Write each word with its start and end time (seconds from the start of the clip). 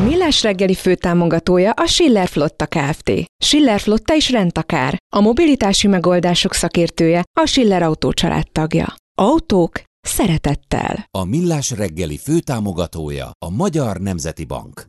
A 0.00 0.02
Millás 0.02 0.42
reggeli 0.42 0.74
főtámogatója 0.74 1.70
a 1.70 1.86
Schiller 1.86 2.28
Flotta 2.28 2.66
Kft. 2.66 3.12
Schiller 3.44 3.80
Flotta 3.80 4.14
is 4.14 4.30
rendtakár. 4.30 4.96
A 5.16 5.20
mobilitási 5.20 5.86
megoldások 5.86 6.54
szakértője 6.54 7.22
a 7.40 7.46
Schiller 7.46 7.82
Autó 7.82 8.12
tagja. 8.52 8.94
Autók 9.18 9.82
szeretettel. 10.00 11.04
A 11.10 11.24
Millás 11.24 11.70
reggeli 11.70 12.18
főtámogatója 12.18 13.30
a 13.38 13.50
Magyar 13.50 13.96
Nemzeti 13.96 14.44
Bank. 14.44 14.88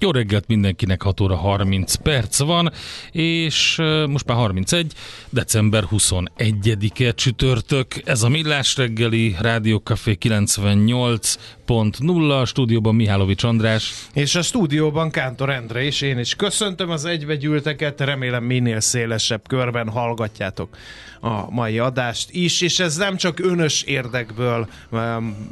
Jó 0.00 0.10
reggelt 0.10 0.46
mindenkinek, 0.46 1.02
6 1.02 1.20
óra 1.20 1.36
30 1.36 1.94
perc 1.94 2.38
van, 2.38 2.72
és 3.12 3.76
most 4.08 4.26
már 4.26 4.36
31, 4.36 4.92
december 5.30 5.84
21-e 5.90 7.12
csütörtök. 7.12 7.86
Ez 8.04 8.22
a 8.22 8.28
Millás 8.28 8.76
reggeli 8.76 9.36
Rádiókafé 9.40 10.18
98.0, 10.20 12.40
a 12.40 12.44
stúdióban 12.44 12.94
Mihálovics 12.94 13.44
András. 13.44 13.92
És 14.12 14.34
a 14.34 14.42
stúdióban 14.42 15.10
Kántor 15.10 15.50
Endre 15.50 15.82
és 15.82 16.00
én 16.00 16.18
is 16.18 16.34
köszöntöm 16.34 16.90
az 16.90 17.04
egybegyűlteket, 17.04 18.00
remélem 18.00 18.44
minél 18.44 18.80
szélesebb 18.80 19.48
körben 19.48 19.88
hallgatjátok 19.88 20.76
a 21.20 21.50
mai 21.50 21.78
adást 21.78 22.30
is, 22.30 22.60
és 22.60 22.78
ez 22.78 22.96
nem 22.96 23.16
csak 23.16 23.38
önös 23.38 23.82
érdekből 23.82 24.68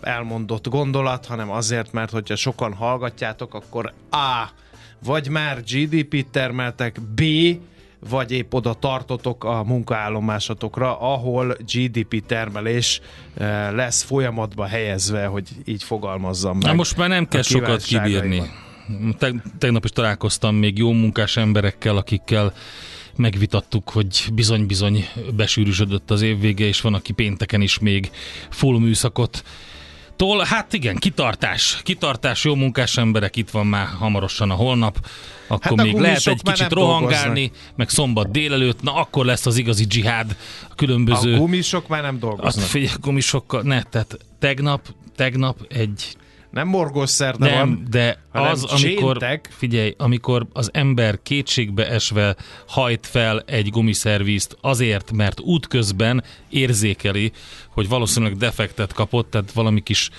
elmondott 0.00 0.68
gondolat, 0.68 1.26
hanem 1.26 1.50
azért, 1.50 1.92
mert 1.92 2.10
hogyha 2.10 2.36
sokan 2.36 2.74
hallgatjátok, 2.74 3.54
akkor 3.54 3.92
A. 4.42 4.50
Vagy 5.04 5.28
már 5.28 5.62
GDP-t 5.62 6.26
termeltek, 6.30 7.00
B. 7.14 7.22
vagy 8.08 8.32
épp 8.32 8.52
oda 8.52 8.74
tartotok 8.74 9.44
a 9.44 9.64
munkaállomásatokra, 9.64 11.00
ahol 11.00 11.56
GDP 11.72 12.26
termelés 12.26 13.00
uh, 13.00 13.46
lesz 13.74 14.02
folyamatba 14.02 14.66
helyezve, 14.66 15.26
hogy 15.26 15.48
így 15.64 15.82
fogalmazzam 15.82 16.56
meg. 16.58 16.66
Na 16.66 16.72
most 16.72 16.96
már 16.96 17.08
nem 17.08 17.28
kell 17.28 17.42
sokat 17.42 17.82
kibírni. 17.82 18.42
Tegnap 19.58 19.84
is 19.84 19.90
találkoztam 19.90 20.54
még 20.54 20.78
jó 20.78 20.92
munkás 20.92 21.36
emberekkel, 21.36 21.96
akikkel 21.96 22.52
megvitattuk, 23.16 23.90
hogy 23.90 24.24
bizony-bizony 24.32 25.08
besűrűsödött 25.36 26.10
az 26.10 26.22
év 26.22 26.40
vége, 26.40 26.64
és 26.64 26.80
van, 26.80 26.94
aki 26.94 27.12
pénteken 27.12 27.60
is 27.60 27.78
még 27.78 28.10
full 28.50 28.78
műszakot 28.78 29.44
Tol, 30.16 30.44
hát 30.44 30.72
igen, 30.72 30.96
kitartás, 30.96 31.80
kitartás, 31.82 32.44
jó 32.44 32.54
munkás 32.54 32.96
emberek, 32.96 33.36
itt 33.36 33.50
van 33.50 33.66
már 33.66 33.86
hamarosan 33.86 34.50
a 34.50 34.54
holnap, 34.54 35.06
akkor 35.46 35.78
hát 35.78 35.86
még 35.86 35.96
lehet 35.96 36.26
egy 36.26 36.42
kicsit 36.42 36.72
rohangálni, 36.72 37.40
dolgoznak. 37.40 37.76
meg 37.76 37.88
szombat 37.88 38.30
délelőtt, 38.30 38.82
na 38.82 38.94
akkor 38.94 39.24
lesz 39.24 39.46
az 39.46 39.56
igazi 39.56 39.84
dzsihád, 39.84 40.36
a 40.70 40.74
különböző... 40.74 41.34
A 41.34 41.38
gumisok 41.38 41.88
már 41.88 42.02
nem 42.02 42.18
dolgoznak. 42.18 42.46
Azt 42.46 42.60
figyelj, 42.60 42.94
gumisokkal, 43.00 43.62
ne, 43.62 43.82
tehát 43.82 44.18
tegnap, 44.38 44.80
tegnap 45.16 45.56
egy 45.68 46.16
nem 46.56 46.68
morgos 46.68 47.10
szerda 47.10 47.46
nem, 47.46 47.54
van, 47.54 47.86
de 47.90 48.22
az, 48.32 48.64
amikor, 48.64 49.16
cséntek. 49.16 49.48
figyelj, 49.56 49.94
amikor 49.98 50.46
az 50.52 50.70
ember 50.72 51.18
kétségbe 51.22 51.88
esve 51.88 52.36
hajt 52.66 53.06
fel 53.06 53.42
egy 53.46 53.70
gumiszervízt 53.70 54.56
azért, 54.60 55.12
mert 55.12 55.40
útközben 55.40 56.24
érzékeli, 56.48 57.32
hogy 57.68 57.88
valószínűleg 57.88 58.36
defektet 58.36 58.92
kapott, 58.92 59.30
tehát 59.30 59.52
valami 59.52 59.80
kis 59.80 60.10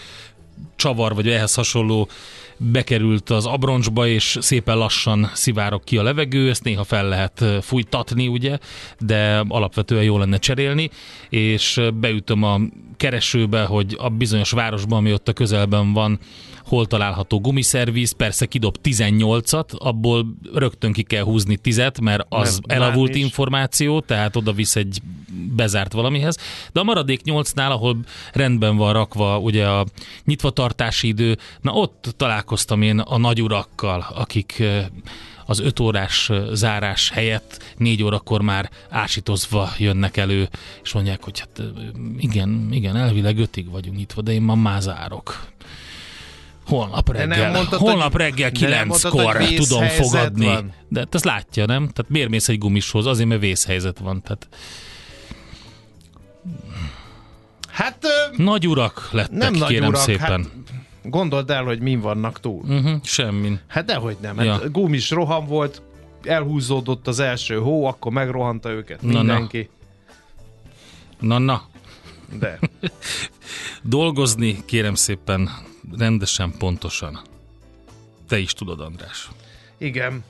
csavar 0.75 1.15
vagy 1.15 1.29
ehhez 1.29 1.53
hasonló 1.53 2.07
bekerült 2.57 3.29
az 3.29 3.45
abroncsba, 3.45 4.07
és 4.07 4.37
szépen 4.41 4.77
lassan 4.77 5.29
szivárok 5.33 5.83
ki 5.83 5.97
a 5.97 6.03
levegő, 6.03 6.49
ezt 6.49 6.63
néha 6.63 6.83
fel 6.83 7.07
lehet 7.07 7.45
fújtatni, 7.61 8.27
ugye, 8.27 8.57
de 8.99 9.43
alapvetően 9.47 10.03
jó 10.03 10.17
lenne 10.17 10.37
cserélni, 10.37 10.89
és 11.29 11.81
beütöm 11.93 12.43
a 12.43 12.59
keresőbe, 12.97 13.63
hogy 13.63 13.95
a 13.99 14.09
bizonyos 14.09 14.51
városban, 14.51 14.97
ami 14.97 15.13
ott 15.13 15.27
a 15.27 15.33
közelben 15.33 15.93
van, 15.93 16.19
hol 16.67 16.85
található 16.85 17.39
gumiszerviz, 17.39 18.11
persze 18.11 18.45
kidob 18.45 18.77
18-at, 18.83 19.77
abból 19.77 20.25
rögtön 20.53 20.93
ki 20.93 21.03
kell 21.03 21.23
húzni 21.23 21.59
10-et, 21.63 22.01
mert 22.01 22.25
az 22.29 22.59
mert 22.67 22.81
elavult 22.81 23.15
is. 23.15 23.23
információ, 23.23 23.99
tehát 23.99 24.35
oda 24.35 24.51
visz 24.51 24.75
egy 24.75 25.01
bezárt 25.55 25.93
valamihez, 25.93 26.37
de 26.73 26.79
a 26.79 26.83
maradék 26.83 27.21
8-nál, 27.25 27.69
ahol 27.69 27.97
rendben 28.33 28.77
van 28.77 28.93
rakva 28.93 29.39
ugye 29.39 29.67
a 29.67 29.85
nyitvatartási 30.25 31.07
idő, 31.07 31.37
na 31.61 31.71
ott 31.71 32.13
találkoztam 32.17 32.81
én 32.81 32.99
a 32.99 33.17
nagyurakkal, 33.17 34.05
akik 34.15 34.63
az 35.45 35.59
öt 35.59 35.79
órás 35.79 36.31
zárás 36.53 37.09
helyett 37.09 37.73
négy 37.77 38.03
órakor 38.03 38.41
már 38.41 38.69
ásítozva 38.89 39.69
jönnek 39.77 40.17
elő, 40.17 40.49
és 40.83 40.93
mondják, 40.93 41.23
hogy 41.23 41.39
hát 41.39 41.61
igen, 42.17 42.67
igen, 42.71 42.95
elvileg 42.95 43.37
ötig 43.37 43.69
vagyunk 43.69 43.97
nyitva, 43.97 44.21
de 44.21 44.31
én 44.31 44.41
ma 44.41 44.55
már 44.55 44.81
zárok. 44.81 45.47
Holnap 46.67 47.11
reggel, 47.11 47.51
mondtad, 47.51 47.79
holnap 47.79 48.11
hogy, 48.11 48.21
reggel 48.21 48.51
kilenckor 48.51 49.37
tudom 49.37 49.87
fogadni. 49.87 50.45
Van. 50.45 50.73
De 50.87 51.07
ezt 51.11 51.25
látja, 51.25 51.65
nem? 51.65 51.87
Tehát 51.87 52.11
miért 52.11 52.29
mész 52.29 52.49
egy 52.49 52.57
gumishoz? 52.57 53.05
Azért, 53.05 53.27
mert 53.27 53.41
vészhelyzet 53.41 53.99
van. 53.99 54.21
Tehát... 54.21 54.47
Hát... 57.69 58.05
Nagy 58.37 58.67
urak 58.67 59.09
lettek, 59.11 59.31
nem 59.31 59.53
kérem 59.53 59.67
nagy 59.67 59.87
urak, 59.87 60.01
szépen. 60.01 60.29
Hát 60.29 60.49
Gondold 61.03 61.49
el, 61.49 61.63
hogy 61.63 61.79
min 61.79 61.99
vannak 61.99 62.39
túl. 62.39 62.61
Uh-huh, 62.67 63.03
semmin. 63.03 63.59
Hát 63.67 63.85
dehogy 63.85 64.17
nem. 64.21 64.43
Ja. 64.43 64.51
Hát 64.51 64.71
gumis 64.71 65.09
roham 65.09 65.45
volt, 65.45 65.81
elhúzódott 66.23 67.07
az 67.07 67.19
első 67.19 67.57
hó, 67.59 67.85
akkor 67.85 68.11
megrohanta 68.11 68.69
őket 68.69 69.01
na, 69.01 69.17
mindenki. 69.17 69.69
Na, 71.19 71.37
na. 71.37 71.61
De. 72.39 72.59
Dolgozni, 73.83 74.65
kérem 74.65 74.95
szépen, 74.95 75.49
rendesen, 75.97 76.53
pontosan. 76.57 77.21
Te 78.27 78.37
is 78.37 78.53
tudod, 78.53 78.81
András. 78.81 79.29
Igen. 79.77 80.23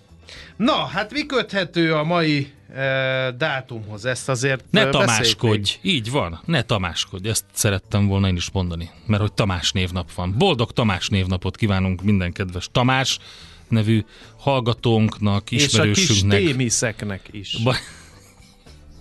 Na, 0.55 0.85
hát 0.85 1.11
mi 1.11 1.25
köthető 1.25 1.93
a 1.93 2.03
mai 2.03 2.51
e, 2.75 3.31
dátumhoz? 3.37 4.05
Ezt 4.05 4.29
azért 4.29 4.63
Ne 4.69 4.89
tamáskodj, 4.89 5.79
így 5.81 6.11
van, 6.11 6.39
ne 6.45 6.61
tamáskodj, 6.61 7.29
ezt 7.29 7.45
szerettem 7.53 8.07
volna 8.07 8.27
én 8.27 8.35
is 8.35 8.51
mondani, 8.51 8.89
mert 9.05 9.21
hogy 9.21 9.33
Tamás 9.33 9.71
névnap 9.71 10.13
van. 10.13 10.35
Boldog 10.37 10.71
Tamás 10.71 11.07
névnapot 11.07 11.55
kívánunk 11.55 12.03
minden 12.03 12.31
kedves 12.31 12.69
Tamás 12.71 13.19
nevű 13.67 14.05
hallgatónknak, 14.37 15.51
ismerősünknek. 15.51 16.39
És 16.39 16.45
a 16.45 16.47
kis 16.47 16.55
témiszeknek 16.55 17.27
is. 17.31 17.57
Ba- 17.63 17.79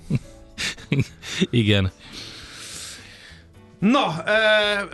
Igen. 1.50 1.92
Na, 3.78 4.22
e, 4.24 4.32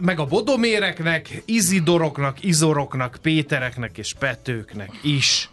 meg 0.02 0.18
a 0.18 0.24
bodoméreknek, 0.24 1.42
izidoroknak, 1.44 2.44
izoroknak, 2.44 3.18
pétereknek 3.22 3.98
és 3.98 4.14
petőknek 4.18 4.90
is 5.02 5.50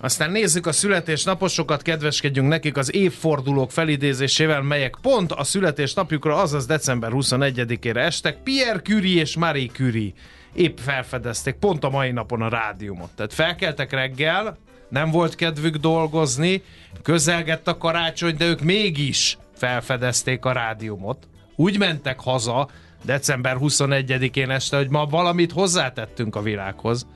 Aztán 0.00 0.30
nézzük 0.30 0.66
a 0.66 0.72
születésnaposokat, 0.72 1.82
kedveskedjünk 1.82 2.48
nekik 2.48 2.76
az 2.76 2.94
évfordulók 2.94 3.70
felidézésével, 3.70 4.62
melyek 4.62 4.96
pont 5.02 5.32
a 5.32 5.44
születésnapjukra, 5.44 6.36
azaz 6.36 6.66
december 6.66 7.10
21-ére 7.14 7.96
estek. 7.96 8.42
Pierre 8.42 8.80
Curie 8.80 9.20
és 9.20 9.36
Marie 9.36 9.68
Curie 9.72 10.12
épp 10.52 10.78
felfedezték 10.78 11.54
pont 11.54 11.84
a 11.84 11.90
mai 11.90 12.10
napon 12.10 12.42
a 12.42 12.48
rádiumot. 12.48 13.10
Tehát 13.16 13.34
felkeltek 13.34 13.92
reggel, 13.92 14.58
nem 14.88 15.10
volt 15.10 15.34
kedvük 15.34 15.76
dolgozni, 15.76 16.62
közelgett 17.02 17.68
a 17.68 17.78
karácsony, 17.78 18.36
de 18.36 18.44
ők 18.44 18.60
mégis 18.60 19.38
felfedezték 19.54 20.44
a 20.44 20.52
rádiumot. 20.52 21.28
Úgy 21.60 21.78
mentek 21.78 22.20
haza 22.20 22.68
december 23.04 23.56
21-én 23.60 24.50
este, 24.50 24.76
hogy 24.76 24.88
ma 24.88 25.06
valamit 25.06 25.52
hozzátettünk 25.52 26.36
a 26.36 26.42
világhoz. 26.42 27.06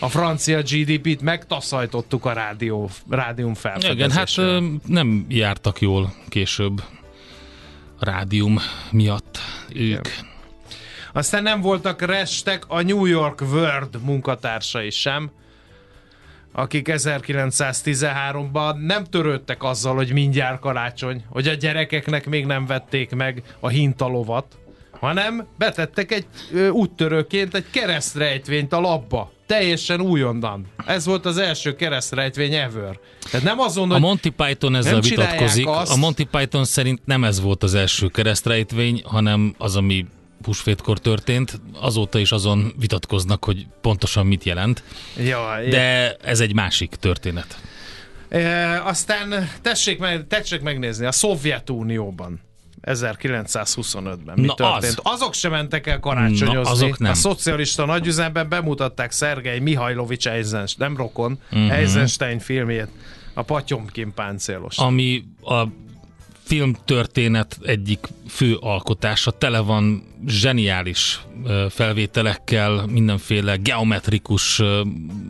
A 0.00 0.08
francia 0.08 0.62
GDP-t 0.62 1.20
megtaszajtottuk 1.20 2.24
a 2.24 2.32
rádió, 2.32 2.90
rádium 3.08 3.54
Igen, 3.78 4.10
hát 4.10 4.28
nem 4.86 5.26
jártak 5.28 5.80
jól 5.80 6.14
később 6.28 6.82
a 7.98 8.04
rádium 8.04 8.58
miatt 8.90 9.38
ők. 9.74 10.08
Aztán 11.12 11.42
nem 11.42 11.60
voltak 11.60 12.02
restek 12.02 12.64
a 12.68 12.82
New 12.82 13.04
York 13.04 13.40
World 13.40 14.02
munkatársai 14.02 14.90
sem, 14.90 15.30
akik 16.58 16.88
1913-ban 16.92 18.86
nem 18.86 19.04
törődtek 19.04 19.62
azzal, 19.62 19.94
hogy 19.94 20.12
mindjárt 20.12 20.60
karácsony, 20.60 21.24
hogy 21.28 21.48
a 21.48 21.54
gyerekeknek 21.54 22.26
még 22.26 22.46
nem 22.46 22.66
vették 22.66 23.14
meg 23.14 23.42
a 23.60 23.68
hintalovat, 23.68 24.58
hanem 25.00 25.46
betettek 25.58 26.12
egy 26.12 26.26
ö, 26.52 26.68
úttörőként 26.68 27.54
egy 27.54 27.64
keresztrejtvényt 27.70 28.72
a 28.72 28.80
labba. 28.80 29.32
Teljesen 29.46 30.00
újonnan. 30.00 30.66
Ez 30.86 31.06
volt 31.06 31.26
az 31.26 31.38
első 31.38 31.74
keresztrejtvény 31.74 32.54
ever. 32.54 32.98
Tehát 33.30 33.46
nem 33.46 33.58
azon, 33.60 33.90
A 33.90 33.98
Monty 33.98 34.28
Python 34.36 34.74
ezzel 34.76 35.00
vitatkozik. 35.00 35.66
azt. 35.66 35.92
A 35.92 35.96
Monty 35.96 36.22
Python 36.30 36.64
szerint 36.64 37.00
nem 37.04 37.24
ez 37.24 37.40
volt 37.40 37.62
az 37.62 37.74
első 37.74 38.08
keresztrejtvény, 38.08 39.02
hanem 39.04 39.54
az, 39.58 39.76
ami 39.76 40.06
húsvétkor 40.46 40.98
történt. 40.98 41.60
Azóta 41.80 42.18
is 42.18 42.32
azon 42.32 42.72
vitatkoznak, 42.78 43.44
hogy 43.44 43.66
pontosan 43.80 44.26
mit 44.26 44.44
jelent. 44.44 44.82
Ja, 45.16 45.58
De 45.70 46.14
ez 46.14 46.40
egy 46.40 46.54
másik 46.54 46.94
történet. 46.94 47.58
E, 48.28 48.82
aztán 48.84 49.50
tessék, 49.62 49.98
meg, 49.98 50.26
tessék 50.26 50.60
megnézni, 50.60 51.06
a 51.06 51.12
Szovjetunióban 51.12 52.40
1925-ben 52.82 54.38
mi 54.38 54.46
Na 54.46 54.54
történt? 54.54 55.00
az. 55.02 55.12
Azok 55.12 55.34
sem 55.34 55.50
mentek 55.50 55.86
el 55.86 56.00
karácsonyozni. 56.00 56.52
Na, 56.52 56.70
azok 56.70 56.98
nem. 56.98 57.10
A 57.10 57.14
szocialista 57.14 57.84
nagyüzemben 57.84 58.48
bemutatták 58.48 59.10
Szergej 59.10 59.58
Mihajlovics 59.58 60.28
Eisenstein, 60.28 60.90
nem 60.90 60.96
rokon, 60.96 61.38
uh-huh. 61.52 61.72
Eisenstein 61.72 62.38
filmjét, 62.38 62.88
a 63.34 63.42
Patyomkin 63.42 64.14
páncélos. 64.14 64.76
Ami 64.76 65.24
a 65.42 65.62
filmtörténet 66.46 67.58
egyik 67.62 68.06
fő 68.28 68.56
alkotása, 68.60 69.30
tele 69.30 69.60
van 69.60 70.02
zseniális 70.26 71.20
felvételekkel, 71.68 72.86
mindenféle 72.86 73.56
geometrikus, 73.56 74.62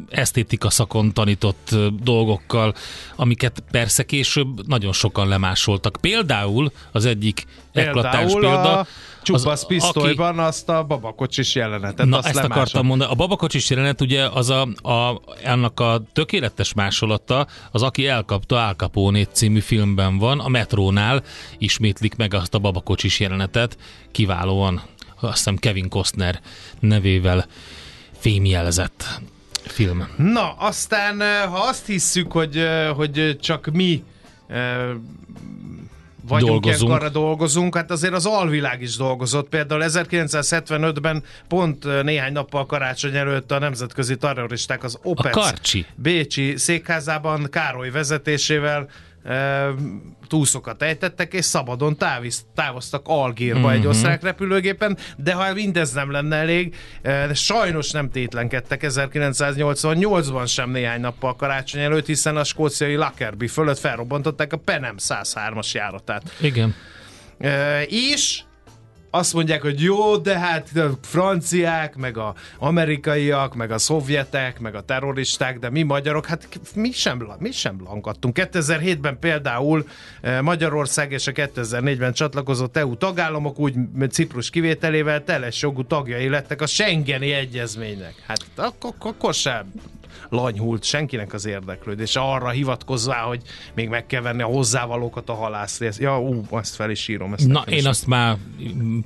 esztétika 0.08 0.70
szakon 0.70 1.12
tanított 1.12 1.74
dolgokkal, 2.02 2.74
amiket 3.16 3.62
persze 3.70 4.04
később 4.04 4.66
nagyon 4.66 4.92
sokan 4.92 5.28
lemásoltak. 5.28 5.96
Például 6.00 6.72
az 6.92 7.04
egyik 7.04 7.46
eklatáns 7.72 8.32
példa, 8.32 8.78
a 8.78 8.86
Csupasz 9.26 9.62
aki- 9.62 9.74
pisztolyban 9.74 10.38
azt 10.38 10.68
a 10.68 10.84
babakocsis 10.84 11.54
jelenetet. 11.54 12.06
Na, 12.06 12.16
azt 12.16 12.26
ezt 12.26 12.34
lemásolt. 12.34 12.60
akartam 12.60 12.86
mondani. 12.86 13.10
A 13.10 13.14
babakocsis 13.14 13.70
jelenet 13.70 14.00
ugye 14.00 14.28
az 14.28 14.50
a, 14.50 14.68
a, 14.82 15.20
annak 15.44 15.80
a 15.80 16.02
tökéletes 16.12 16.74
másolata, 16.74 17.46
az 17.70 17.82
Aki 17.82 18.06
elkapta 18.06 18.66
Al 18.66 18.74
Capone 18.74 19.24
című 19.24 19.60
filmben 19.60 20.18
van, 20.18 20.40
a 20.40 20.48
metrónál 20.48 21.22
ismétlik 21.58 22.16
meg 22.16 22.34
azt 22.34 22.54
a 22.54 22.58
babakocsis 22.58 23.20
jelenetet, 23.20 23.78
kiválóan, 24.12 24.82
azt 25.20 25.36
hiszem 25.36 25.56
Kevin 25.56 25.88
Costner 25.88 26.40
nevével 26.80 27.46
fémjelzett 28.18 29.20
film. 29.62 30.08
Na, 30.16 30.52
aztán 30.52 31.20
ha 31.48 31.58
azt 31.58 31.86
hisszük, 31.86 32.32
hogy, 32.32 32.66
hogy 32.96 33.36
csak 33.40 33.66
mi 33.72 34.02
vagyunk 36.28 36.50
Dolgozunk. 36.50 36.90
ilyenkor 36.90 37.10
dolgozunk, 37.10 37.76
hát 37.76 37.90
azért 37.90 38.12
az 38.12 38.26
alvilág 38.26 38.82
is 38.82 38.96
dolgozott. 38.96 39.48
Például 39.48 39.82
1975-ben 39.86 41.22
pont 41.48 42.02
néhány 42.02 42.32
nappal 42.32 42.66
karácsony 42.66 43.16
előtt 43.16 43.52
a 43.52 43.58
nemzetközi 43.58 44.16
terroristák 44.16 44.84
az 44.84 44.98
OPEC. 45.02 45.70
Bécsi 45.94 46.56
székházában 46.56 47.46
Károly 47.50 47.90
vezetésével 47.90 48.88
túszokat 50.28 50.82
ejtettek, 50.82 51.32
és 51.32 51.44
szabadon 51.44 51.96
táviz, 51.96 52.44
távoztak 52.54 53.02
Algírba 53.04 53.58
Mhm. 53.58 53.68
mm-hmm. 53.68 53.76
egy 53.76 53.86
osztrák 53.86 54.22
repülőgépen, 54.22 54.98
de 55.16 55.32
ha 55.32 55.52
mindez 55.52 55.92
nem 55.92 56.10
lenne 56.10 56.36
elég, 56.36 56.74
sajnos 57.32 57.90
nem 57.90 58.10
tétlenkedtek 58.10 58.80
1988-ban 58.86 60.46
sem 60.46 60.70
néhány 60.70 61.00
nappal 61.00 61.36
karácsony 61.36 61.80
előtt, 61.80 62.06
hiszen 62.06 62.36
a 62.36 62.44
skóciai 62.44 62.94
Lockerbie 62.94 63.48
fölött 63.48 63.78
felrobbantották 63.78 64.52
a 64.52 64.56
Penem 64.56 64.94
103-as 64.98 65.70
járatát. 65.72 66.22
Igen. 66.40 66.74
És 67.86 68.42
azt 69.16 69.34
mondják, 69.34 69.62
hogy 69.62 69.80
jó, 69.80 70.16
de 70.16 70.38
hát 70.38 70.76
a 70.76 70.90
franciák, 71.02 71.96
meg 71.96 72.16
a 72.16 72.34
amerikaiak, 72.58 73.54
meg 73.54 73.70
a 73.70 73.78
szovjetek, 73.78 74.60
meg 74.60 74.74
a 74.74 74.80
terroristák, 74.80 75.58
de 75.58 75.70
mi 75.70 75.82
magyarok, 75.82 76.26
hát 76.26 76.48
mi 76.74 76.90
sem, 76.90 77.28
mi 77.38 77.50
sem 77.50 77.82
lankadtunk. 77.84 78.38
2007-ben 78.40 79.18
például 79.18 79.86
eh, 80.20 80.40
Magyarország 80.40 81.12
és 81.12 81.26
a 81.26 81.32
2004-ben 81.32 82.12
csatlakozott 82.12 82.76
EU 82.76 82.96
tagállamok 82.96 83.58
úgy 83.58 83.74
Ciprus 84.10 84.50
kivételével 84.50 85.24
teljes 85.24 85.62
jogú 85.62 85.84
tagjai 85.84 86.28
lettek 86.28 86.62
a 86.62 86.66
Schengeni 86.66 87.32
Egyezménynek. 87.32 88.14
Hát 88.26 88.44
akkor, 88.56 88.92
akkor 88.98 89.34
sem 89.34 89.72
lanyhult 90.28 90.84
senkinek 90.84 91.32
az 91.32 91.46
érdeklődése 91.46 92.20
arra 92.20 92.48
hivatkozvá, 92.48 93.20
hogy 93.20 93.42
még 93.74 93.88
meg 93.88 94.06
kell 94.06 94.20
venni 94.20 94.42
a 94.42 94.46
hozzávalókat 94.46 95.28
a 95.28 95.34
halászrészt. 95.34 96.00
Ja, 96.00 96.20
ú, 96.20 96.44
azt 96.50 96.74
fel 96.74 96.90
is 96.90 97.08
írom. 97.08 97.32
Ezt 97.32 97.46
Na, 97.46 97.52
nekem 97.52 97.74
is 97.74 97.80
én 97.80 97.86
azt 97.86 98.06
már 98.06 98.36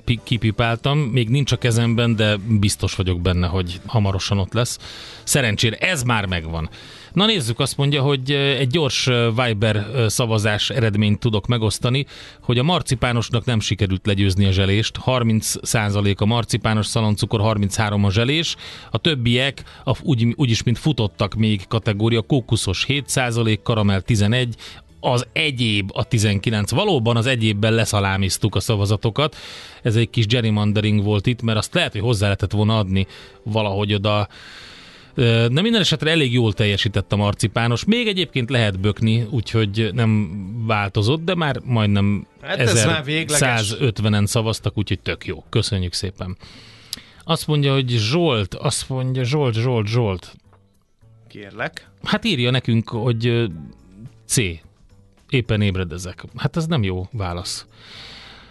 pi- 0.05 0.21
kipipáltam, 0.23 0.99
még 0.99 1.29
nincs 1.29 1.53
a 1.53 1.57
kezemben, 1.57 2.17
de 2.17 2.37
biztos 2.37 2.95
vagyok 2.95 3.21
benne, 3.21 3.47
hogy 3.47 3.81
hamarosan 3.87 4.39
ott 4.39 4.53
lesz. 4.53 4.79
Szerencsére 5.25 5.77
ez 5.77 6.03
már 6.03 6.27
megvan. 6.27 6.71
Na 7.13 7.27
nézzük, 7.27 7.59
azt 7.61 7.77
mondja, 7.77 8.03
hogy 8.03 8.31
egy 8.33 8.69
gyors 8.69 9.09
Viber 9.45 9.87
szavazás 10.07 10.71
eredményt 10.71 11.19
tudok 11.19 11.47
megosztani, 11.47 12.07
hogy 12.41 12.59
a 12.59 12.63
marcipánosnak 12.63 13.45
nem 13.45 13.61
sikerült 13.61 14.07
legyőzni 14.07 14.45
a 14.45 14.51
zselést. 14.51 14.99
30% 15.05 16.17
a 16.17 16.25
marcipános 16.25 16.87
szaloncukor, 16.87 17.41
33 17.41 18.05
a 18.05 18.11
zselés. 18.11 18.57
A 18.91 18.99
többiek 18.99 19.63
a, 19.85 19.97
úgy, 20.03 20.35
úgyis, 20.37 20.63
mint 20.63 20.79
futottak 20.79 21.35
még 21.35 21.67
kategória, 21.69 22.21
kókuszos 22.21 22.85
7%, 22.89 23.59
karamell 23.63 24.01
11, 24.01 24.57
az 25.01 25.27
egyéb 25.33 25.91
a 25.95 26.05
19. 26.05 26.71
Valóban 26.71 27.17
az 27.17 27.27
egyébben 27.27 27.73
leszalámiztuk 27.73 28.55
a 28.55 28.61
szavazatokat. 28.61 29.37
Ez 29.83 29.97
egy 29.97 30.11
kis 30.11 30.27
gerrymandering 30.27 31.03
volt 31.03 31.27
itt, 31.27 31.43
mert 31.43 31.59
azt 31.59 31.75
lehet, 31.75 31.93
hogy 31.93 32.01
hozzá 32.01 32.23
lehetett 32.23 32.53
volna 32.53 32.79
adni 32.79 33.07
valahogy 33.43 33.95
oda. 33.95 34.29
De 35.15 35.61
minden 35.61 35.81
esetre 35.81 36.11
elég 36.11 36.33
jól 36.33 36.53
teljesített 36.53 37.13
a 37.13 37.17
marcipános. 37.17 37.85
Még 37.85 38.07
egyébként 38.07 38.51
lehet 38.51 38.81
bökni, 38.81 39.27
úgyhogy 39.31 39.91
nem 39.93 40.31
változott, 40.67 41.25
de 41.25 41.35
már 41.35 41.61
majdnem 41.65 42.27
Hát 42.41 42.59
ez 42.59 42.85
már 42.85 43.05
végleges. 43.05 43.75
1150-en 43.81 44.27
szavaztak, 44.27 44.79
úgyhogy 44.79 45.01
tök 45.01 45.27
jó. 45.27 45.45
Köszönjük 45.49 45.93
szépen. 45.93 46.37
Azt 47.25 47.47
mondja, 47.47 47.73
hogy 47.73 47.89
Zsolt, 47.89 48.55
azt 48.55 48.89
mondja 48.89 49.25
Zsolt, 49.25 49.55
Zsolt, 49.55 49.87
Zsolt. 49.87 50.37
Kérlek. 51.29 51.89
Hát 52.03 52.25
írja 52.25 52.51
nekünk, 52.51 52.89
hogy 52.89 53.51
C. 54.27 54.37
Éppen 55.29 55.61
ébredezek. 55.61 56.25
Hát 56.37 56.57
ez 56.57 56.67
nem 56.67 56.83
jó 56.83 57.09
válasz. 57.13 57.67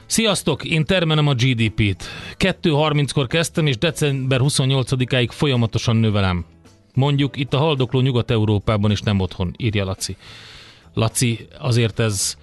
Sziasztok, 0.09 0.63
én 0.63 0.85
termelem 0.85 1.27
a 1.27 1.33
GDP-t. 1.33 2.03
2.30-kor 2.37 3.27
kezdtem, 3.27 3.67
és 3.67 3.77
december 3.77 4.39
28-áig 4.43 5.27
folyamatosan 5.31 5.95
növelem. 5.95 6.45
Mondjuk 6.93 7.37
itt 7.37 7.53
a 7.53 7.57
haldokló 7.57 7.99
Nyugat-Európában 7.99 8.91
is 8.91 9.01
nem 9.01 9.19
otthon, 9.19 9.53
írja 9.57 9.85
Laci. 9.85 10.15
Laci, 10.93 11.47
azért 11.59 11.99
ez 11.99 12.37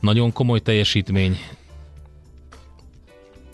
nagyon 0.00 0.32
komoly 0.32 0.60
teljesítmény. 0.60 1.38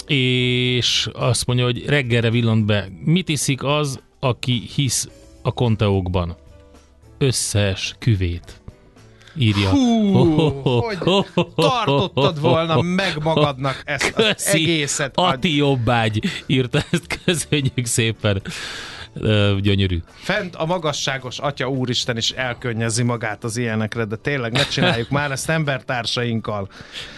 És 0.07 1.09
azt 1.13 1.47
mondja, 1.47 1.65
hogy 1.65 1.87
reggelre 1.87 2.31
villant 2.31 2.67
be. 2.67 2.89
Mit 3.05 3.29
iszik 3.29 3.65
az, 3.65 4.01
aki 4.21 4.63
hisz 4.75 5.09
a 5.43 5.53
konteókban? 5.53 6.37
Összes 7.19 7.95
küvét. 7.99 8.62
Írja. 9.37 9.69
Hú, 9.69 10.25
hogy 10.87 10.99
tartottad 11.55 12.41
volna 12.41 12.81
meg 12.81 13.17
magadnak 13.23 13.83
ezt 13.85 14.13
az 14.17 14.25
Köszi, 14.25 14.63
egészet. 14.63 15.13
Ati 15.17 15.57
Jobbágy 15.57 16.21
írta 16.47 16.79
ezt, 16.91 17.21
köszönjük 17.25 17.87
szépen. 17.87 18.43
Gyönyörű. 19.61 19.99
Fent 20.15 20.55
a 20.55 20.67
magasságos 20.67 21.39
Atya 21.39 21.69
Úristen 21.69 22.17
is 22.17 22.31
elkönnyezi 22.31 23.03
magát 23.03 23.45
az 23.45 23.57
ilyenekre, 23.57 24.05
de 24.05 24.17
tényleg 24.17 24.53
ne 24.53 24.65
csináljuk 24.65 25.09
már 25.09 25.31
ezt 25.31 25.49
embertársainkkal. 25.49 26.69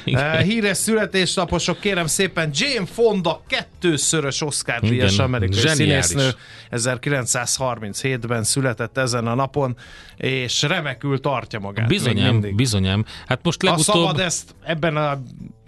Igen. 0.04 0.42
Híres 0.42 0.76
születésnaposok, 0.76 1.80
kérem 1.80 2.06
szépen, 2.06 2.50
Jane 2.52 2.86
Fonda 2.86 3.42
kettőszörös 3.46 4.40
Oscar 4.40 4.80
díjas 4.80 5.18
amerikai 5.18 5.60
zseniális. 5.60 6.04
színésznő 6.04 6.30
1937-ben 6.70 8.42
született 8.44 8.98
ezen 8.98 9.26
a 9.26 9.34
napon, 9.34 9.76
és 10.16 10.62
remekül 10.62 11.20
tartja 11.20 11.58
magát. 11.58 11.88
Bizonyám, 11.88 12.40
bizonyám. 12.56 13.04
Hát 13.26 13.40
most 13.42 13.62
Ha 13.62 13.70
legutóbb... 13.70 13.94
szabad 13.94 14.20
ezt 14.20 14.54
ebben 14.64 14.96
a 14.96 15.22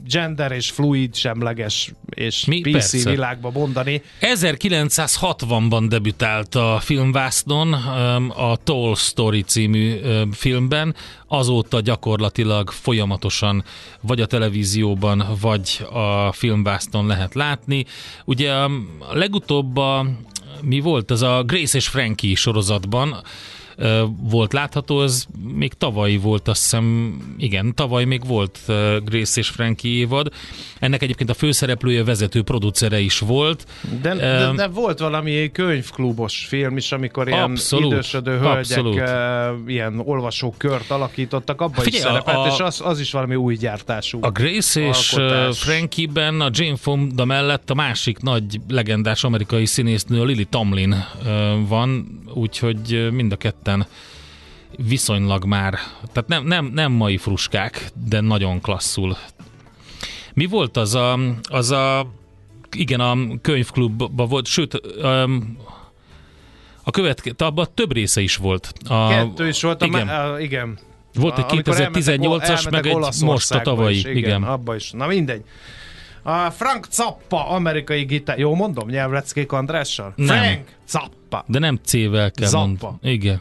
gender 0.08 0.52
és 0.52 0.70
fluid 0.70 1.14
semleges 1.14 1.92
és 2.14 2.44
Mi? 2.44 2.60
PC 2.60 2.72
Persze. 2.72 3.10
világban 3.10 3.52
mondani. 3.52 4.02
1960-ban 4.20 5.84
debütált 5.88 6.54
a 6.54 6.78
filmvásznon 6.80 7.72
a 8.28 8.56
Tall 8.56 8.94
Story 8.94 9.42
című 9.42 10.00
filmben, 10.32 10.94
azóta 11.28 11.80
gyakorlatilag 11.80 12.70
folyamatosan 12.70 13.64
vagy 14.00 14.20
a 14.20 14.26
televízióban, 14.26 15.25
vagy 15.40 15.86
a 15.92 16.32
filmvásznon 16.32 17.06
lehet 17.06 17.34
látni. 17.34 17.84
Ugye 18.25 18.52
legutóbb 19.12 19.76
a, 19.76 20.06
mi 20.62 20.80
volt, 20.80 21.10
ez 21.10 21.22
a 21.22 21.42
Grace 21.42 21.76
és 21.76 21.88
Frankie 21.88 22.34
sorozatban, 22.34 23.22
volt 24.23 24.52
látható, 24.52 25.02
ez 25.02 25.25
még 25.54 25.73
tavaly 25.73 26.16
volt, 26.16 26.49
azt 26.49 26.62
hiszem, 26.62 27.16
igen, 27.38 27.75
tavaly 27.75 28.04
még 28.04 28.26
volt 28.26 28.59
Grace 29.04 29.40
és 29.40 29.49
Frankie 29.49 29.90
évad. 29.90 30.28
Ennek 30.78 31.02
egyébként 31.02 31.30
a 31.30 31.35
főszereplője, 31.35 32.04
vezető 32.04 32.42
producere 32.42 33.00
is 33.00 33.18
volt. 33.18 33.66
De, 34.02 34.14
de, 34.14 34.52
de 34.56 34.66
volt 34.68 34.99
valami 34.99 35.50
könyvklubos 35.52 36.45
film 36.49 36.76
is, 36.76 36.92
amikor 36.92 37.28
ilyen 37.28 37.42
Abszolút, 37.42 37.92
idősödő 37.92 38.30
hölgyek 38.30 38.56
abszolút. 38.78 39.02
ilyen 39.66 40.00
olvasókört 40.04 40.90
alakítottak, 40.90 41.61
abban 41.61 41.87
is 41.87 41.95
Figyelj, 41.95 42.02
a- 42.04 42.06
szerepelt, 42.06 42.47
a- 42.47 42.52
és 42.54 42.59
az, 42.61 42.80
az 42.85 43.00
is 43.00 43.12
valami 43.12 43.35
új 43.35 43.56
gyártású. 43.56 44.18
A 44.23 44.30
Grace 44.30 44.80
és 44.80 45.12
alkotás. 45.12 45.49
uh, 45.49 45.54
Frankie-ben 45.54 46.40
a 46.40 46.49
Jane 46.52 46.76
Fonda 46.76 47.25
mellett 47.25 47.71
a 47.71 47.75
másik 47.75 48.18
nagy 48.18 48.61
legendás 48.68 49.25
amerikai 49.25 49.66
színésznő, 49.66 50.21
a 50.21 50.25
Lily 50.25 50.45
Tomlin 50.45 50.95
van, 51.68 52.21
úgyhogy 52.35 53.09
mind 53.12 53.33
a 53.33 53.37
ketten 53.66 53.87
viszonylag 54.76 55.44
már, 55.44 55.78
tehát 56.12 56.28
nem, 56.28 56.44
nem, 56.44 56.70
nem 56.75 56.92
mai 56.92 57.16
fruskák, 57.16 57.90
de 58.08 58.20
nagyon 58.20 58.61
klasszul. 58.61 59.16
Mi 60.35 60.46
volt 60.46 60.76
az 60.76 60.94
a, 60.94 61.18
az 61.42 61.70
a 61.70 62.06
igen, 62.76 63.00
a 63.00 63.16
könyvklubban 63.40 64.28
volt, 64.28 64.46
sőt, 64.46 64.80
um, 65.02 65.56
a 66.82 66.90
következő, 66.90 67.35
abban 67.38 67.66
több 67.75 67.92
része 67.92 68.20
is 68.20 68.37
volt. 68.37 68.73
A, 68.88 69.08
Kettő 69.08 69.49
is 69.49 69.62
volt, 69.62 69.82
a 69.82 69.87
igen. 69.87 70.00
igen. 70.02 70.14
A, 70.32 70.40
igen. 70.40 70.78
Volt 71.14 71.38
egy 71.38 71.44
A- 71.44 71.50
amikor 71.50 71.75
elmentek- 71.75 72.02
2018-as, 72.02 72.42
elmentek 72.42 72.70
meg 72.73 72.87
egy 72.87 73.23
most 73.23 73.54
a 73.54 73.61
tavalyi. 73.61 73.96
Is, 73.96 74.00
Igen. 74.04 74.16
igen, 74.16 74.42
abba 74.42 74.75
is. 74.75 74.90
Na 74.90 75.06
mindegy. 75.06 75.44
A 76.23 76.50
Frank 76.50 76.87
Zappa, 76.90 77.49
amerikai 77.49 78.04
gitár... 78.04 78.38
Jó 78.38 78.54
mondom, 78.54 78.88
nyelvleckék 78.88 79.52
Andrással? 79.52 80.12
Nem. 80.16 80.26
Frank 80.26 80.68
Zappa. 80.88 81.44
De 81.46 81.58
nem 81.58 81.78
C-vel 81.85 82.30
kell 82.30 82.49
Zappa. 82.49 82.58
mondani. 82.66 83.12
Igen, 83.12 83.40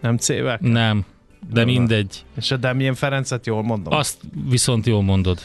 Nem 0.00 0.16
C-vel? 0.16 0.58
nem. 0.60 1.04
De 1.52 1.64
mindegy. 1.64 2.24
És 2.36 2.50
a 2.50 2.56
Damien 2.56 2.94
Ferencet 2.94 3.46
jól 3.46 3.62
mondom. 3.62 3.94
Azt 3.94 4.20
viszont 4.48 4.86
jól 4.86 5.02
mondod. 5.02 5.38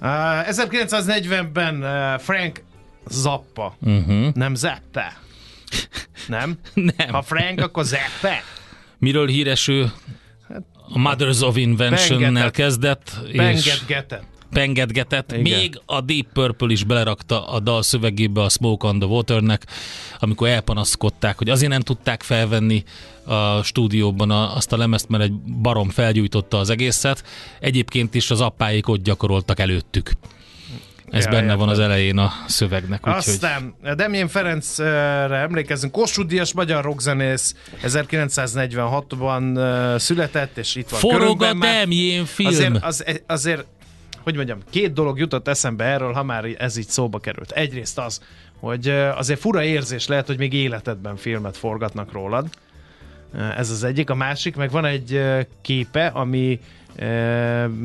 Uh, 0.00 0.08
1940-ben 0.48 1.82
uh, 1.82 2.20
Frank 2.20 2.62
Zappa. 3.08 3.76
Uh-huh. 3.80 4.32
Nem 4.34 4.54
Zappa. 4.54 5.12
Nem? 6.28 6.58
Nem. 6.96 7.08
Ha 7.08 7.22
Frank, 7.22 7.60
akkor 7.60 7.84
Zappa. 7.84 8.34
Miről 8.98 9.26
híres 9.26 9.68
ő? 9.68 9.92
A 10.88 10.98
Mothers 10.98 11.40
of 11.40 11.56
Invention-nel 11.56 12.50
kezdett, 12.50 13.18
és 13.32 13.82
Pengetgetett. 14.56 15.32
Igen. 15.32 15.42
Még 15.42 15.80
a 15.86 16.00
Deep 16.00 16.26
Purple 16.32 16.72
is 16.72 16.84
belerakta 16.84 17.46
a 17.46 17.60
dal 17.60 17.82
szövegébe 17.82 18.42
a 18.42 18.48
Smoke 18.48 18.86
on 18.86 18.98
the 18.98 19.08
Waternek, 19.08 19.66
amikor 20.18 20.48
elpanaszkodták, 20.48 21.38
hogy 21.38 21.48
azért 21.48 21.70
nem 21.70 21.80
tudták 21.80 22.22
felvenni 22.22 22.84
a 23.24 23.62
stúdióban 23.62 24.30
azt 24.30 24.72
a 24.72 24.76
lemezt, 24.76 25.08
mert 25.08 25.22
egy 25.22 25.32
barom 25.62 25.88
felgyújtotta 25.90 26.58
az 26.58 26.70
egészet. 26.70 27.24
Egyébként 27.60 28.14
is 28.14 28.30
az 28.30 28.40
appáik 28.40 28.88
ott 28.88 29.02
gyakoroltak 29.02 29.60
előttük. 29.60 30.10
Ez 31.10 31.24
Ja, 31.24 31.30
benne 31.30 31.54
van 31.54 31.68
értem. 31.68 31.68
az 31.68 31.78
elején 31.78 32.18
a 32.18 32.32
szövegnek. 32.46 33.06
Úgyhogy... 33.06 33.22
Aztán 33.22 33.74
Demjén 33.96 34.28
Ferencre 34.28 35.36
emlékezünk, 35.36 35.92
Kossuth 35.92 36.28
Díjas 36.28 36.52
magyar 36.52 36.84
rockzenész 36.84 37.54
1946-ban 37.82 39.56
uh, 39.56 39.98
született, 39.98 40.56
és 40.56 40.74
itt 40.74 40.88
van 40.88 41.00
Forog 41.00 41.42
a. 41.42 41.54
Demjén 41.54 42.24
film. 42.24 42.48
Azért, 42.48 42.84
az, 42.84 43.04
azért, 43.26 43.66
hogy 44.26 44.34
mondjam, 44.34 44.58
két 44.70 44.92
dolog 44.92 45.18
jutott 45.18 45.48
eszembe 45.48 45.84
erről, 45.84 46.12
ha 46.12 46.22
már 46.22 46.44
ez 46.58 46.76
így 46.76 46.88
szóba 46.88 47.18
került. 47.18 47.50
Egyrészt 47.50 47.98
az, 47.98 48.20
hogy 48.60 48.88
uh, 48.88 49.18
azért 49.18 49.40
fura 49.40 49.62
érzés 49.62 50.06
lehet, 50.06 50.26
hogy 50.26 50.38
még 50.38 50.52
életedben 50.52 51.16
filmet 51.16 51.56
forgatnak 51.56 52.12
rólad. 52.12 52.48
Uh, 53.34 53.58
Ez 53.58 53.70
az 53.70 53.84
egyik. 53.84 54.10
A 54.10 54.14
másik, 54.14 54.56
meg 54.56 54.70
van 54.70 54.84
egy 54.84 55.12
uh, 55.12 55.40
képe, 55.62 56.06
ami 56.06 56.60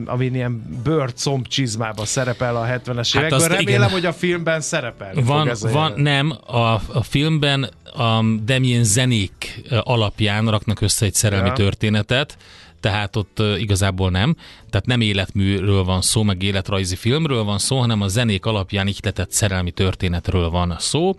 amin 0.05 0.35
ilyen 0.35 0.79
bőrcomb 0.83 1.47
csizmában 1.47 2.05
szerepel 2.05 2.55
a 2.55 2.65
70-es 2.65 3.09
Hát 3.13 3.23
években. 3.23 3.39
Remélem, 3.39 3.65
igen. 3.67 3.89
hogy 3.89 4.05
a 4.05 4.13
filmben 4.13 4.61
szerepel. 4.61 5.13
Van, 5.15 5.51
van 5.61 5.93
nem, 5.95 6.33
a, 6.45 6.73
a 6.73 7.03
filmben 7.03 7.69
a 7.93 8.23
Demjén 8.43 8.83
zenék 8.83 9.61
alapján 9.83 10.47
raknak 10.47 10.81
össze 10.81 11.05
egy 11.05 11.13
szerelmi 11.13 11.47
Ja. 11.47 11.53
történetet, 11.53 12.37
tehát 12.81 13.15
ott 13.15 13.41
igazából 13.57 14.09
nem. 14.09 14.35
Tehát 14.69 14.85
nem 14.85 15.01
életműről 15.01 15.83
van 15.83 16.01
szó, 16.01 16.23
meg 16.23 16.43
életrajzi 16.43 16.95
filmről 16.95 17.43
van 17.43 17.57
szó, 17.57 17.79
hanem 17.79 18.01
a 18.01 18.07
zenék 18.07 18.45
alapján 18.45 18.87
ihletett 18.87 19.31
szerelmi 19.31 19.71
történetről 19.71 20.49
van 20.49 20.75
szó. 20.79 21.15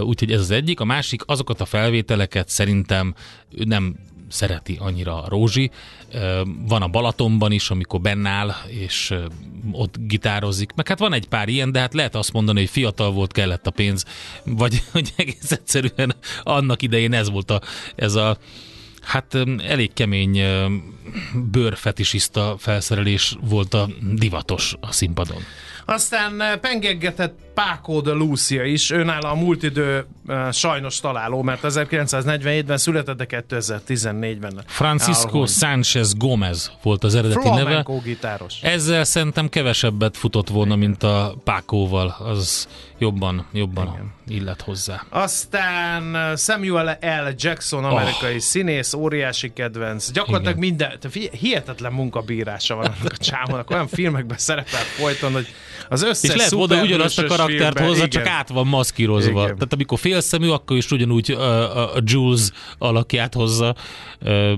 Úgyhogy 0.00 0.32
ez 0.32 0.40
az 0.40 0.50
egyik. 0.50 0.80
A 0.80 0.84
másik, 0.84 1.22
azokat 1.26 1.60
a 1.60 1.64
felvételeket 1.64 2.48
szerintem 2.48 3.14
nem 3.64 3.96
szereti 4.28 4.76
annyira 4.80 5.22
a 5.22 5.28
Rózsi. 5.28 5.70
Van 6.68 6.82
a 6.82 6.88
Balatonban 6.88 7.52
is, 7.52 7.70
amikor 7.70 8.00
bennáll, 8.00 8.50
és 8.66 9.14
ott 9.72 9.94
gitározik. 9.98 10.72
Meg 10.74 10.88
hát 10.88 10.98
van 10.98 11.12
egy 11.12 11.28
pár 11.28 11.48
ilyen, 11.48 11.72
de 11.72 11.80
hát 11.80 11.94
lehet 11.94 12.14
azt 12.14 12.32
mondani, 12.32 12.58
hogy 12.58 12.68
fiatal 12.68 13.12
volt, 13.12 13.32
kellett 13.32 13.66
a 13.66 13.70
pénz, 13.70 14.04
vagy 14.44 14.82
hogy 14.92 15.12
egész 15.16 15.50
egyszerűen 15.50 16.14
annak 16.42 16.82
idején 16.82 17.12
ez 17.12 17.30
volt 17.30 17.50
a, 17.50 17.60
ez 17.96 18.14
a 18.14 18.38
Hát 19.08 19.36
elég 19.66 19.92
kemény 19.92 20.40
bőrfetisista 21.34 22.54
felszerelés 22.58 23.36
volt 23.40 23.74
a 23.74 23.88
divatos 24.14 24.74
a 24.80 24.92
színpadon. 24.92 25.42
Aztán 25.84 26.40
eh, 26.40 26.56
Paco 27.58 28.00
de 28.00 28.12
Lucia 28.12 28.64
is, 28.64 28.90
őnála 28.90 29.30
a 29.30 29.34
múlt 29.34 29.62
idő 29.62 30.06
eh, 30.26 30.52
sajnos 30.52 31.00
találó, 31.00 31.42
mert 31.42 31.60
1947-ben 31.62 32.78
született, 32.78 33.16
de 33.16 33.44
2014-ben. 33.48 34.64
Francisco. 34.66 35.46
Sánchez 35.46 36.16
Gomez 36.16 36.72
volt 36.82 37.04
az 37.04 37.14
eredeti 37.14 37.48
neve. 37.48 37.60
Flamenco 37.60 38.00
gitáros. 38.00 38.62
Ezzel 38.62 39.04
szerintem 39.04 39.48
kevesebbet 39.48 40.16
futott 40.16 40.48
volna, 40.48 40.76
mint 40.76 41.02
a 41.02 41.34
Pákóval. 41.44 42.16
Az 42.18 42.68
jobban, 42.98 43.46
jobban 43.52 44.14
illet 44.26 44.62
hozzá. 44.62 45.04
Aztán 45.08 46.16
eh, 46.16 46.36
Samuel 46.36 46.98
L. 47.00 47.34
Jackson, 47.36 47.84
amerikai 47.84 48.34
oh. 48.34 48.40
színész, 48.40 48.94
óriási 48.94 49.52
kedvenc. 49.52 50.10
Gyakorlatilag 50.10 50.56
Igen. 50.56 50.68
minden, 50.68 50.88
tehát 50.88 51.10
figyelj, 51.10 51.36
hihetetlen 51.36 51.92
munkabírása 51.92 52.74
van 52.74 52.84
annak 52.84 53.12
a 53.12 53.16
csámónak. 53.16 53.70
Olyan 53.70 53.88
filmekben 53.88 54.38
szerepel 54.38 54.82
folyton, 54.82 55.32
hogy 55.32 55.46
az 55.88 56.02
összes 56.02 56.30
És 56.30 56.36
lehet 56.36 56.52
oda 56.52 56.82
ugyanazt 56.82 57.18
a 57.18 57.26
karaktert 57.56 57.78
hozza, 57.86 57.96
igen. 57.96 58.10
csak 58.10 58.26
át 58.26 58.48
van 58.48 58.66
maszkírozva. 58.66 59.30
Igen. 59.30 59.54
Tehát 59.54 59.72
amikor 59.72 59.98
félszemű, 59.98 60.48
akkor 60.48 60.76
is 60.76 60.90
ugyanúgy 60.90 61.30
a, 61.30 61.94
a 61.94 62.00
Jules 62.04 62.50
alakját 62.78 63.34
hozza 63.34 63.74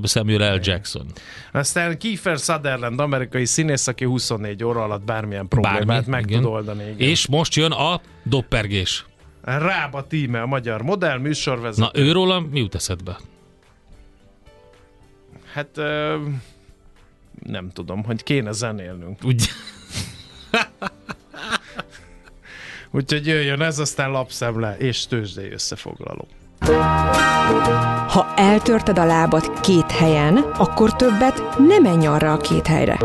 Samuel 0.03 0.55
L. 0.55 0.61
Jackson. 0.63 1.07
Aztán 1.53 1.99
Kiefer 1.99 2.39
Sutherland, 2.39 3.01
amerikai 3.01 3.45
színész, 3.45 3.87
aki 3.87 4.05
24 4.05 4.65
óra 4.65 4.83
alatt 4.83 5.05
bármilyen 5.05 5.49
problémát 5.49 5.87
Bármi, 5.87 6.11
meg 6.11 6.25
igen. 6.29 6.43
tud 6.43 6.51
oldani. 6.51 6.83
Igen. 6.83 7.09
És 7.09 7.27
most 7.29 7.55
jön 7.55 7.73
a 7.73 8.01
doppergés. 8.25 9.05
Rába 9.43 10.07
Tíme, 10.07 10.43
a 10.43 10.47
magyar 10.47 10.83
modell 10.83 11.19
műsorvezető. 11.19 12.01
Na 12.01 12.07
őróla 12.07 12.41
mi 12.41 12.59
jut 12.59 12.75
eszedbe? 12.75 13.19
Hát 15.53 15.79
ö, 15.79 16.17
nem 17.47 17.71
tudom, 17.71 18.05
hogy 18.05 18.23
kéne 18.23 18.53
zenélnünk. 18.53 19.25
Úgy, 19.25 19.49
Úgyhogy 22.93 23.27
jöjjön 23.27 23.63
ez, 23.63 23.79
aztán 23.79 24.11
lapszemle 24.11 24.77
és 24.79 25.07
tőzsdei 25.07 25.53
összefoglaló. 25.53 26.29
Ha 28.09 28.33
eltörted 28.37 28.99
a 28.99 29.05
lábad 29.05 29.61
két 29.61 29.91
helyen, 29.91 30.37
akkor 30.37 30.97
többet 30.97 31.59
nem 31.59 31.83
menj 31.83 32.07
arra 32.07 32.33
a 32.33 32.37
két 32.37 32.67
helyre. 32.67 32.99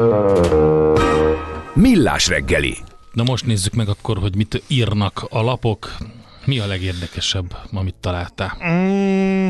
Millás 1.73 2.27
reggeli. 2.27 2.77
Na 3.11 3.23
most 3.23 3.45
nézzük 3.45 3.73
meg 3.73 3.87
akkor, 3.89 4.17
hogy 4.17 4.35
mit 4.35 4.63
írnak 4.67 5.25
a 5.29 5.41
lapok. 5.41 5.95
Mi 6.45 6.59
a 6.59 6.65
legérdekesebb, 6.65 7.55
amit 7.73 7.95
találtál? 7.95 8.57
Mm, 8.69 9.49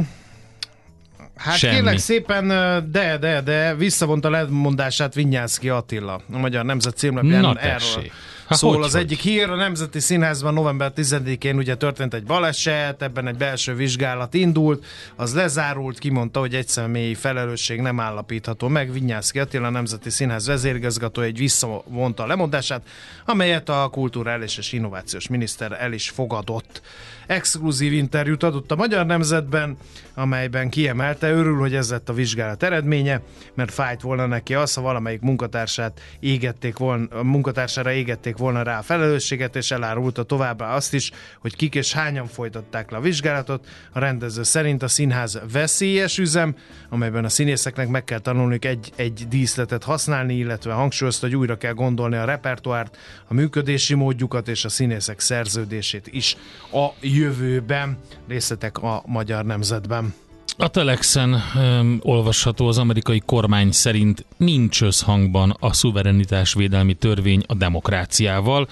hát 1.35 1.57
Semmi. 1.57 1.73
kérlek 1.73 1.97
szépen, 1.97 2.47
de, 2.91 3.17
de, 3.17 3.41
de 3.41 3.75
visszavonta 3.75 4.29
lemondását 4.29 5.13
Vinyánszki 5.13 5.69
Attila, 5.69 6.21
a 6.33 6.37
Magyar 6.37 6.65
Nemzet 6.65 6.97
címlapján 6.97 7.41
Na 7.41 7.53
erről. 7.55 7.71
tessék. 7.71 8.11
Szól 8.49 8.75
hogy, 8.75 8.83
az 8.83 8.91
hogy? 8.91 9.01
egyik 9.01 9.19
hír, 9.19 9.49
a 9.49 9.55
Nemzeti 9.55 9.99
Színházban 9.99 10.53
november 10.53 10.91
10-én 10.95 11.57
ugye 11.57 11.75
történt 11.75 12.13
egy 12.13 12.23
baleset, 12.23 13.01
ebben 13.01 13.27
egy 13.27 13.37
belső 13.37 13.75
vizsgálat 13.75 14.33
indult, 14.33 14.85
az 15.15 15.33
lezárult, 15.33 15.99
kimondta, 15.99 16.39
hogy 16.39 16.55
egy 16.55 16.67
személyi 16.67 17.13
felelősség 17.13 17.79
nem 17.79 17.99
állapítható 17.99 18.67
meg. 18.67 18.91
Vinyánszki 18.91 19.39
Attila, 19.39 19.67
a 19.67 19.69
Nemzeti 19.69 20.09
Színház 20.09 20.47
vezérigazgató 20.47 21.21
egy 21.21 21.37
visszavonta 21.37 22.23
a 22.23 22.27
lemondását, 22.27 22.81
amelyet 23.25 23.69
a 23.69 23.89
Kulturális 23.91 24.57
és 24.57 24.71
Innovációs 24.71 25.27
Miniszter 25.27 25.71
el 25.71 25.93
is 25.93 26.09
fogadott. 26.09 26.81
Exkluzív 27.27 27.93
interjút 27.93 28.43
adott 28.43 28.71
a 28.71 28.75
Magyar 28.75 29.05
Nemzetben, 29.05 29.77
amelyben 30.13 30.69
kiemelte, 30.69 31.31
örül, 31.31 31.57
hogy 31.57 31.75
ez 31.75 31.89
lett 31.89 32.09
a 32.09 32.13
vizsgálat 32.13 32.63
eredménye, 32.63 33.21
mert 33.53 33.73
fájt 33.73 34.01
volna 34.01 34.25
neki 34.25 34.53
az, 34.53 34.73
ha 34.73 34.81
valamelyik 34.81 35.21
munkatársát 35.21 36.01
égették 36.19 36.77
volna, 36.77 37.23
munkatársára 37.23 37.91
égették 37.91 38.34
volna 38.37 38.61
rá 38.61 38.77
a 38.77 38.81
felelősséget, 38.81 39.55
és 39.55 39.71
elárulta 39.71 40.23
továbbá 40.23 40.75
azt 40.75 40.93
is, 40.93 41.11
hogy 41.39 41.55
kik 41.55 41.75
és 41.75 41.93
hányan 41.93 42.27
folytatták 42.27 42.91
le 42.91 42.97
a 42.97 43.01
vizsgálatot. 43.01 43.67
A 43.91 43.99
rendező 43.99 44.43
szerint 44.43 44.83
a 44.83 44.87
színház 44.87 45.41
veszélyes 45.51 46.17
üzem, 46.17 46.55
amelyben 46.89 47.25
a 47.25 47.29
színészeknek 47.29 47.87
meg 47.87 48.03
kell 48.03 48.19
tanulniuk 48.19 48.65
egy, 48.65 48.91
egy 48.95 49.25
díszletet 49.27 49.83
használni, 49.83 50.35
illetve 50.35 50.73
hangsúlyozta, 50.73 51.25
hogy 51.25 51.35
újra 51.35 51.57
kell 51.57 51.73
gondolni 51.73 52.15
a 52.15 52.25
repertoárt, 52.25 52.97
a 53.27 53.33
működési 53.33 53.93
módjukat 53.93 54.47
és 54.47 54.65
a 54.65 54.69
színészek 54.69 55.19
szerződését 55.19 56.07
is 56.07 56.37
a 56.71 56.87
jövőben. 57.01 57.97
Részletek 58.27 58.77
a 58.77 59.03
Magyar 59.05 59.45
Nemzetben. 59.45 60.24
A 60.57 60.67
Telexen 60.67 61.41
öm, 61.55 61.99
olvasható 62.03 62.67
az 62.67 62.77
amerikai 62.77 63.21
kormány 63.25 63.71
szerint 63.71 64.25
nincs 64.37 64.81
összhangban 64.81 65.55
a 65.59 65.73
szuverenitásvédelmi 65.73 66.93
törvény 66.93 67.43
a 67.47 67.53
demokráciával. 67.53 68.67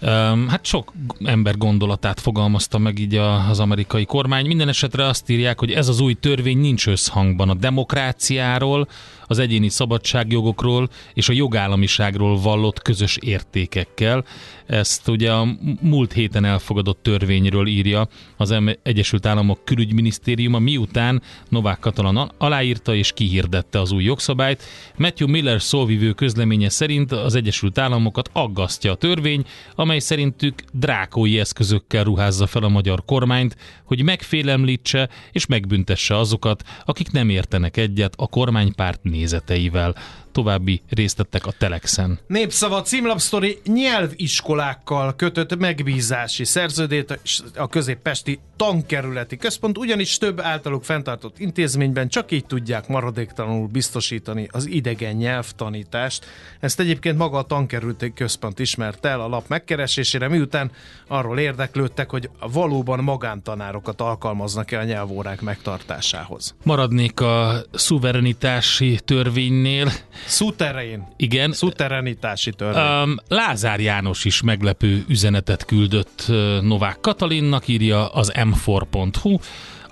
Öm, 0.00 0.48
hát 0.48 0.64
sok 0.64 0.92
ember 1.24 1.56
gondolatát 1.56 2.20
fogalmazta 2.20 2.78
meg 2.78 2.98
így 2.98 3.14
a, 3.14 3.48
az 3.48 3.60
amerikai 3.60 4.04
kormány. 4.04 4.46
Minden 4.46 4.68
esetre 4.68 5.06
azt 5.06 5.30
írják, 5.30 5.58
hogy 5.58 5.72
ez 5.72 5.88
az 5.88 6.00
új 6.00 6.14
törvény 6.14 6.58
nincs 6.58 6.86
összhangban 6.86 7.48
a 7.48 7.54
demokráciáról, 7.54 8.88
az 9.26 9.38
egyéni 9.38 9.68
szabadságjogokról 9.68 10.88
és 11.14 11.28
a 11.28 11.32
jogállamiságról 11.32 12.36
vallott 12.40 12.82
közös 12.82 13.16
értékekkel. 13.16 14.24
Ezt 14.72 15.08
ugye 15.08 15.32
a 15.32 15.48
múlt 15.80 16.12
héten 16.12 16.44
elfogadott 16.44 17.02
törvényről 17.02 17.66
írja 17.66 18.08
az 18.36 18.54
Egyesült 18.82 19.26
Államok 19.26 19.64
külügyminisztériuma, 19.64 20.58
miután 20.58 21.22
Novák 21.48 21.78
Katalan 21.78 22.32
aláírta 22.38 22.94
és 22.94 23.12
kihirdette 23.12 23.80
az 23.80 23.92
új 23.92 24.04
jogszabályt. 24.04 24.62
Matthew 24.96 25.28
Miller 25.28 25.62
szóvivő 25.62 26.12
közleménye 26.12 26.68
szerint 26.68 27.12
az 27.12 27.34
Egyesült 27.34 27.78
Államokat 27.78 28.30
aggasztja 28.32 28.92
a 28.92 28.94
törvény, 28.94 29.44
amely 29.74 29.98
szerintük 29.98 30.62
drákói 30.72 31.38
eszközökkel 31.38 32.04
ruházza 32.04 32.46
fel 32.46 32.62
a 32.62 32.68
magyar 32.68 33.04
kormányt, 33.04 33.56
hogy 33.84 34.02
megfélemlítse 34.02 35.08
és 35.32 35.46
megbüntesse 35.46 36.16
azokat, 36.18 36.62
akik 36.84 37.10
nem 37.10 37.28
értenek 37.28 37.76
egyet 37.76 38.14
a 38.16 38.26
kormánypárt 38.26 39.02
nézeteivel. 39.02 39.94
További 40.32 40.82
résztettek 40.88 41.46
a 41.46 41.52
Telexen. 41.58 42.18
Népszava 42.26 42.82
címlapsztori 42.82 43.58
nyelviskolákkal 43.64 45.16
kötött 45.16 45.56
megbízási 45.56 46.44
szerződést 46.44 47.44
a 47.56 47.68
középpesti 47.68 48.40
tankerületi 48.56 49.36
központ, 49.36 49.78
ugyanis 49.78 50.18
több 50.18 50.40
általuk 50.40 50.84
fenntartott 50.84 51.38
intézményben 51.38 52.08
csak 52.08 52.30
így 52.30 52.46
tudják 52.46 52.88
maradéktalanul 52.88 53.66
biztosítani 53.66 54.48
az 54.50 54.66
idegen 54.66 55.14
nyelvtanítást. 55.14 56.26
Ezt 56.60 56.80
egyébként 56.80 57.18
maga 57.18 57.38
a 57.38 57.42
tankerületi 57.42 58.12
központ 58.12 58.58
ismert 58.58 59.04
el 59.04 59.20
a 59.20 59.28
lap 59.28 59.48
megkeresésére, 59.48 60.28
miután 60.28 60.70
arról 61.08 61.38
érdeklődtek, 61.38 62.10
hogy 62.10 62.30
valóban 62.52 63.04
magántanárokat 63.04 64.00
alkalmaznak-e 64.00 64.78
a 64.78 64.84
nyelvórák 64.84 65.40
megtartásához. 65.40 66.54
Maradnék 66.62 67.20
a 67.20 67.62
szuverenitási 67.72 69.00
törvénynél. 69.04 69.92
Szuterén. 70.26 71.06
Igen, 71.16 71.52
Szuterenitási 71.52 72.50
törvény. 72.50 72.82
Um, 72.82 73.16
Lázár 73.28 73.80
János 73.80 74.24
is 74.24 74.42
meglepő 74.42 75.04
üzenetet 75.08 75.64
küldött 75.64 76.24
Novák 76.62 77.00
Katalinnak, 77.00 77.68
írja 77.68 78.08
az 78.08 78.32
m4.hu. 78.34 79.38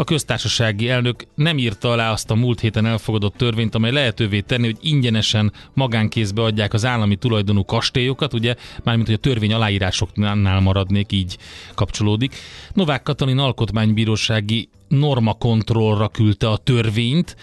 A 0.00 0.04
köztársasági 0.04 0.88
elnök 0.88 1.26
nem 1.34 1.58
írta 1.58 1.90
alá 1.90 2.12
azt 2.12 2.30
a 2.30 2.34
múlt 2.34 2.60
héten 2.60 2.86
elfogadott 2.86 3.36
törvényt, 3.36 3.74
amely 3.74 3.90
lehetővé 3.90 4.40
tenni, 4.40 4.64
hogy 4.64 4.78
ingyenesen 4.80 5.52
magánkézbe 5.74 6.42
adják 6.42 6.72
az 6.72 6.84
állami 6.84 7.16
tulajdonú 7.16 7.64
kastélyokat, 7.64 8.34
ugye, 8.34 8.54
mármint 8.84 9.06
hogy 9.06 9.16
a 9.16 9.20
törvény 9.20 9.52
aláírásoknál 9.52 10.60
maradnék, 10.60 11.12
így 11.12 11.38
kapcsolódik. 11.74 12.36
Novák 12.72 13.02
Katalin 13.02 13.38
alkotmánybírósági 13.38 14.68
normakontrollra 14.90 16.08
küldte 16.08 16.48
a 16.48 16.56
törvényt, 16.56 17.36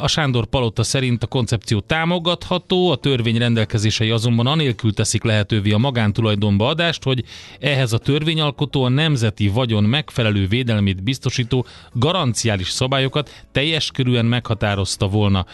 a 0.00 0.08
Sándor 0.08 0.46
Palota 0.46 0.82
szerint 0.82 1.22
a 1.22 1.26
koncepció 1.26 1.80
támogatható, 1.80 2.90
a 2.90 2.96
törvény 2.96 3.38
rendelkezései 3.38 4.10
azonban 4.10 4.46
anélkül 4.46 4.94
teszik 4.94 5.22
lehetővé 5.22 5.72
a 5.72 5.78
magántulajdonba 5.78 6.68
adást, 6.68 7.02
hogy 7.02 7.24
ehhez 7.60 7.92
a 7.92 7.98
törvényalkotó 7.98 8.82
a 8.82 8.88
nemzeti 8.88 9.48
vagyon 9.48 9.84
megfelelő 9.84 10.46
védelmét 10.46 11.02
biztosító 11.02 11.66
garanciális 11.92 12.68
szabályokat 12.68 13.44
teljes 13.52 13.90
körűen 13.90 14.26
meghatározta 14.26 15.08
volna. 15.08 15.46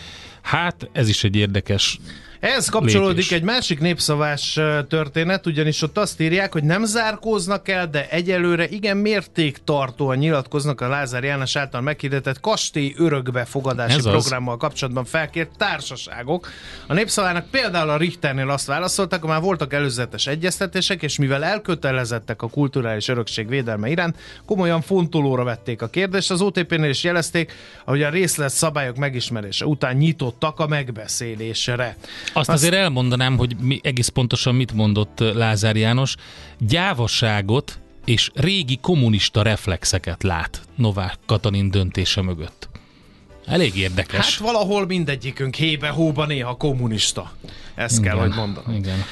Hát 0.42 0.88
ez 0.92 1.08
is 1.08 1.24
egy 1.24 1.36
érdekes 1.36 1.98
Ehhez 2.40 2.68
kapcsolódik 2.68 3.16
lépés. 3.16 3.32
egy 3.32 3.42
másik 3.42 3.80
népszavás 3.80 4.60
történet, 4.88 5.46
ugyanis 5.46 5.82
ott 5.82 5.98
azt 5.98 6.20
írják, 6.20 6.52
hogy 6.52 6.64
nem 6.64 6.84
zárkóznak 6.84 7.68
el, 7.68 7.88
de 7.88 8.08
egyelőre 8.08 8.68
igen 8.68 8.96
mértéktartóan 8.96 10.16
nyilatkoznak 10.16 10.80
a 10.80 10.88
Lázár 10.88 11.24
János 11.24 11.56
által 11.56 11.80
meghirdetett 11.80 12.40
kastély 12.40 12.94
örökbefogadási 12.98 13.98
Ez 13.98 14.04
az. 14.04 14.12
programmal 14.12 14.56
kapcsolatban 14.56 15.04
felkért 15.04 15.50
társaságok. 15.56 16.48
A 16.86 16.92
népszavának 16.92 17.50
például 17.50 17.90
a 17.90 17.96
Richternél 17.96 18.50
azt 18.50 18.66
válaszoltak, 18.66 19.20
hogy 19.20 19.30
már 19.30 19.40
voltak 19.40 19.72
előzetes 19.72 20.26
egyeztetések, 20.26 21.02
és 21.02 21.18
mivel 21.18 21.44
elkötelezettek 21.44 22.42
a 22.42 22.48
kulturális 22.48 23.08
örökség 23.08 23.48
védelme 23.48 23.88
iránt, 23.88 24.16
komolyan 24.46 24.80
fontolóra 24.80 25.44
vették 25.44 25.82
a 25.82 25.88
kérdést. 25.88 26.30
Az 26.30 26.40
OTP-nél 26.40 26.90
is 26.90 27.04
jelezték, 27.04 27.52
hogy 27.84 28.02
a 28.02 28.10
részlet 28.10 28.50
szabályok 28.50 28.96
megismerése 28.96 29.66
után 29.66 29.96
nyitottak 29.96 30.60
a 30.60 30.66
megbeszélésre. 30.66 31.96
Azt 32.32 32.48
azért 32.48 32.74
elmondanám, 32.74 33.36
hogy 33.36 33.56
mi, 33.60 33.80
egész 33.82 34.08
pontosan 34.08 34.54
mit 34.54 34.72
mondott 34.72 35.20
uh, 35.20 35.34
Lázár 35.34 35.76
János. 35.76 36.14
Gyávaságot 36.58 37.80
és 38.04 38.30
régi 38.34 38.78
kommunista 38.80 39.42
reflexeket 39.42 40.22
lát 40.22 40.60
Novák 40.76 41.18
Katalin 41.26 41.70
döntése 41.70 42.22
mögött. 42.22 42.68
Elég 43.46 43.76
érdekes. 43.76 44.38
Hát 44.38 44.46
valahol 44.46 44.86
mindegyikünk 44.86 45.54
hébe-hóba 45.54 46.26
néha 46.26 46.56
kommunista. 46.56 47.32
Ezt 47.74 48.02
kell, 48.02 48.16
hogy 48.16 48.34
mondanom. 48.34 48.74
igen. 48.74 49.04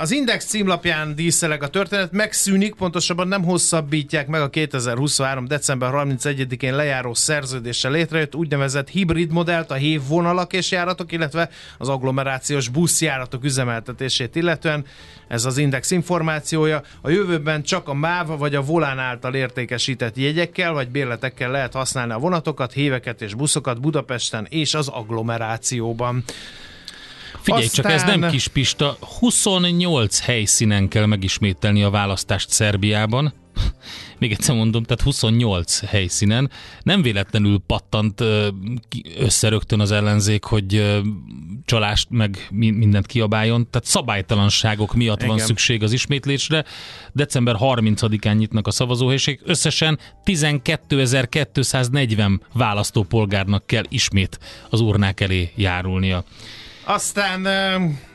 Az 0.00 0.10
Index 0.10 0.44
címlapján 0.44 1.14
díszeleg 1.14 1.62
a 1.62 1.68
történet, 1.68 2.12
megszűnik, 2.12 2.74
pontosabban 2.74 3.28
nem 3.28 3.44
hosszabbítják 3.44 4.26
meg 4.26 4.40
a 4.40 4.50
2023. 4.50 5.46
december 5.46 5.90
31-én 5.92 6.76
lejáró 6.76 7.14
szerződéssel 7.14 7.90
létrejött 7.90 8.34
úgynevezett 8.34 8.88
hibrid 8.88 9.32
modellt, 9.32 9.70
a 9.70 9.74
hév 9.74 10.00
vonalak 10.08 10.52
és 10.52 10.70
járatok, 10.70 11.12
illetve 11.12 11.50
az 11.78 11.88
agglomerációs 11.88 12.68
buszjáratok 12.68 13.44
üzemeltetését 13.44 14.36
illetően. 14.36 14.84
Ez 15.28 15.44
az 15.44 15.58
Index 15.58 15.90
információja. 15.90 16.82
A 17.00 17.10
jövőben 17.10 17.62
csak 17.62 17.88
a 17.88 17.94
MÁV 17.94 18.38
vagy 18.38 18.54
a 18.54 18.62
Volán 18.62 18.98
által 18.98 19.34
értékesített 19.34 20.16
jegyekkel 20.16 20.72
vagy 20.72 20.88
bérletekkel 20.88 21.50
lehet 21.50 21.72
használni 21.72 22.12
a 22.12 22.18
vonatokat, 22.18 22.72
héveket 22.72 23.22
és 23.22 23.34
buszokat 23.34 23.63
Budapesten 23.72 24.46
és 24.50 24.74
az 24.74 24.88
agglomerációban. 24.88 26.24
Figyelj, 27.40 27.66
csak 27.66 27.84
ez 27.84 28.02
Aztán- 28.02 28.18
nem 28.18 28.30
kis 28.30 28.48
pista. 28.48 28.96
28 29.18 30.20
helyszínen 30.20 30.88
kell 30.88 31.06
megismételni 31.06 31.82
a 31.82 31.90
választást 31.90 32.50
Szerbiában. 32.50 33.32
Még 34.18 34.32
egyszer 34.32 34.54
mondom, 34.54 34.82
tehát 34.82 35.02
28 35.02 35.80
helyszínen. 35.80 36.50
Nem 36.82 37.02
véletlenül 37.02 37.58
pattant 37.66 38.22
össze 39.18 39.48
rögtön 39.48 39.80
az 39.80 39.90
ellenzék, 39.90 40.44
hogy 40.44 41.02
csalást 41.64 42.06
meg 42.10 42.46
mi- 42.50 42.70
mindent 42.70 43.06
kiabáljon. 43.06 43.70
Tehát 43.70 43.86
szabálytalanságok 43.86 44.94
miatt 44.94 45.22
van 45.22 45.34
Igen. 45.34 45.46
szükség 45.46 45.82
az 45.82 45.92
ismétlésre. 45.92 46.64
December 47.12 47.56
30-án 47.58 48.36
nyitnak 48.36 48.66
a 48.66 48.70
szavazóhelység. 48.70 49.40
Összesen 49.44 49.98
12.240 50.24 52.38
választópolgárnak 52.52 53.66
kell 53.66 53.84
ismét 53.88 54.38
az 54.70 54.80
urnák 54.80 55.20
elé 55.20 55.50
járulnia. 55.54 56.24
Aztán 56.84 57.46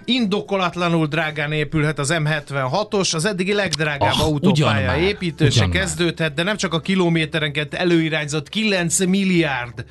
indokolatlanul 0.06 1.08
drágán 1.08 1.52
épülhet 1.52 2.00
az 2.00 2.14
M76-os, 2.14 3.16
az 3.16 3.26
eddigi 3.26 3.54
legdrágább 3.54 4.12
Ah, 4.12 4.22
autópálya 4.22 4.98
építése 4.98 5.70
kezdődhet, 5.70 6.34
de 6.34 6.44
nem 6.44 6.58
csak 6.58 6.74
a 6.74 6.80
kilométerenként 6.80 7.74
előirányzott 7.74 8.50
9 8.50 9.06
milliárd 9.06 9.86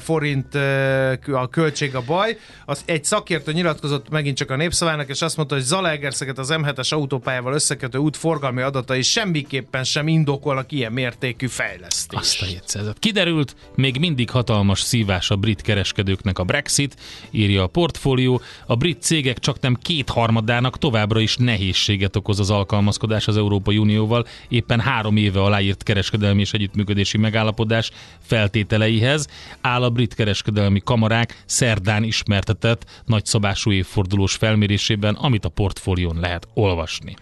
forint 0.00 0.54
eh, 0.54 1.18
a 1.32 1.48
költség 1.48 1.94
a 1.94 2.02
baj. 2.06 2.38
Az 2.64 2.82
egy 2.84 3.04
szakértő 3.04 3.52
nyilatkozott 3.52 4.08
megint 4.08 4.36
csak 4.36 4.50
a 4.50 4.56
népszavának, 4.56 5.08
és 5.08 5.22
azt 5.22 5.36
mondta, 5.36 5.54
hogy 5.54 5.64
Zalaegerszeket 5.64 6.38
az 6.38 6.48
M7-es 6.52 6.92
autópályával 6.92 7.52
összekötő 7.52 7.98
út 7.98 8.16
forgalmi 8.16 8.62
adatai 8.62 9.02
semmiképpen 9.02 9.84
sem 9.84 10.08
indokolnak 10.08 10.72
ilyen 10.72 10.92
mértékű 10.92 11.46
fejlesztést. 11.46 12.22
Azt 12.22 12.42
a 12.42 12.44
hétszázat. 12.44 12.98
Kiderült, 12.98 13.56
még 13.74 13.98
mindig 13.98 14.30
hatalmas 14.30 14.80
szívás 14.80 15.30
a 15.30 15.36
brit 15.36 15.60
kereskedőknek 15.60 16.38
a 16.38 16.44
Brexit, 16.44 16.96
írja 17.30 17.62
a 17.62 17.66
portfólió. 17.66 18.40
A 18.66 18.76
brit 18.76 19.02
cégek 19.02 19.38
csak 19.38 19.60
nem 19.60 19.74
kétharmadának 19.82 20.78
továbbra 20.78 21.20
is 21.20 21.36
nehézséget 21.36 22.16
okoz 22.16 22.40
az 22.40 22.50
alkalmazkodás 22.50 23.28
az 23.28 23.36
Európai 23.36 23.78
Unióval, 23.78 24.26
éppen 24.48 24.80
három 24.80 25.16
éve 25.16 25.40
aláírt 25.40 25.82
kereskedelmi 25.82 26.40
és 26.40 26.52
együttműködési 26.52 27.18
megállapodás 27.18 27.90
feltételeihez 28.20 29.26
áll 29.60 29.82
a 29.82 29.90
brit 29.90 30.14
kereskedelmi 30.14 30.80
kamarák 30.84 31.42
szerdán 31.46 32.02
ismertetett 32.02 33.02
nagyszabású 33.04 33.72
évfordulós 33.72 34.34
felmérésében, 34.34 35.14
amit 35.14 35.44
a 35.44 35.48
portfólión 35.48 36.16
lehet 36.20 36.48
olvasni. 36.54 37.16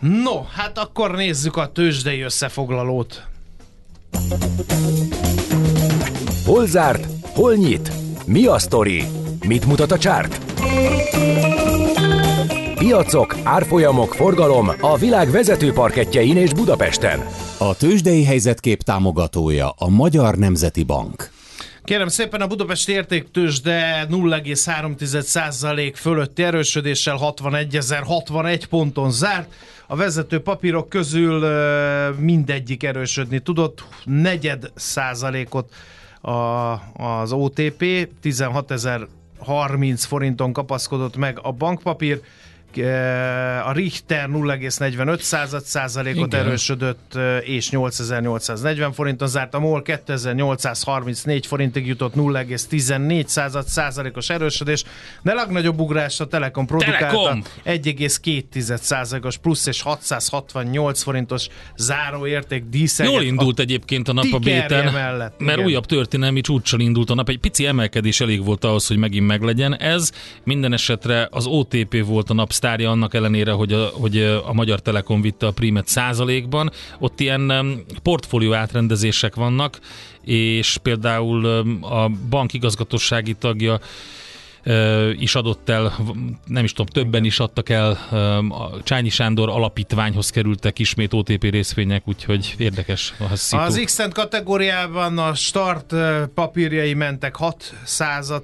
No, 0.00 0.42
hát 0.42 0.78
akkor 0.78 1.14
nézzük 1.14 1.56
a 1.56 1.72
tőzsdei 1.72 2.20
összefoglalót. 2.20 3.26
Hol 6.44 6.66
zárt? 6.66 7.06
Hol 7.22 7.54
nyit? 7.54 7.92
Mi 8.26 8.46
a 8.46 8.58
sztori? 8.58 9.04
Mit 9.46 9.66
mutat 9.66 9.92
a 9.92 9.98
csárt? 9.98 10.40
Piacok, 12.82 13.36
árfolyamok, 13.42 14.14
forgalom 14.14 14.68
a 14.80 14.96
világ 14.96 15.30
vezető 15.30 15.72
parketjein 15.72 16.36
és 16.36 16.52
Budapesten. 16.52 17.20
A 17.58 17.76
tőzsdei 17.76 18.24
helyzetkép 18.24 18.82
támogatója 18.82 19.70
a 19.70 19.88
Magyar 19.88 20.34
Nemzeti 20.34 20.82
Bank. 20.82 21.30
Kérem 21.84 22.08
szépen 22.08 22.40
a 22.40 22.46
Budapesti 22.46 22.92
értéktősde 22.92 24.06
0,3% 24.10 25.92
fölötti 25.94 26.42
erősödéssel 26.42 27.16
61.061 27.20 28.62
ponton 28.68 29.10
zárt. 29.10 29.52
A 29.86 29.96
vezető 29.96 30.40
papírok 30.40 30.88
közül 30.88 31.46
mindegyik 32.18 32.82
erősödni 32.82 33.38
tudott, 33.38 33.84
negyed 34.04 34.70
százalékot 34.74 35.72
a, 36.20 36.32
az 37.02 37.32
OTP, 37.32 38.08
16.030 38.22 40.02
forinton 40.06 40.52
kapaszkodott 40.52 41.16
meg 41.16 41.38
a 41.42 41.52
bankpapír, 41.52 42.20
a 43.64 43.72
Richter 43.72 44.28
0,45 44.28 45.20
század 45.20 45.62
százalékot 45.62 46.26
Igen. 46.26 46.46
erősödött, 46.46 47.18
és 47.44 47.70
8840 47.70 48.92
forinton 48.92 49.28
zárt. 49.28 49.54
A 49.54 49.58
MOL 49.58 49.82
2834 49.82 51.46
forintig 51.46 51.86
jutott 51.86 52.14
0,14 52.14 53.26
század 53.26 53.66
százalékos 53.66 54.30
erősödés, 54.30 54.84
de 55.22 55.34
legnagyobb 55.34 55.80
ugrás 55.80 56.20
a 56.20 56.26
Telekom 56.26 56.66
produkálta 56.66 57.06
Telekom! 57.06 57.42
1,2 57.64 58.76
százalékos 58.76 59.36
plusz 59.36 59.66
és 59.66 59.82
668 59.82 61.02
forintos 61.02 61.46
záróérték 61.76 62.64
díszelget. 62.64 63.14
Jól 63.14 63.24
indult 63.24 63.58
egyébként 63.58 64.08
a 64.08 64.12
nap 64.12 64.32
a 64.32 64.38
béten, 64.38 64.92
mellett, 64.92 65.34
mert 65.38 65.56
igen. 65.56 65.64
újabb 65.64 65.86
történelmi 65.86 66.40
csúccsal 66.40 66.80
indult 66.80 67.10
a 67.10 67.14
nap. 67.14 67.28
Egy 67.28 67.38
pici 67.38 67.66
emelkedés 67.66 68.20
elég 68.20 68.44
volt 68.44 68.64
ahhoz, 68.64 68.86
hogy 68.86 68.96
megint 68.96 69.26
meglegyen 69.26 69.76
ez. 69.76 70.12
Minden 70.44 70.72
esetre 70.72 71.28
az 71.30 71.46
OTP 71.46 72.04
volt 72.04 72.30
a 72.30 72.34
nap 72.34 72.52
sztárja 72.62 72.90
annak 72.90 73.14
ellenére, 73.14 73.52
hogy 73.52 73.72
a, 73.72 73.86
hogy 73.86 74.18
a 74.22 74.52
Magyar 74.52 74.80
Telekom 74.80 75.20
vitte 75.20 75.46
a 75.46 75.50
prímet 75.50 75.88
százalékban. 75.88 76.70
Ott 76.98 77.20
ilyen 77.20 77.52
portfólió 78.02 78.52
átrendezések 78.52 79.34
vannak, 79.34 79.78
és 80.24 80.78
például 80.82 81.46
a 81.80 82.08
bank 82.28 82.52
igazgatósági 82.52 83.34
tagja 83.34 83.80
is 85.18 85.34
adott 85.34 85.68
el, 85.68 85.96
nem 86.46 86.64
is 86.64 86.72
tudom, 86.72 86.86
többen 86.86 87.24
is 87.24 87.38
adtak 87.38 87.68
el, 87.68 87.90
a 88.48 88.82
Csányi 88.82 89.08
Sándor 89.08 89.48
alapítványhoz 89.48 90.30
kerültek 90.30 90.78
ismét 90.78 91.12
OTP 91.12 91.42
részvények, 91.42 92.08
úgyhogy 92.08 92.54
érdekes 92.58 93.14
a 93.30 93.36
szitu. 93.36 93.62
Az 93.62 93.80
x 93.84 93.98
kategóriában 94.12 95.18
a 95.18 95.34
start 95.34 95.94
papírjai 96.34 96.94
mentek 96.94 97.36
6 97.36 97.74
század, 97.84 98.42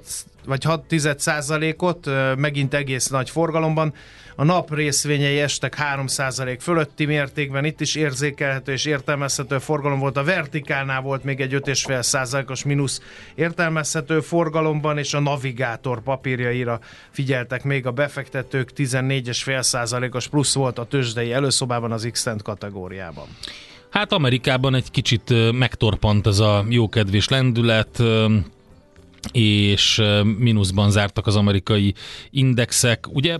vagy 0.49 0.63
6 0.63 0.87
tized 0.87 1.19
százalékot, 1.19 2.07
ö, 2.07 2.33
megint 2.35 2.73
egész 2.73 3.07
nagy 3.07 3.29
forgalomban. 3.29 3.93
A 4.35 4.43
nap 4.43 4.73
részvényei 4.73 5.39
estek 5.39 5.75
3 5.75 6.07
százalék 6.07 6.59
fölötti 6.59 7.05
mértékben, 7.05 7.65
itt 7.65 7.81
is 7.81 7.95
érzékelhető 7.95 8.71
és 8.71 8.85
értelmezhető 8.85 9.57
forgalom 9.57 9.99
volt. 9.99 10.17
A 10.17 10.23
vertikálnál 10.23 11.01
volt 11.01 11.23
még 11.23 11.41
egy 11.41 11.53
5,5 11.53 12.01
százalékos 12.01 12.63
mínusz 12.63 13.01
értelmezhető 13.35 14.19
forgalomban, 14.19 14.97
és 14.97 15.13
a 15.13 15.19
navigátor 15.19 16.01
papírjaira 16.01 16.79
figyeltek 17.11 17.63
még 17.63 17.85
a 17.85 17.91
befektetők, 17.91 18.69
14,5 18.75 19.61
százalékos 19.61 20.27
plusz 20.27 20.53
volt 20.53 20.79
a 20.79 20.85
tőzsdei 20.85 21.31
előszobában 21.31 21.91
az 21.91 22.07
x 22.11 22.27
kategóriában. 22.43 23.27
Hát 23.89 24.11
Amerikában 24.11 24.75
egy 24.75 24.91
kicsit 24.91 25.51
megtorpant 25.51 26.27
ez 26.27 26.39
a 26.39 26.65
jókedvés 26.69 27.27
lendület, 27.27 28.01
és 29.31 30.01
mínuszban 30.37 30.91
zártak 30.91 31.27
az 31.27 31.35
amerikai 31.35 31.93
indexek. 32.29 33.07
Ugye 33.09 33.37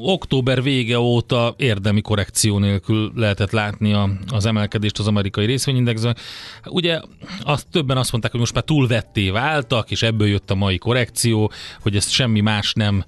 október 0.00 0.62
vége 0.62 0.98
óta 0.98 1.54
érdemi 1.56 2.00
korrekció 2.00 2.58
nélkül 2.58 3.12
lehetett 3.14 3.50
látni 3.50 3.92
a, 3.92 4.10
az 4.28 4.46
emelkedést 4.46 4.98
az 4.98 5.06
amerikai 5.06 5.46
részvényindexben. 5.46 6.16
Ugye 6.64 7.00
azt, 7.42 7.66
többen 7.70 7.96
azt 7.96 8.10
mondták, 8.10 8.30
hogy 8.30 8.40
most 8.40 8.54
már 8.54 8.64
túlvetté 8.64 9.30
váltak, 9.30 9.90
és 9.90 10.02
ebből 10.02 10.28
jött 10.28 10.50
a 10.50 10.54
mai 10.54 10.78
korrekció, 10.78 11.52
hogy 11.80 11.96
ezt 11.96 12.10
semmi 12.10 12.40
más 12.40 12.72
nem 12.72 13.04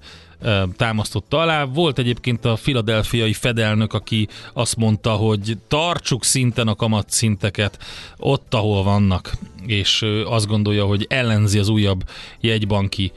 támasztotta 0.75 1.39
alá. 1.39 1.63
Volt 1.63 1.99
egyébként 1.99 2.45
a 2.45 2.55
filadelfiai 2.55 3.33
fedelnök, 3.33 3.93
aki 3.93 4.27
azt 4.53 4.75
mondta, 4.75 5.11
hogy 5.11 5.57
tartsuk 5.67 6.23
szinten 6.23 6.67
a 6.67 6.75
kamatszinteket 6.75 7.77
ott, 8.17 8.53
ahol 8.53 8.83
vannak, 8.83 9.31
és 9.65 10.05
azt 10.25 10.47
gondolja, 10.47 10.85
hogy 10.85 11.05
ellenzi 11.09 11.59
az 11.59 11.69
újabb 11.69 12.03
jegybanki 12.39 13.11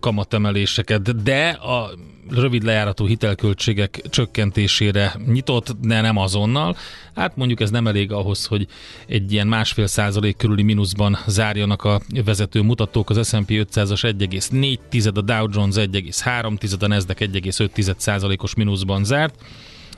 kamatemeléseket, 0.00 1.22
de 1.22 1.48
a 1.48 1.90
rövid 2.30 2.62
lejáratú 2.62 3.06
hitelköltségek 3.06 4.02
csökkentésére 4.10 5.14
nyitott, 5.26 5.76
de 5.80 6.00
nem 6.00 6.16
azonnal. 6.16 6.76
Hát 7.14 7.36
mondjuk 7.36 7.60
ez 7.60 7.70
nem 7.70 7.86
elég 7.86 8.12
ahhoz, 8.12 8.46
hogy 8.46 8.66
egy 9.06 9.32
ilyen 9.32 9.46
másfél 9.46 9.86
százalék 9.86 10.36
körüli 10.36 10.62
mínuszban 10.62 11.18
zárjanak 11.26 11.84
a 11.84 12.00
vezető 12.24 12.62
mutatók. 12.62 13.10
Az 13.10 13.28
S&P 13.28 13.48
500-as 13.48 14.14
1,4 14.18 14.78
tized, 14.88 15.16
a 15.16 15.22
Dow 15.22 15.46
Jones 15.52 15.74
1,3 15.74 16.58
tized, 16.58 16.82
a 16.82 16.86
Nasdaq 16.86 17.24
1,5 17.24 17.68
tized 17.68 18.00
százalékos 18.00 18.54
mínuszban 18.54 19.04
zárt, 19.04 19.34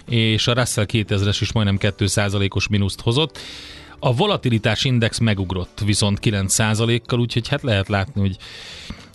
és 0.08 0.46
a 0.46 0.52
Russell 0.52 0.86
2000-es 0.92 1.38
is 1.40 1.52
majdnem 1.52 1.76
2 1.76 2.06
százalékos 2.06 2.68
mínuszt 2.68 3.00
hozott. 3.00 3.38
A 3.98 4.14
volatilitás 4.14 4.84
index 4.84 5.18
megugrott 5.18 5.82
viszont 5.84 6.18
9%-kal, 6.22 7.20
úgyhogy 7.20 7.48
hát 7.48 7.62
lehet 7.62 7.88
látni, 7.88 8.20
hogy 8.20 8.36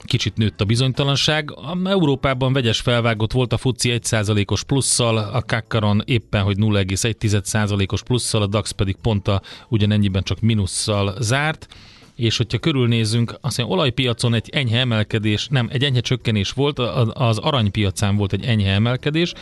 kicsit 0.06 0.38
nőtt 0.38 0.62
a 0.62 0.65
bizonytalanság. 0.65 1.54
Európában 1.84 2.54
vegyes 2.54 2.80
felvágott 2.80 3.32
volt 3.32 3.54
a 3.54 3.58
FUCI 3.58 4.00
1%-os 4.02 4.63
plusszal, 4.63 5.18
a 5.18 5.41
Kakkaron 5.41 6.02
éppen, 6.06 6.44
hogy 6.44 6.58
0,1%-os 6.60 8.04
plusszal, 8.04 8.41
a 8.41 8.48
DAX 8.48 8.72
pedig 8.72 8.96
pont 9.02 9.28
a 9.28 9.41
ugyanennyiben 9.68 10.24
csak 10.24 10.39
minusszal 10.39 11.15
zárt 11.20 11.68
és 12.15 12.38
hogyha 12.38 12.58
körülnézünk, 12.58 13.38
azt 13.41 13.58
mondja, 13.58 13.76
olajpiacon 13.76 14.34
egy 14.34 14.50
enyhe 14.50 14.80
emelkedés, 14.80 15.48
nem, 15.48 15.68
egy 15.72 15.84
enyhe 15.84 16.00
csökkenés 16.00 16.52
volt, 16.52 16.80
az 16.80 17.38
aranypiacán 17.38 18.15
volt 18.15 18.34
egy 18.34 18.46
enyhe 18.46 18.72
emelkedés, 18.72 19.34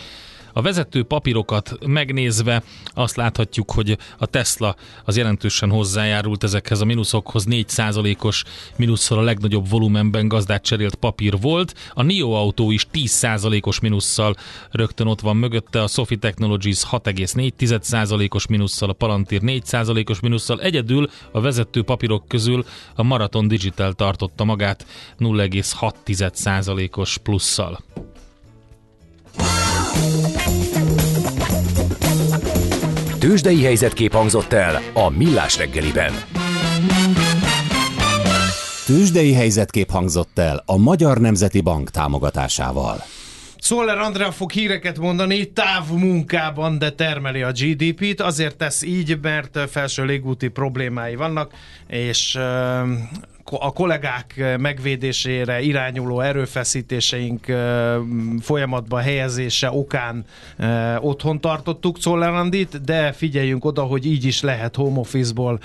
a 0.53 0.61
vezető 0.61 1.03
papírokat 1.03 1.77
megnézve 1.85 2.63
azt 2.93 3.15
láthatjuk, 3.15 3.71
hogy 3.71 3.97
a 4.17 4.25
Tesla 4.25 4.75
az 5.03 5.17
jelentősen 5.17 5.69
hozzájárult 5.69 6.43
ezekhez 6.43 6.81
a 6.81 6.85
mínuszokhoz, 6.85 7.45
4%-os 7.49 8.43
mínusszal 8.75 9.17
a 9.17 9.21
legnagyobb 9.21 9.69
volumenben 9.69 10.27
gazdát 10.27 10.63
cserélt 10.63 10.95
papír 10.95 11.39
volt. 11.41 11.73
A 11.93 12.03
NIO 12.03 12.31
autó 12.31 12.71
is 12.71 12.87
10%-os 12.93 13.79
mínusszal 13.79 14.35
rögtön 14.71 15.07
ott 15.07 15.21
van 15.21 15.37
mögötte, 15.37 15.81
a 15.81 15.87
Sophie 15.87 16.17
Technologies 16.17 16.83
6,4%-os 16.91 18.47
mínusszal, 18.47 18.89
a 18.89 18.93
Palantir 18.93 19.41
4%-os 19.43 20.19
mínusszal. 20.19 20.61
Egyedül 20.61 21.09
a 21.31 21.41
vezető 21.41 21.83
papírok 21.83 22.27
közül 22.27 22.65
a 22.95 23.03
Marathon 23.03 23.47
Digital 23.47 23.93
tartotta 23.93 24.43
magát 24.43 24.85
0,6%-os 25.19 27.17
plusszal. 27.17 27.79
Tőzsdei 33.34 33.63
helyzetkép 33.63 34.12
hangzott 34.13 34.54
el 34.54 34.82
a 34.93 35.10
Millás 35.10 35.58
reggeliben. 35.58 36.13
Tőzsdei 38.86 39.34
helyzetkép 39.34 39.89
hangzott 39.89 40.39
el 40.39 40.63
a 40.65 40.78
Magyar 40.78 41.17
Nemzeti 41.17 41.62
Bank 41.62 41.89
támogatásával. 41.89 43.04
Szoller 43.58 43.98
Andrea 43.98 44.32
fog 44.32 44.52
híreket 44.52 44.98
mondani, 45.00 45.52
távmunkában, 45.52 46.78
de 46.78 46.91
termeli 46.91 47.41
a 47.41 47.52
GDP-t. 47.52 48.22
Azért 48.22 48.58
tesz 48.58 48.84
így, 48.84 49.19
mert 49.22 49.60
felső 49.69 50.06
légúti 50.06 50.48
problémái 50.48 51.15
vannak, 51.15 51.52
és 51.88 52.39
a 53.59 53.71
kollégák 53.71 54.57
megvédésére 54.57 55.61
irányuló 55.61 56.19
erőfeszítéseink 56.19 57.45
folyamatban 58.41 59.01
helyezése 59.01 59.71
okán 59.71 60.25
otthon 60.99 61.41
tartottuk 61.41 61.97
Czollerandit, 61.97 62.81
de 62.81 63.11
figyeljünk 63.11 63.65
oda, 63.65 63.81
hogy 63.81 64.05
így 64.05 64.25
is 64.25 64.41
lehet 64.41 64.75
home 64.75 64.99
office-ból 64.99 65.59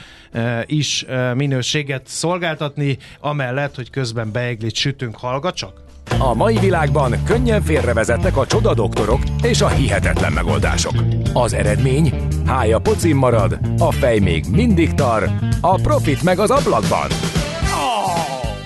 is 0.66 1.04
minőséget 1.34 2.06
szolgáltatni, 2.06 2.98
amellett, 3.20 3.74
hogy 3.74 3.90
közben 3.90 4.32
beeglit 4.32 4.74
sütünk, 4.74 5.16
hallgat 5.16 5.54
csak! 5.54 5.86
A 6.18 6.34
mai 6.34 6.58
világban 6.58 7.22
könnyen 7.24 7.62
félrevezetnek 7.62 8.36
a 8.36 8.46
csoda 8.46 8.74
doktorok 8.74 9.20
és 9.42 9.60
a 9.60 9.68
hihetetlen 9.68 10.32
megoldások. 10.32 10.94
Az 11.32 11.52
eredmény? 11.52 12.12
Hája 12.46 12.78
pocim 12.78 13.16
marad, 13.16 13.58
a 13.78 13.92
fej 13.92 14.18
még 14.18 14.44
mindig 14.50 14.94
tar, 14.94 15.30
a 15.60 15.74
profit 15.74 16.22
meg 16.22 16.38
az 16.38 16.50
ablakban. 16.50 17.27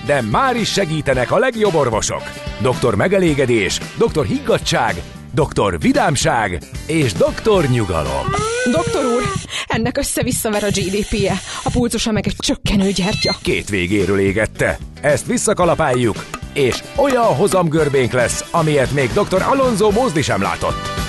De 0.05 0.21
már 0.21 0.55
is 0.55 0.71
segítenek 0.71 1.31
a 1.31 1.37
legjobb 1.37 1.73
orvosok. 1.73 2.23
Doktor 2.61 2.95
megelégedés, 2.95 3.79
doktor 3.97 4.25
higgadság, 4.25 5.01
doktor 5.33 5.79
vidámság 5.79 6.63
és 6.87 7.13
doktor 7.13 7.65
nyugalom. 7.65 8.25
Doktor 8.71 9.05
úr, 9.05 9.23
ennek 9.67 9.97
össze-visszaver 9.97 10.63
a 10.63 10.67
GDP-je, 10.67 11.33
a 11.63 11.69
pulcosa 11.69 12.11
meg 12.11 12.27
egy 12.27 12.35
csökkenő 12.37 12.91
gyertya. 12.91 13.35
Két 13.41 13.69
végéről 13.69 14.19
égette. 14.19 14.77
Ezt 15.01 15.25
visszakalapáljuk, 15.25 16.25
és 16.53 16.83
olyan 16.95 17.35
hozamgörbénk 17.35 18.11
lesz, 18.11 18.45
amilyet 18.51 18.91
még 18.91 19.09
dr. 19.13 19.41
Alonso 19.41 19.91
Mózdi 19.91 20.21
sem 20.21 20.41
látott. 20.41 21.01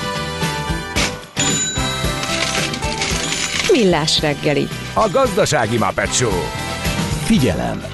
Millás 3.73 4.21
reggeli. 4.21 4.69
A 4.95 5.09
gazdasági 5.13 5.79
Muppet 5.79 6.15
Show. 6.15 6.41
Figyelem! 7.25 7.94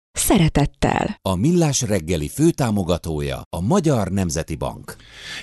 szeretettel. 0.13 1.17
A 1.21 1.35
Millás 1.35 1.81
reggeli 1.81 2.27
főtámogatója 2.27 3.41
a 3.49 3.61
Magyar 3.61 4.07
Nemzeti 4.07 4.55
Bank. 4.55 4.95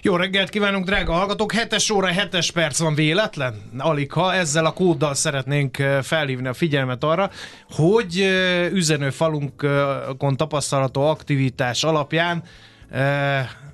Jó 0.02 0.16
reggelt 0.16 0.48
kívánunk, 0.48 0.85
drága 0.85 1.12
hallgatók! 1.12 1.52
7 1.52 1.90
óra 1.92 2.07
7 2.07 2.52
perc 2.52 2.78
van 2.78 2.94
véletlen? 2.94 3.54
Alig 3.78 4.12
ha 4.12 4.35
ezzel 4.35 4.64
a 4.64 4.72
kóddal 4.72 5.14
szeretnénk 5.14 5.76
felhívni 6.02 6.48
a 6.48 6.52
figyelmet 6.52 7.04
arra, 7.04 7.31
hogy 7.70 8.26
üzenőfalunkon 8.72 10.37
tapasztalható 10.37 11.02
aktivitás 11.02 11.85
alapján 11.85 12.42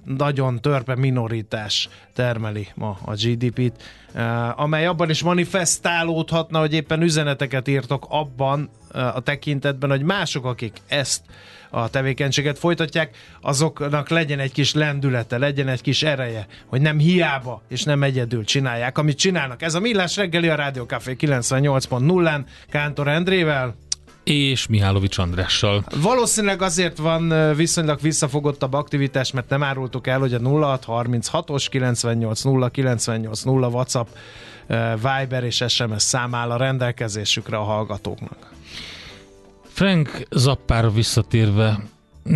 nagyon 0.05 0.61
törpe 0.61 0.97
minoritás 0.97 1.89
termeli 2.15 2.69
ma 2.75 2.99
a 3.05 3.13
GDP-t, 3.13 3.83
amely 4.57 4.87
abban 4.87 5.11
is 5.11 5.23
manifestálódhatna, 5.23 6.59
hogy 6.59 6.73
éppen 6.73 7.03
üzeneteket 7.03 7.69
írtok 7.69 8.07
abban 8.09 8.71
a 8.95 9.21
tekintetben, 9.21 9.91
hogy 9.91 10.03
mások, 10.03 10.45
akik 10.45 10.77
ezt 10.87 11.23
a 11.71 11.89
tevékenységet 11.89 12.59
folytatják, 12.59 13.17
azoknak 13.41 14.09
legyen 14.09 14.39
egy 14.39 14.53
kis 14.53 14.75
lendülete, 14.75 15.39
legyen 15.39 15.69
egy 15.69 15.81
kis 15.81 16.03
ereje, 16.03 16.47
hogy 16.67 16.81
nem 16.81 16.99
hiába 16.99 17.63
és 17.69 17.83
nem 17.83 18.03
egyedül 18.03 18.45
csinálják, 18.45 18.99
amit 18.99 19.19
csinálnak. 19.19 19.63
Ez 19.63 19.75
a 19.75 19.81
Millás 19.81 20.17
reggeli 20.17 20.49
a 20.49 20.55
Rádió 20.55 20.85
Café 20.85 21.17
98.0-án 21.21 22.41
Kántor 22.71 23.09
Endrével, 23.09 23.75
és 24.25 24.67
Mihálovics 24.67 25.19
Andrással. 25.19 25.85
Valószínűleg 26.03 26.63
azért 26.63 26.99
van 26.99 27.55
viszonylag 27.57 28.01
visszafogottabb 28.01 28.73
aktivitás, 28.73 29.33
mert 29.33 29.49
nem 29.49 29.63
árultuk 29.63 30.07
el, 30.07 30.19
hogy 30.19 30.35
a 30.35 30.39
0636-os 30.39 31.67
980 31.71 32.71
980 32.71 33.65
WhatsApp, 33.65 34.07
Viber 34.95 35.45
és 35.45 35.65
SMS 35.69 36.03
szám 36.03 36.35
áll 36.35 36.51
a 36.51 36.57
rendelkezésükre 36.57 37.57
a 37.57 37.63
hallgatóknak. 37.63 38.54
Frank 39.75 40.27
Zappára 40.31 40.91
visszatérve 40.91 41.85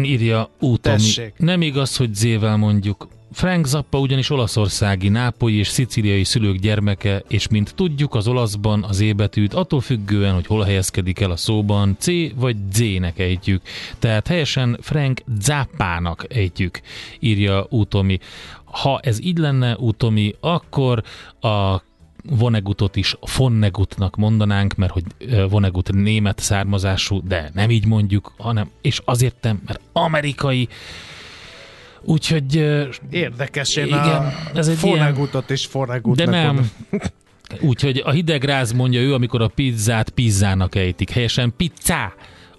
írja 0.02 0.50
úton. 0.60 0.98
Nem 1.36 1.62
igaz, 1.62 1.96
hogy 1.96 2.14
zével 2.14 2.56
mondjuk. 2.56 3.08
Frank 3.32 3.66
Zappa 3.66 3.98
ugyanis 3.98 4.30
olaszországi, 4.30 5.08
nápolyi 5.08 5.56
és 5.56 5.68
szicíliai 5.68 6.24
szülők 6.24 6.56
gyermeke, 6.56 7.22
és 7.28 7.48
mint 7.48 7.74
tudjuk, 7.74 8.14
az 8.14 8.28
olaszban 8.28 8.84
az 8.84 9.00
ébetűt 9.00 9.54
attól 9.54 9.80
függően, 9.80 10.34
hogy 10.34 10.46
hol 10.46 10.64
helyezkedik 10.64 11.20
el 11.20 11.30
a 11.30 11.36
szóban, 11.36 11.96
C 11.98 12.06
vagy 12.34 12.56
Z-nek 12.72 13.18
ejtjük. 13.18 13.62
Tehát 13.98 14.26
helyesen 14.26 14.78
Frank 14.80 15.20
Zappának 15.40 16.26
ejtjük, 16.28 16.80
írja 17.18 17.66
Utomi. 17.70 18.18
Ha 18.64 19.00
ez 19.02 19.22
így 19.22 19.38
lenne, 19.38 19.76
Utomi, 19.76 20.34
akkor 20.40 21.02
a 21.40 21.82
Vonegutot 22.30 22.96
is 22.96 23.16
Fonnegutnak 23.20 24.16
mondanánk, 24.16 24.74
mert 24.74 24.92
hogy 24.92 25.04
Vonegut 25.48 25.92
német 25.92 26.38
származású, 26.38 27.20
de 27.26 27.50
nem 27.54 27.70
így 27.70 27.86
mondjuk, 27.86 28.32
hanem, 28.36 28.70
és 28.82 29.00
azért 29.04 29.36
nem, 29.40 29.62
mert 29.66 29.80
amerikai, 29.92 30.68
Úgyhogy... 32.02 32.56
Érdekes, 33.10 33.76
én 33.76 33.86
igen, 33.86 34.00
a 34.00 34.32
ez 34.54 34.68
egy 34.68 34.76
Fonegutot 34.76 35.32
ilyen... 35.32 35.58
is 35.58 35.66
Fonegutnak 35.66 36.26
De 36.26 36.32
nem. 36.32 36.70
Úgyhogy 37.60 38.02
a 38.04 38.10
hidegráz 38.10 38.72
mondja 38.72 39.00
ő, 39.00 39.14
amikor 39.14 39.42
a 39.42 39.48
pizzát 39.48 40.10
pizzának 40.10 40.74
ejtik. 40.74 41.10
Helyesen 41.10 41.52
pizza, 41.56 42.14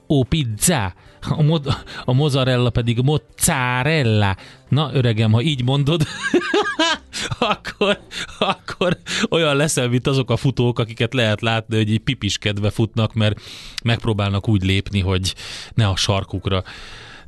ó 0.07 0.23
pizza. 0.23 0.93
A, 1.21 1.41
mod, 1.41 1.77
a 2.05 2.13
mozzarella 2.13 2.69
pedig 2.69 2.99
mozzarella. 3.01 4.35
Na 4.69 4.89
öregem, 4.93 5.31
ha 5.31 5.41
így 5.41 5.63
mondod, 5.63 6.07
akkor, 7.39 7.99
akkor 8.39 8.97
olyan 9.29 9.55
leszel, 9.55 9.87
mint 9.87 10.07
azok 10.07 10.29
a 10.29 10.37
futók, 10.37 10.79
akiket 10.79 11.13
lehet 11.13 11.41
látni, 11.41 11.75
hogy 11.75 11.91
így 11.91 11.99
pipiskedve 11.99 12.69
futnak, 12.69 13.13
mert 13.13 13.41
megpróbálnak 13.83 14.47
úgy 14.47 14.63
lépni, 14.63 14.99
hogy 14.99 15.35
ne 15.73 15.87
a 15.87 15.95
sarkukra 15.95 16.63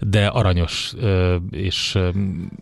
de 0.08 0.27
aranyos 0.27 0.93
és 1.51 1.97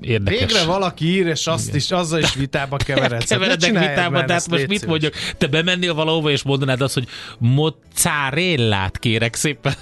érdekes. 0.01 0.39
Végre 0.39 0.65
valaki 0.65 1.05
ír, 1.05 1.25
és 1.25 1.47
azt 1.47 1.63
Igen. 1.63 1.75
is, 1.75 1.91
azzal 1.91 2.19
is 2.19 2.33
vitába 2.33 2.77
keveredsz. 2.87 3.29
Keveredek 3.29 3.79
vitába, 3.79 4.25
de 4.25 4.33
hát 4.33 4.49
most 4.49 4.67
mit 4.67 4.85
mondjuk? 4.85 5.13
Te 5.37 5.47
bemennél 5.47 5.93
valahova, 5.93 6.31
és 6.31 6.43
mondanád 6.43 6.81
azt, 6.81 6.93
hogy 6.93 7.07
mozzarellát 7.37 8.99
kérek 8.99 9.35
szépen. 9.35 9.73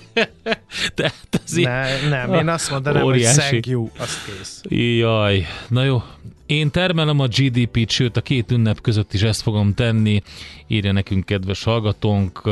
De 0.94 1.12
ez 1.44 1.52
ne, 1.52 2.08
nem, 2.08 2.34
én 2.34 2.48
azt 2.48 2.70
mondanám, 2.70 3.02
óriási. 3.02 3.40
hogy 3.40 3.48
thank 3.48 3.66
you, 3.66 3.88
azt 3.98 4.18
kész. 4.24 4.60
Jaj, 4.98 5.46
na 5.68 5.84
jó. 5.84 6.02
Én 6.46 6.70
termelem 6.70 7.20
a 7.20 7.26
GDP-t, 7.26 7.90
sőt 7.90 8.16
a 8.16 8.20
két 8.20 8.50
ünnep 8.50 8.80
között 8.80 9.12
is 9.12 9.22
ezt 9.22 9.42
fogom 9.42 9.74
tenni, 9.74 10.22
írja 10.66 10.92
nekünk 10.92 11.24
kedves 11.24 11.64
hallgatónk, 11.64 12.42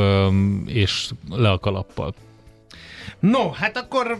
és 0.65 1.09
le 1.29 1.49
a 1.49 1.59
kalappal. 1.59 2.13
No, 3.19 3.51
hát 3.51 3.77
akkor 3.77 4.17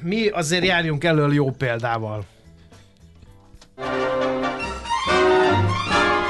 mi 0.00 0.28
azért 0.28 0.64
járjunk 0.64 1.04
elől 1.04 1.32
jó 1.34 1.50
példával. 1.50 2.24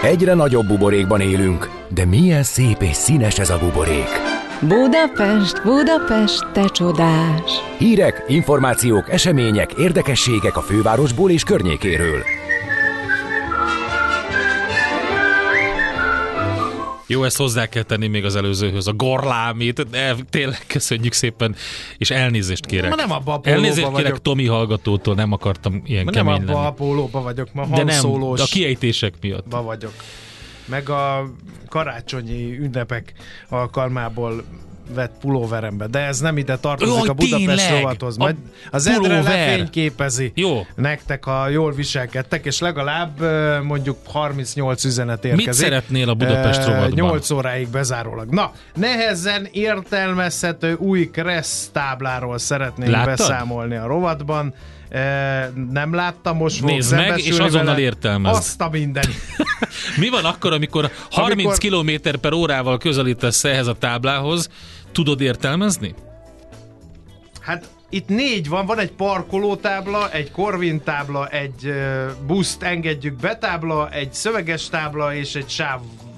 Egyre 0.02 0.34
nagyobb 0.34 0.66
buborékban 0.66 1.20
élünk, 1.20 1.70
de 1.88 2.04
milyen 2.04 2.42
szép 2.42 2.82
és 2.82 2.96
színes 2.96 3.38
ez 3.38 3.50
a 3.50 3.58
buborék. 3.58 4.27
Budapest, 4.62 5.62
Budapest, 5.62 6.46
te 6.52 6.68
csodás! 6.68 7.50
Hírek, 7.78 8.24
információk, 8.28 9.10
események, 9.10 9.72
érdekességek 9.72 10.56
a 10.56 10.60
fővárosból 10.60 11.30
és 11.30 11.42
környékéről. 11.42 12.22
Jó, 17.06 17.24
ezt 17.24 17.36
hozzá 17.36 17.66
kell 17.66 17.82
tenni 17.82 18.06
még 18.06 18.24
az 18.24 18.36
előzőhöz, 18.36 18.86
a 18.86 18.92
gorlámét, 18.92 19.90
de 19.90 20.14
tényleg 20.30 20.62
köszönjük 20.66 21.12
szépen, 21.12 21.54
és 21.98 22.10
elnézést 22.10 22.66
kérek. 22.66 22.90
Ma 22.90 22.96
nem 22.96 23.12
abba 23.12 23.34
a 23.34 23.40
Elnézést 23.42 23.76
kérek 23.76 23.92
vagyok. 23.92 24.22
Tomi 24.22 24.46
hallgatótól, 24.46 25.14
nem 25.14 25.32
akartam 25.32 25.82
ilyen 25.84 26.04
ma 26.04 26.10
kemény 26.10 26.44
nem 26.44 26.56
abba 26.56 26.66
a 26.66 26.72
pólóba 26.72 27.22
vagyok, 27.22 27.48
ma 27.52 27.66
de 27.66 27.82
nem, 27.82 28.12
a 28.22 28.44
kiejtések 28.50 29.14
miatt. 29.20 29.48
Ba 29.48 29.62
vagyok. 29.62 29.92
Meg 30.68 30.88
a 30.88 31.30
karácsonyi 31.68 32.58
ünnepek 32.58 33.12
alkalmából 33.48 34.44
vett 34.94 35.12
pulóverembe, 35.20 35.86
de 35.86 35.98
ez 35.98 36.20
nem 36.20 36.36
ide 36.36 36.56
tartozik 36.56 36.94
Jaj, 36.94 37.08
a 37.08 37.12
Budapest 37.12 37.66
tényleg! 37.66 37.80
rovathoz. 37.82 38.14
A 38.18 38.22
Majd 38.22 38.36
az 38.70 38.86
Edre 38.86 39.22
lefényképezi 39.22 40.32
Jó. 40.34 40.66
nektek, 40.74 41.24
ha 41.24 41.48
jól 41.48 41.72
viselkedtek, 41.72 42.44
és 42.44 42.58
legalább 42.60 43.20
mondjuk 43.62 43.96
38 44.06 44.84
üzenet 44.84 45.24
érkezik. 45.24 45.46
Mit 45.46 45.54
szeretnél 45.54 46.08
a 46.08 46.14
Budapest 46.14 46.64
rovatban? 46.64 46.90
8 46.90 47.30
óráig 47.30 47.68
bezárólag. 47.68 48.30
Na, 48.30 48.52
nehezen 48.74 49.48
értelmezhető 49.52 50.74
új 50.74 51.10
kereszt 51.10 51.72
tábláról 51.72 52.38
szeretnénk 52.38 52.90
Láttad? 52.90 53.16
beszámolni 53.16 53.76
a 53.76 53.86
rovatban. 53.86 54.54
Nem 55.70 55.94
láttam, 55.94 56.36
most 56.36 56.62
Nézd 56.62 56.94
meg, 56.94 57.18
és 57.18 57.38
azonnal 57.38 57.64
vele. 57.64 57.80
értelmezd. 57.80 58.36
Azt 58.36 58.60
a 58.60 58.68
minden. 58.68 59.04
Mi 60.00 60.08
van 60.08 60.24
akkor, 60.24 60.52
amikor 60.52 60.90
30 61.10 61.40
Amikor- 61.40 61.58
km 62.08 62.18
per 62.20 62.32
órával 62.32 62.78
közelítesz 62.78 63.44
ehhez 63.44 63.66
a 63.66 63.74
táblához, 63.74 64.48
tudod 64.92 65.20
értelmezni? 65.20 65.94
Hát 67.40 67.64
itt 67.90 68.08
négy 68.08 68.48
van, 68.48 68.66
van 68.66 68.78
egy 68.78 68.90
parkolótábla, 68.92 70.10
egy 70.10 70.30
Corvin 70.30 70.82
tábla, 70.82 71.26
egy 71.28 71.72
buszt 72.26 72.62
engedjük 72.62 73.16
be 73.16 73.36
tábla, 73.36 73.90
egy 73.90 74.12
szöveges 74.12 74.68
tábla 74.68 75.14
és 75.14 75.34
egy 75.34 75.48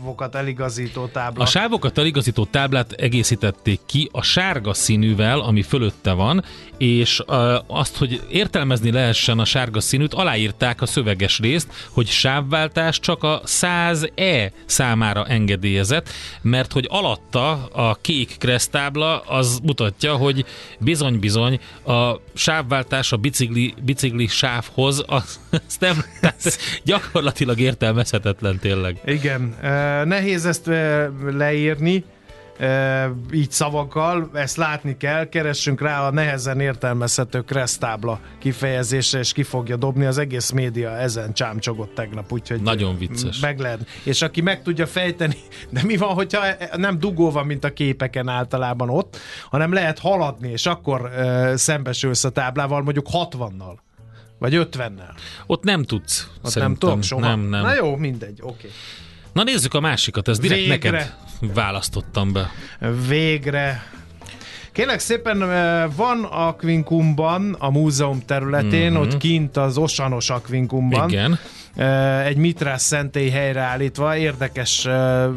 sávokat 0.01 0.35
eligazító 0.35 1.07
tábla. 1.07 1.43
A 1.43 1.47
sávokat 1.47 1.99
eligazító 1.99 2.45
táblát 2.45 2.93
egészítették 2.93 3.81
ki 3.87 4.09
a 4.13 4.23
sárga 4.23 4.75
színűvel, 4.75 5.41
ami 5.41 5.63
fölötte 5.63 6.13
van, 6.13 6.45
és 6.79 7.23
azt, 7.67 7.97
hogy 7.97 8.23
értelmezni 8.31 8.91
lehessen 8.91 9.39
a 9.39 9.45
sárga 9.45 9.81
színűt, 9.81 10.15
aláírták 10.15 10.83
a 10.83 10.87
szöveges 10.87 11.39
részt, 11.39 11.89
hogy 11.91 12.07
sávváltás 12.07 13.01
csak 13.01 13.23
a 13.23 13.43
100E 13.45 14.53
számára 14.67 15.27
engedélyezett, 15.27 16.09
mert 16.43 16.73
hogy 16.73 16.87
alatta 16.91 17.51
a 17.65 17.95
kék 17.95 18.37
keresztábla 18.39 19.19
az 19.19 19.59
mutatja, 19.63 20.17
hogy 20.17 20.45
bizony-bizony 20.79 21.61
a 21.87 22.13
sávváltás 22.35 23.13
a 23.13 23.17
bicikli, 23.17 23.75
bicikli 23.83 24.27
sávhoz, 24.27 25.05
az, 25.07 25.41
az 25.67 25.77
nem, 25.79 26.05
tehát 26.21 26.59
gyakorlatilag 26.85 27.59
értelmezhetetlen 27.61 28.59
tényleg. 28.59 29.01
Igen, 29.05 29.55
nehéz 30.05 30.47
ezt 30.47 30.67
uh, 30.67 31.07
leírni, 31.31 32.05
uh, 32.61 33.05
így 33.33 33.51
szavakkal, 33.51 34.31
ezt 34.35 34.57
látni 34.57 34.97
kell, 34.97 35.29
keressünk 35.29 35.81
rá 35.81 36.07
a 36.07 36.11
nehezen 36.11 36.61
értelmezhető 36.61 37.41
keresztábla 37.45 38.21
kifejezésre, 38.39 39.19
és 39.19 39.33
ki 39.33 39.43
fogja 39.43 39.77
dobni, 39.77 40.05
az 40.05 40.19
egész 40.19 40.51
média 40.51 40.97
ezen 40.97 41.33
csámcsogott 41.33 41.95
tegnap, 41.95 42.33
úgyhogy 42.33 42.63
Nagyon 42.63 42.99
vicces. 42.99 43.41
Meg 43.41 43.59
lehet. 43.59 43.87
És 44.05 44.23
aki 44.23 44.41
meg 44.41 44.63
tudja 44.63 44.87
fejteni, 44.87 45.37
de 45.71 45.81
mi 45.85 45.97
van, 45.97 46.15
hogyha 46.15 46.41
nem 46.77 46.99
dugó 46.99 47.31
van, 47.31 47.47
mint 47.47 47.65
a 47.65 47.73
képeken 47.73 48.29
általában 48.29 48.91
ott, 48.91 49.17
hanem 49.51 49.73
lehet 49.73 49.99
haladni, 49.99 50.51
és 50.51 50.67
akkor 50.67 51.01
uh, 51.01 51.55
szembesülsz 51.55 52.25
a 52.25 52.31
táblával, 52.31 52.83
mondjuk 52.83 53.07
60-nal, 53.13 53.77
vagy 54.39 54.55
50-nel. 54.55 55.15
Ott 55.47 55.63
nem 55.63 55.83
tudsz. 55.83 56.31
Ott 56.43 56.51
szerintem. 56.51 56.63
nem 56.63 56.75
tudok 56.75 57.03
soha. 57.03 57.21
Nem, 57.21 57.41
nem. 57.41 57.63
Na 57.63 57.75
jó, 57.75 57.97
mindegy, 57.97 58.39
oké. 58.43 58.53
Okay. 58.53 58.71
Na 59.33 59.43
nézzük 59.43 59.75
a 59.75 59.81
másikat, 59.81 60.29
ez 60.29 60.39
direkt 60.39 60.61
Végre. 60.61 60.91
neked 60.91 61.15
választottam 61.55 62.33
be. 62.33 62.51
Végre. 63.09 63.83
Kérlek 64.73 64.99
szépen, 64.99 65.39
van 65.97 66.25
Akvinkumban, 66.25 67.57
a 67.59 67.71
múzeum 67.71 68.23
területén, 68.27 68.91
mm-hmm. 68.91 69.01
ott 69.01 69.17
kint 69.17 69.57
az 69.57 69.77
Osanos 69.79 70.31
Akvinkumban. 70.31 71.09
Igen. 71.09 71.39
egy 72.25 72.37
Mitrás 72.37 72.83
szentély 72.83 73.29
helyreállítva, 73.29 74.17
érdekes 74.17 74.89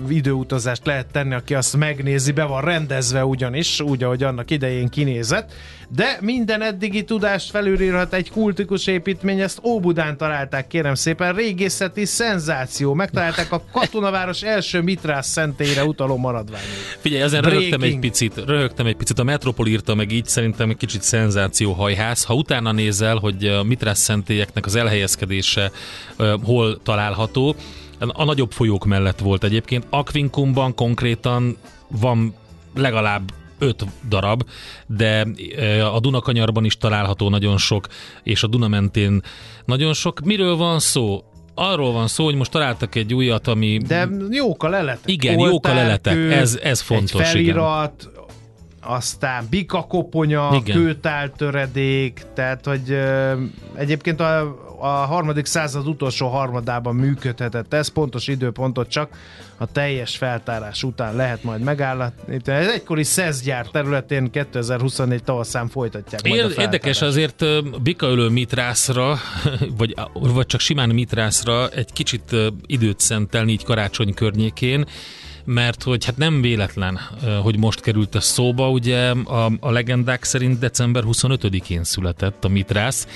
időutazást 0.09 0.85
lehet 0.85 1.07
tenni, 1.11 1.33
aki 1.33 1.53
azt 1.53 1.77
megnézi, 1.77 2.31
be 2.31 2.43
van 2.43 2.61
rendezve 2.61 3.25
ugyanis, 3.25 3.79
úgy, 3.79 4.03
ahogy 4.03 4.23
annak 4.23 4.51
idején 4.51 4.89
kinézett, 4.89 5.53
de 5.89 6.17
minden 6.21 6.61
eddigi 6.61 7.03
tudást 7.03 7.49
felülírhat 7.49 8.13
egy 8.13 8.31
kultikus 8.31 8.87
építmény, 8.87 9.39
ezt 9.39 9.59
Óbudán 9.63 10.17
találták, 10.17 10.67
kérem 10.67 10.95
szépen, 10.95 11.33
régészeti 11.33 12.05
szenzáció, 12.05 12.93
megtalálták 12.93 13.51
a 13.51 13.63
katonaváros 13.71 14.41
első 14.41 14.81
Mitrás 14.81 15.25
szentélyre 15.25 15.85
utaló 15.85 16.17
maradványait. 16.17 16.97
Figyelj, 16.99 17.21
ezen 17.21 17.41
Breaking. 17.41 17.63
röhögtem 17.69 17.89
egy 17.89 17.99
picit, 17.99 18.43
röhögtem 18.45 18.85
egy 18.85 18.95
picit, 18.95 19.19
a 19.19 19.23
Metropol 19.23 19.67
írta 19.67 19.95
meg 19.95 20.11
így, 20.11 20.25
szerintem 20.25 20.69
egy 20.69 20.77
kicsit 20.77 21.01
szenzációhajház. 21.01 22.23
Ha 22.23 22.33
utána 22.33 22.71
nézel, 22.71 23.17
hogy 23.17 23.45
a 23.45 23.63
Mitrás 23.63 23.97
szentélyeknek 23.97 24.65
az 24.65 24.75
elhelyezkedése 24.75 25.71
hol 26.43 26.81
található, 26.83 27.55
a 28.07 28.23
nagyobb 28.23 28.51
folyók 28.51 28.85
mellett 28.85 29.19
volt 29.19 29.43
egyébként. 29.43 29.85
Akvinkumban 29.89 30.75
konkrétan 30.75 31.57
van 31.87 32.35
legalább 32.75 33.31
öt 33.63 33.85
darab, 34.09 34.43
de 34.87 35.27
a 35.93 35.99
Dunakanyarban 35.99 36.65
is 36.65 36.77
található 36.77 37.29
nagyon 37.29 37.57
sok, 37.57 37.87
és 38.23 38.43
a 38.43 38.47
Duna 38.47 38.67
mentén 38.67 39.21
nagyon 39.65 39.93
sok. 39.93 40.19
Miről 40.19 40.55
van 40.55 40.79
szó? 40.79 41.23
Arról 41.55 41.91
van 41.91 42.07
szó, 42.07 42.23
hogy 42.23 42.35
most 42.35 42.51
találtak 42.51 42.95
egy 42.95 43.13
újat, 43.13 43.47
ami... 43.47 43.77
De 43.87 44.09
jók 44.29 44.63
a 44.63 44.69
leletek. 44.69 45.11
Igen, 45.11 45.39
jók 45.39 45.67
a 45.67 45.73
leletek. 45.73 46.13
Oltárkő, 46.13 46.31
Ez- 46.41 46.59
ez 46.63 46.81
fontos, 46.81 47.21
Egy 47.21 47.27
felirat, 47.27 48.09
aztán 48.81 49.45
bikakoponya, 49.49 50.49
Igen. 50.63 50.77
kőtáltöredék, 50.77 52.21
tehát 52.33 52.65
hogy 52.65 52.91
ö, 52.91 53.33
egyébként 53.75 54.19
a, 54.19 54.57
a 54.83 55.05
harmadik 55.05 55.45
század 55.45 55.87
utolsó 55.87 56.27
harmadában 56.27 56.95
működhetett 56.95 57.73
ez, 57.73 57.87
pontos 57.87 58.27
időpontot 58.27 58.89
csak 58.89 59.09
a 59.57 59.65
teljes 59.65 60.17
feltárás 60.17 60.83
után 60.83 61.15
lehet 61.15 61.43
majd 61.43 61.61
megállapítani. 61.61 62.57
Ez 62.57 62.67
egykori 62.67 63.03
szezgyár 63.03 63.67
területén 63.67 64.31
2024 64.31 65.23
tavaszán 65.23 65.67
folytatják 65.67 66.21
majd 66.23 66.33
a 66.33 66.35
Ér- 66.35 66.45
feltárást. 66.45 66.73
érdekes 66.73 67.01
azért 67.01 67.45
bikaölő 67.81 68.29
mitrászra, 68.29 69.17
vagy, 69.77 69.95
vagy 70.13 70.45
csak 70.45 70.59
simán 70.59 70.89
mitrászra 70.89 71.67
egy 71.67 71.93
kicsit 71.93 72.35
időt 72.65 72.99
szentelni 72.99 73.51
így 73.51 73.63
karácsony 73.63 74.13
környékén, 74.13 74.85
mert 75.45 75.83
hogy 75.83 76.05
hát 76.05 76.17
nem 76.17 76.41
véletlen, 76.41 76.99
hogy 77.41 77.57
most 77.57 77.81
került 77.81 78.15
ez 78.15 78.25
szóba, 78.25 78.69
ugye 78.69 79.09
a, 79.09 79.51
a 79.59 79.71
legendák 79.71 80.23
szerint 80.23 80.59
december 80.59 81.03
25-én 81.05 81.83
született 81.83 82.45
a 82.45 82.47
mitrász, 82.47 83.07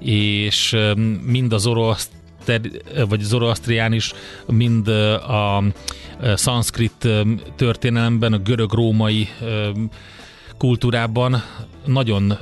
és 0.00 0.76
mind 1.24 1.52
az 1.52 1.66
orosz 1.66 2.10
vagy 3.08 3.20
zoroasztrián 3.20 3.92
is, 3.92 4.12
mind 4.46 4.88
a 4.88 5.62
szanszkrit 6.34 7.08
történelemben, 7.56 8.32
a 8.32 8.38
görög-római 8.38 9.28
kultúrában 10.58 11.42
nagyon 11.84 12.38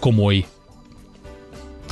komoly 0.00 0.46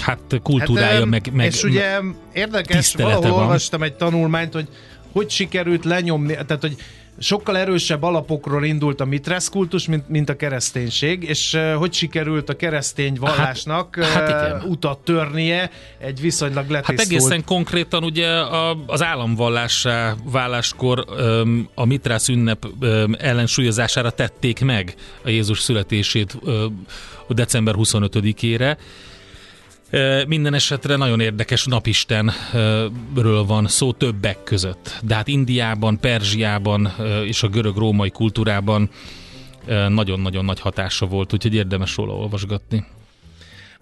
hát 0.00 0.40
kultúrája, 0.42 0.98
Hát, 0.98 1.04
meg, 1.04 1.30
meg 1.32 1.46
és 1.46 1.62
ugye 1.62 2.00
érdekes, 2.32 2.94
valahol 2.94 3.30
van. 3.30 3.40
olvastam 3.40 3.82
egy 3.82 3.94
tanulmányt, 3.94 4.52
hogy 4.52 4.68
hogy 5.16 5.30
sikerült 5.30 5.84
lenyomni, 5.84 6.32
tehát 6.32 6.60
hogy 6.60 6.76
sokkal 7.18 7.56
erősebb 7.56 8.02
alapokról 8.02 8.64
indult 8.64 9.00
a 9.00 9.04
mitrász 9.04 9.48
kultus, 9.48 9.86
mint, 9.86 10.08
mint 10.08 10.28
a 10.28 10.36
kereszténység, 10.36 11.22
és 11.22 11.58
hogy 11.76 11.92
sikerült 11.92 12.48
a 12.48 12.56
keresztény 12.56 13.16
vallásnak 13.20 13.96
hát 13.96 14.12
hát, 14.12 14.28
igen. 14.28 14.70
utat 14.70 14.98
törnie 14.98 15.70
egy 15.98 16.20
viszonylag 16.20 16.62
Hát 16.62 16.70
letisztult... 16.70 17.00
egészen 17.00 17.44
konkrétan 17.44 18.04
ugye 18.04 18.28
a, 18.28 18.76
az 18.86 19.02
államvallássá 19.02 20.14
váláskor 20.24 21.04
öm, 21.16 21.68
a 21.74 21.84
Mitrász 21.84 22.28
ünnep 22.28 22.66
öm, 22.80 23.16
ellensúlyozására 23.18 24.10
tették 24.10 24.64
meg 24.64 24.94
a 25.24 25.28
Jézus 25.28 25.60
születését 25.60 26.38
öm, 26.44 26.86
december 27.28 27.74
25-ére. 27.78 28.76
Minden 30.26 30.54
esetre 30.54 30.96
nagyon 30.96 31.20
érdekes 31.20 31.64
napistenről 31.64 33.44
van 33.46 33.66
szó 33.66 33.92
többek 33.92 34.42
között. 34.44 34.98
De 35.02 35.14
hát 35.14 35.28
Indiában, 35.28 36.00
Perzsiában 36.00 36.92
és 37.24 37.42
a 37.42 37.48
görög-római 37.48 38.10
kultúrában 38.10 38.90
nagyon-nagyon 39.88 40.44
nagy 40.44 40.60
hatása 40.60 41.06
volt, 41.06 41.32
úgyhogy 41.32 41.54
érdemes 41.54 41.96
róla 41.96 42.12
olvasgatni. 42.12 42.84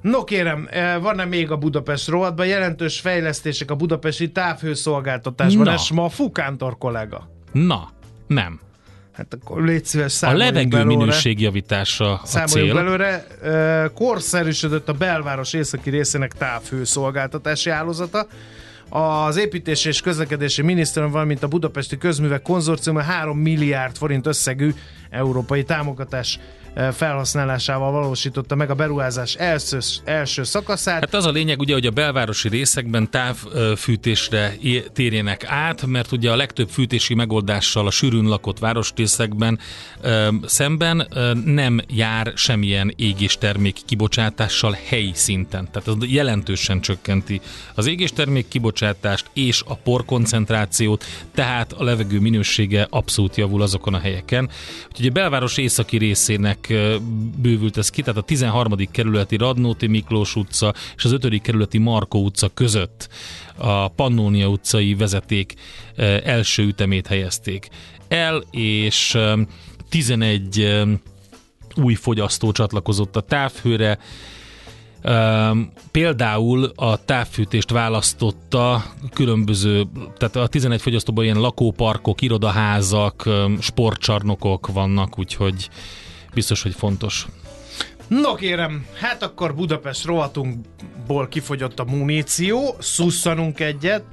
No 0.00 0.24
kérem, 0.24 0.68
van-e 1.00 1.24
még 1.24 1.50
a 1.50 1.56
Budapest 1.56 2.08
rovatban 2.08 2.46
jelentős 2.46 3.00
fejlesztések 3.00 3.70
a 3.70 3.74
budapesti 3.74 4.32
távhőszolgáltatásban? 4.32 5.64
Na. 5.64 5.72
Ez 5.72 5.88
ma 5.88 6.04
a 6.04 6.08
Fukántor 6.08 6.78
kollega. 6.78 7.30
Na, 7.52 7.90
nem. 8.26 8.60
Hát 9.16 9.34
akkor 9.40 9.62
légy 9.64 9.84
szíves, 9.84 10.22
A 10.22 10.32
levegő 10.36 10.68
belőle. 10.68 10.96
minőség 10.96 11.40
javítása 11.40 12.12
a 12.12 12.20
Számoljunk 12.24 12.72
cél. 12.74 12.84
belőle. 12.84 13.26
Ö, 13.42 13.86
Korszerűsödött 13.94 14.88
a 14.88 14.92
belváros 14.92 15.52
északi 15.52 15.90
részének 15.90 16.32
távhőszolgáltatási 16.32 17.70
hálózata. 17.70 18.26
Az 18.88 19.36
építési 19.36 19.88
és 19.88 20.00
közlekedési 20.00 20.62
minisztérium, 20.62 21.12
valamint 21.12 21.42
a 21.42 21.48
Budapesti 21.48 21.98
Közművek 21.98 22.42
Konzorcium 22.42 22.96
3 22.96 23.38
milliárd 23.38 23.96
forint 23.96 24.26
összegű 24.26 24.74
európai 25.10 25.62
támogatás 25.64 26.38
felhasználásával 26.92 27.92
valósította 27.92 28.54
meg 28.54 28.70
a 28.70 28.74
beruházás 28.74 29.34
első, 29.34 29.78
első 30.04 30.42
szakaszát. 30.42 31.00
Hát 31.00 31.14
az 31.14 31.26
a 31.26 31.30
lényeg 31.30 31.60
ugye, 31.60 31.72
hogy 31.72 31.86
a 31.86 31.90
belvárosi 31.90 32.48
részekben 32.48 33.10
távfűtésre 33.10 34.54
térjenek 34.92 35.44
át, 35.46 35.86
mert 35.86 36.12
ugye 36.12 36.30
a 36.30 36.36
legtöbb 36.36 36.68
fűtési 36.68 37.14
megoldással 37.14 37.86
a 37.86 37.90
sűrűn 37.90 38.24
lakott 38.24 38.58
városrészekben 38.58 39.58
szemben 40.44 41.08
nem 41.44 41.80
jár 41.88 42.32
semmilyen 42.36 42.92
égéstermék 42.96 43.76
kibocsátással 43.86 44.78
helyi 44.84 45.12
szinten. 45.14 45.68
Tehát 45.72 45.88
az 45.88 45.96
jelentősen 46.00 46.80
csökkenti 46.80 47.40
az 47.74 47.86
égéstermék 47.86 48.48
kibocsátást 48.48 49.30
és 49.32 49.62
a 49.66 49.74
porkoncentrációt, 49.74 51.04
tehát 51.34 51.72
a 51.72 51.84
levegő 51.84 52.20
minősége 52.20 52.86
abszolút 52.90 53.36
javul 53.36 53.62
azokon 53.62 53.94
a 53.94 53.98
helyeken. 53.98 54.50
Úgyhogy 54.88 55.06
a 55.06 55.10
belváros 55.10 55.56
északi 55.56 55.96
részének 55.96 56.63
bővült 57.36 57.76
ez 57.76 57.90
ki, 57.90 58.00
tehát 58.02 58.20
a 58.20 58.22
13. 58.22 58.72
kerületi 58.90 59.36
Radnóti 59.36 59.86
Miklós 59.86 60.36
utca 60.36 60.74
és 60.96 61.04
az 61.04 61.12
5. 61.12 61.40
kerületi 61.40 61.78
Markó 61.78 62.24
utca 62.24 62.48
között 62.48 63.08
a 63.56 63.88
Pannónia 63.88 64.48
utcai 64.48 64.94
vezeték 64.94 65.54
első 66.24 66.62
ütemét 66.62 67.06
helyezték 67.06 67.68
el, 68.08 68.42
és 68.50 69.18
11 69.88 70.84
új 71.74 71.94
fogyasztó 71.94 72.52
csatlakozott 72.52 73.16
a 73.16 73.20
távhőre, 73.20 73.98
például 75.90 76.72
a 76.74 77.04
távfűtést 77.04 77.70
választotta 77.70 78.84
különböző, 79.12 79.86
tehát 80.16 80.36
a 80.36 80.46
11 80.46 80.80
fogyasztóban 80.80 81.24
ilyen 81.24 81.40
lakóparkok, 81.40 82.22
irodaházak, 82.22 83.28
sportcsarnokok 83.60 84.66
vannak, 84.72 85.18
úgyhogy 85.18 85.68
biztos, 86.34 86.62
hogy 86.62 86.74
fontos. 86.74 87.26
No 88.08 88.34
kérem, 88.34 88.86
hát 89.00 89.22
akkor 89.22 89.54
Budapest 89.54 90.04
rovatunkból 90.04 91.28
kifogyott 91.28 91.80
a 91.80 91.84
muníció, 91.84 92.76
szusszanunk 92.78 93.60
egyet, 93.60 94.04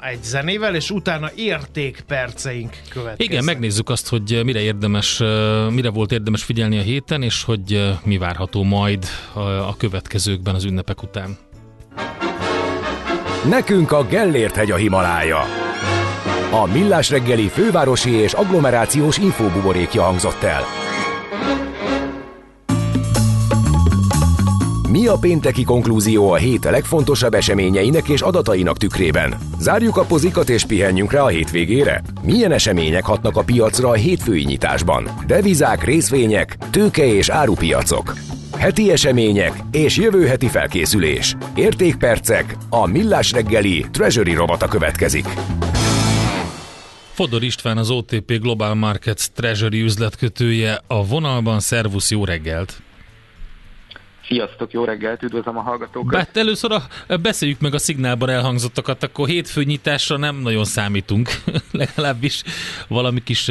egy 0.00 0.22
zenével, 0.22 0.74
és 0.74 0.90
utána 0.90 1.30
értékperceink 1.34 2.70
következnek. 2.88 3.28
Igen, 3.28 3.44
megnézzük 3.44 3.88
azt, 3.88 4.08
hogy 4.08 4.40
mire 4.44 4.60
érdemes, 4.60 5.18
mire 5.70 5.90
volt 5.90 6.12
érdemes 6.12 6.42
figyelni 6.42 6.78
a 6.78 6.82
héten, 6.82 7.22
és 7.22 7.42
hogy 7.42 7.96
mi 8.04 8.18
várható 8.18 8.62
majd 8.62 9.04
a 9.66 9.76
következőkben 9.76 10.54
az 10.54 10.64
ünnepek 10.64 11.02
után. 11.02 11.38
Nekünk 13.48 13.92
a 13.92 14.04
Gellért 14.04 14.54
hegy 14.54 14.70
a 14.70 14.76
Himalája. 14.76 15.44
A 16.52 16.66
Millás 16.66 17.10
reggeli 17.10 17.48
fővárosi 17.48 18.10
és 18.10 18.32
agglomerációs 18.32 19.18
infóbuborékja 19.18 20.02
hangzott 20.02 20.42
el. 20.42 20.62
Mi 24.88 25.06
a 25.06 25.16
pénteki 25.20 25.64
konklúzió 25.64 26.30
a 26.30 26.36
hét 26.36 26.64
legfontosabb 26.64 27.34
eseményeinek 27.34 28.08
és 28.08 28.20
adatainak 28.20 28.76
tükrében? 28.76 29.34
Zárjuk 29.58 29.96
a 29.96 30.04
pozikat 30.04 30.48
és 30.48 30.64
pihenjünk 30.64 31.12
rá 31.12 31.22
a 31.22 31.26
hétvégére? 31.26 32.02
Milyen 32.22 32.52
események 32.52 33.04
hatnak 33.04 33.36
a 33.36 33.44
piacra 33.44 33.88
a 33.88 33.94
hétfői 33.94 34.44
nyitásban? 34.44 35.08
Devizák, 35.26 35.84
részvények, 35.84 36.56
tőke 36.70 37.04
és 37.04 37.28
árupiacok. 37.28 38.14
Heti 38.56 38.90
események 38.90 39.52
és 39.70 39.96
jövő 39.96 40.26
heti 40.26 40.46
felkészülés. 40.46 41.36
Értékpercek, 41.54 42.56
a 42.68 42.86
Millás 42.86 43.32
reggeli 43.32 43.86
Treasury 43.90 44.34
rovata 44.34 44.68
következik. 44.68 45.26
Fodor 47.20 47.42
István 47.42 47.78
az 47.78 47.90
OTP 47.90 48.32
Global 48.40 48.74
Markets 48.74 49.26
Treasury 49.26 49.80
üzletkötője 49.82 50.80
a 50.86 51.06
vonalban. 51.06 51.60
Szervusz, 51.60 52.10
jó 52.10 52.24
reggelt! 52.24 52.82
Sziasztok, 54.30 54.72
jó 54.72 54.84
reggelt, 54.84 55.22
üdvözlöm 55.22 55.56
a 55.56 55.60
hallgatókat! 55.60 56.18
Hát 56.18 56.36
először 56.36 56.72
a, 56.72 57.16
beszéljük 57.16 57.60
meg 57.60 57.74
a 57.74 57.78
szignálban 57.78 58.28
elhangzottakat, 58.28 59.02
akkor 59.02 59.28
hétfő 59.28 59.64
nyitásra 59.64 60.16
nem 60.16 60.36
nagyon 60.36 60.64
számítunk, 60.64 61.30
legalábbis 61.70 62.42
valami 62.88 63.22
kis, 63.22 63.50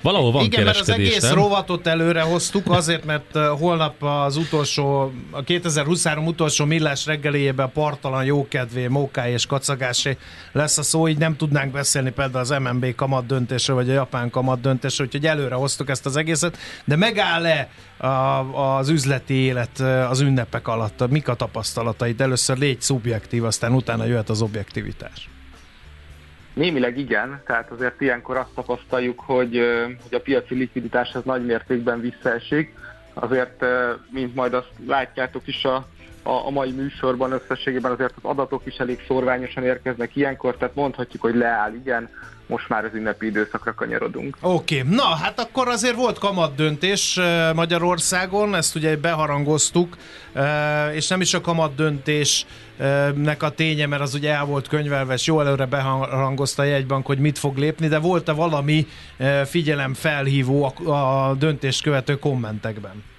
valahol 0.00 0.32
van 0.32 0.44
Igen, 0.44 0.64
kereskedés, 0.64 0.86
mert 0.86 1.00
az 1.00 1.06
egész 1.06 1.22
nem? 1.22 1.34
rovatot 1.34 1.86
előre 1.86 2.20
hoztuk, 2.20 2.70
azért, 2.70 3.04
mert 3.04 3.36
holnap 3.58 4.02
az 4.02 4.36
utolsó, 4.36 5.12
a 5.30 5.42
2023 5.42 6.26
utolsó 6.26 6.64
millás 6.64 7.06
reggeléjében 7.06 7.72
partalan 7.72 8.24
jókedvé, 8.24 8.86
móká 8.86 9.28
és 9.28 9.46
kacagásé 9.46 10.16
lesz 10.52 10.78
a 10.78 10.82
szó, 10.82 11.08
így 11.08 11.18
nem 11.18 11.36
tudnánk 11.36 11.72
beszélni 11.72 12.10
például 12.10 12.44
az 12.44 12.50
MNB 12.50 12.94
kamat 12.94 13.26
döntésről, 13.26 13.76
vagy 13.76 13.90
a 13.90 13.92
japán 13.92 14.30
kamat 14.30 14.60
döntésről, 14.60 15.06
úgyhogy 15.06 15.26
előre 15.26 15.54
hoztuk 15.54 15.90
ezt 15.90 16.06
az 16.06 16.16
egészet, 16.16 16.58
de 16.84 16.96
megáll-e 16.96 17.68
a, 18.02 18.78
az 18.78 18.88
üzleti 18.88 19.34
élet 19.34 19.80
az 20.08 20.20
ünnepek 20.20 20.68
alatt? 20.68 21.10
Mik 21.10 21.28
a 21.28 21.34
tapasztalataid? 21.34 22.20
Először 22.20 22.58
légy 22.58 22.80
szubjektív, 22.80 23.44
aztán 23.44 23.72
utána 23.72 24.04
jöhet 24.04 24.28
az 24.28 24.42
objektivitás. 24.42 25.28
Némileg 26.54 26.98
igen, 26.98 27.42
tehát 27.46 27.70
azért 27.70 28.00
ilyenkor 28.00 28.36
azt 28.36 28.54
tapasztaljuk, 28.54 29.20
hogy, 29.20 29.60
hogy 30.02 30.14
a 30.14 30.20
piaci 30.20 30.54
likviditás 30.54 31.14
az 31.14 31.22
nagy 31.24 31.44
mértékben 31.44 32.00
visszaesik. 32.00 32.74
Azért, 33.14 33.64
mint 34.10 34.34
majd 34.34 34.54
azt 34.54 34.70
látjátok 34.86 35.46
is 35.46 35.64
a, 35.64 35.86
a, 36.22 36.46
a 36.46 36.50
mai 36.50 36.70
műsorban 36.70 37.32
összességében 37.32 37.92
azért 37.92 38.14
az 38.16 38.30
adatok 38.30 38.62
is 38.64 38.76
elég 38.76 39.04
szorványosan 39.06 39.64
érkeznek 39.64 40.16
ilyenkor, 40.16 40.56
tehát 40.56 40.74
mondhatjuk, 40.74 41.22
hogy 41.22 41.34
leáll, 41.34 41.72
igen, 41.74 42.08
most 42.46 42.68
már 42.68 42.84
az 42.84 42.90
ünnepi 42.94 43.26
időszakra 43.26 43.74
kanyarodunk. 43.74 44.36
Oké, 44.40 44.80
okay. 44.80 44.94
na 44.94 45.02
hát 45.02 45.40
akkor 45.40 45.68
azért 45.68 45.94
volt 45.94 46.18
kamat 46.18 46.54
döntés 46.54 47.20
Magyarországon, 47.54 48.54
ezt 48.54 48.74
ugye 48.74 48.96
beharangoztuk, 48.96 49.96
és 50.92 51.08
nem 51.08 51.20
is 51.20 51.34
a 51.34 51.40
kamat 51.40 51.74
döntésnek 51.74 53.42
a 53.42 53.50
ténye, 53.50 53.86
mert 53.86 54.02
az 54.02 54.14
ugye 54.14 54.32
el 54.32 54.44
volt 54.44 54.68
könyvelve, 54.68 55.14
és 55.14 55.26
jó 55.26 55.40
előre 55.40 55.66
beharangozta 55.66 56.62
a 56.62 56.66
jegybank, 56.66 57.06
hogy 57.06 57.18
mit 57.18 57.38
fog 57.38 57.56
lépni, 57.56 57.88
de 57.88 57.98
volt-e 57.98 58.32
valami 58.32 58.86
figyelem 59.44 59.94
felhívó 59.94 60.64
a, 60.86 61.34
döntést 61.38 61.82
követő 61.82 62.18
kommentekben? 62.18 63.10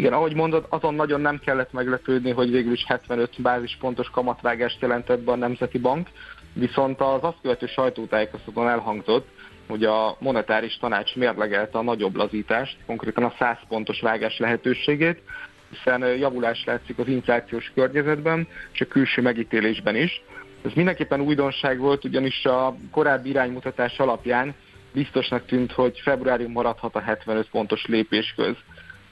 Igen, 0.00 0.12
ahogy 0.12 0.34
mondod, 0.34 0.66
azon 0.68 0.94
nagyon 0.94 1.20
nem 1.20 1.40
kellett 1.44 1.72
meglepődni, 1.72 2.30
hogy 2.30 2.50
végül 2.50 2.72
is 2.72 2.84
75 2.86 3.42
bázispontos 3.42 4.10
kamatvágást 4.10 4.80
jelentett 4.80 5.20
be 5.20 5.32
a 5.32 5.36
Nemzeti 5.36 5.78
Bank, 5.78 6.08
viszont 6.52 7.00
az 7.00 7.18
azt 7.22 7.36
követő 7.42 7.66
sajtótájékoztatón 7.66 8.68
elhangzott, 8.68 9.28
hogy 9.68 9.84
a 9.84 10.16
monetáris 10.18 10.76
tanács 10.76 11.16
mérlegelte 11.16 11.78
a 11.78 11.82
nagyobb 11.82 12.16
lazítást, 12.16 12.76
konkrétan 12.86 13.24
a 13.24 13.34
100 13.38 13.56
pontos 13.68 14.00
vágás 14.00 14.38
lehetőségét, 14.38 15.22
hiszen 15.70 16.06
javulás 16.16 16.64
látszik 16.64 16.98
az 16.98 17.08
inflációs 17.08 17.72
környezetben 17.74 18.48
és 18.72 18.80
a 18.80 18.86
külső 18.86 19.22
megítélésben 19.22 19.96
is. 19.96 20.22
Ez 20.64 20.72
mindenképpen 20.74 21.20
újdonság 21.20 21.78
volt, 21.78 22.04
ugyanis 22.04 22.44
a 22.44 22.76
korábbi 22.90 23.28
iránymutatás 23.28 23.98
alapján 23.98 24.54
biztosnak 24.92 25.46
tűnt, 25.46 25.72
hogy 25.72 26.00
februárig 26.02 26.48
maradhat 26.48 26.94
a 26.94 27.00
75 27.00 27.50
pontos 27.50 27.86
lépésköz. 27.86 28.56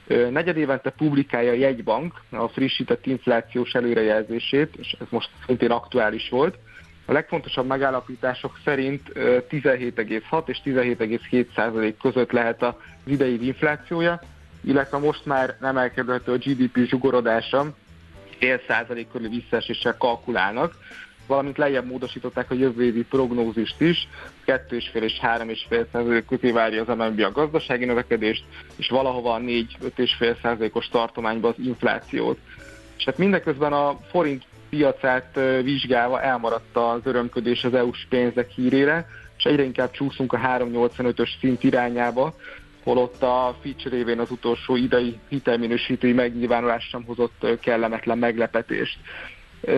Negyedévente 0.09 0.89
publikálja 0.89 1.51
a 1.51 1.55
jegybank 1.55 2.21
a 2.29 2.47
frissített 2.47 3.05
inflációs 3.05 3.73
előrejelzését, 3.73 4.75
és 4.75 4.95
ez 4.99 5.07
most 5.09 5.29
szintén 5.45 5.71
aktuális 5.71 6.29
volt. 6.29 6.57
A 7.05 7.11
legfontosabb 7.11 7.67
megállapítások 7.67 8.59
szerint 8.63 9.01
17,6 9.13 10.47
és 10.47 10.61
17,7 10.65 11.45
százalék 11.55 11.97
között 11.97 12.31
lehet 12.31 12.63
az 12.63 12.73
idei 13.05 13.45
inflációja, 13.45 14.21
illetve 14.63 14.97
most 14.97 15.25
már 15.25 15.57
nem 15.59 15.77
elkerülhető 15.77 16.31
a 16.31 16.37
GDP 16.37 16.77
zsugorodása, 16.87 17.73
fél 18.39 18.61
százalék 18.67 19.07
körül 19.11 19.29
visszaeséssel 19.29 19.97
kalkulálnak, 19.97 20.73
valamint 21.29 21.57
lejjebb 21.57 21.85
módosították 21.85 22.51
a 22.51 22.53
jövő 22.53 22.83
évi 22.83 23.03
prognózist 23.03 23.81
is, 23.81 24.07
2,5 24.45 24.93
és 24.93 25.19
3,5 25.21 25.85
százalék 25.91 26.25
közé 26.25 26.51
várja 26.51 26.83
az 26.85 26.97
MNB 26.97 27.19
a 27.19 27.31
gazdasági 27.31 27.85
növekedést, 27.85 28.43
és 28.75 28.89
valahova 28.89 29.33
a 29.33 29.39
4-5,5 29.39 30.41
százalékos 30.41 30.87
tartományba 30.87 31.47
az 31.47 31.55
inflációt. 31.57 32.37
És 32.97 33.05
hát 33.05 33.17
mindeközben 33.17 33.73
a 33.73 33.99
forint 34.11 34.43
piacát 34.69 35.39
vizsgálva 35.63 36.21
elmaradt 36.21 36.75
az 36.77 37.01
örömködés 37.03 37.63
az 37.63 37.73
EU-s 37.73 38.05
pénzek 38.09 38.49
hírére, 38.49 39.07
és 39.37 39.43
egyre 39.43 39.63
inkább 39.63 39.91
csúszunk 39.91 40.33
a 40.33 40.37
3,85-ös 40.37 41.29
szint 41.39 41.63
irányába, 41.63 42.33
holott 42.83 43.21
a 43.21 43.57
Fitch 43.61 43.89
révén 43.89 44.19
az 44.19 44.31
utolsó 44.31 44.75
idei 44.75 45.19
hitelminősítői 45.29 46.13
megnyilvánulás 46.13 46.87
sem 46.87 47.03
hozott 47.03 47.45
kellemetlen 47.61 48.17
meglepetést. 48.17 48.97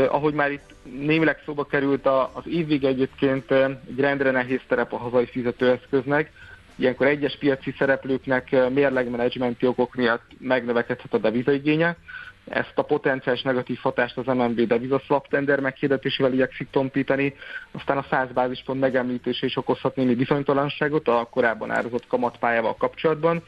Ahogy 0.08 0.34
már 0.34 0.52
itt 0.52 0.76
némileg 0.84 1.42
szóba 1.46 1.64
került, 1.64 2.06
az 2.06 2.44
évvég 2.46 2.84
egyébként 2.84 3.52
egy 3.52 4.00
rendre 4.00 4.32
nehéz 4.32 4.62
terep 4.68 4.94
a 4.94 4.98
hazai 4.98 5.26
fizetőeszköznek, 5.26 6.32
ilyenkor 6.76 7.08
egyes 7.08 7.38
piaci 7.38 7.74
szereplőknek 7.78 8.70
mérlegmenedzsmenti 8.70 9.68
okok 9.68 9.96
miatt 9.96 10.24
megnövekedhet 10.40 11.14
a 11.14 11.18
devizaigénye, 11.18 11.98
ezt 12.46 12.72
a 12.76 12.82
potenciális 12.82 13.42
negatív 13.42 13.78
hatást 13.82 14.18
az 14.18 14.26
MNB 14.26 14.62
devizaszwap 14.62 15.28
tender 15.28 15.60
meghirdetésével 15.60 16.34
igyekszik 16.34 16.70
tompítani, 16.70 17.36
aztán 17.72 17.98
a 17.98 18.06
100 18.10 18.32
bázispont 18.34 18.80
megemlítése 18.80 19.46
is 19.46 19.58
okozhat 19.58 19.96
némi 19.96 20.16
bizonytalanságot 20.16 21.08
a 21.08 21.28
korábban 21.32 21.72
árazott 21.72 22.08
kamatpályával 22.08 22.76
kapcsolatban, 22.76 23.44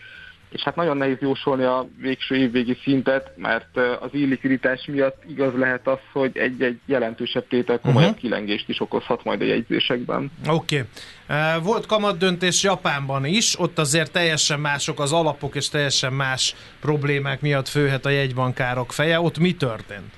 és 0.54 0.62
hát 0.62 0.76
nagyon 0.76 0.98
nehéz 0.98 1.18
jósolni 1.20 1.64
a 1.64 1.88
végső 2.02 2.36
évvégi 2.36 2.78
szintet, 2.84 3.32
mert 3.36 3.78
az 4.00 4.10
illikviditás 4.12 4.86
miatt 4.86 5.24
igaz 5.28 5.54
lehet 5.54 5.88
az, 5.88 5.98
hogy 6.12 6.38
egy-egy 6.38 6.80
jelentősebb 6.86 7.48
tétel 7.48 7.80
komolyabb 7.80 8.10
uh-huh. 8.10 8.22
kilengést 8.22 8.70
is 8.70 8.82
okozhat 8.82 9.24
majd 9.24 9.42
a 9.42 9.46
jegyzésekben. 9.46 10.32
Oké. 10.48 10.86
Okay. 11.28 11.62
Volt 11.64 11.86
kamat 11.86 12.18
döntés 12.18 12.64
Japánban 12.64 13.26
is, 13.26 13.60
ott 13.60 13.80
azért 13.80 14.12
teljesen 14.12 14.60
mások 14.60 15.00
az 15.00 15.14
alapok, 15.14 15.56
és 15.56 15.70
teljesen 15.70 16.14
más 16.14 16.56
problémák 16.82 17.42
miatt 17.42 17.68
főhet 17.68 18.06
a 18.06 18.10
jegybankárok 18.10 18.92
feje. 18.92 19.20
Ott 19.20 19.38
mi 19.38 19.56
történt? 19.56 20.14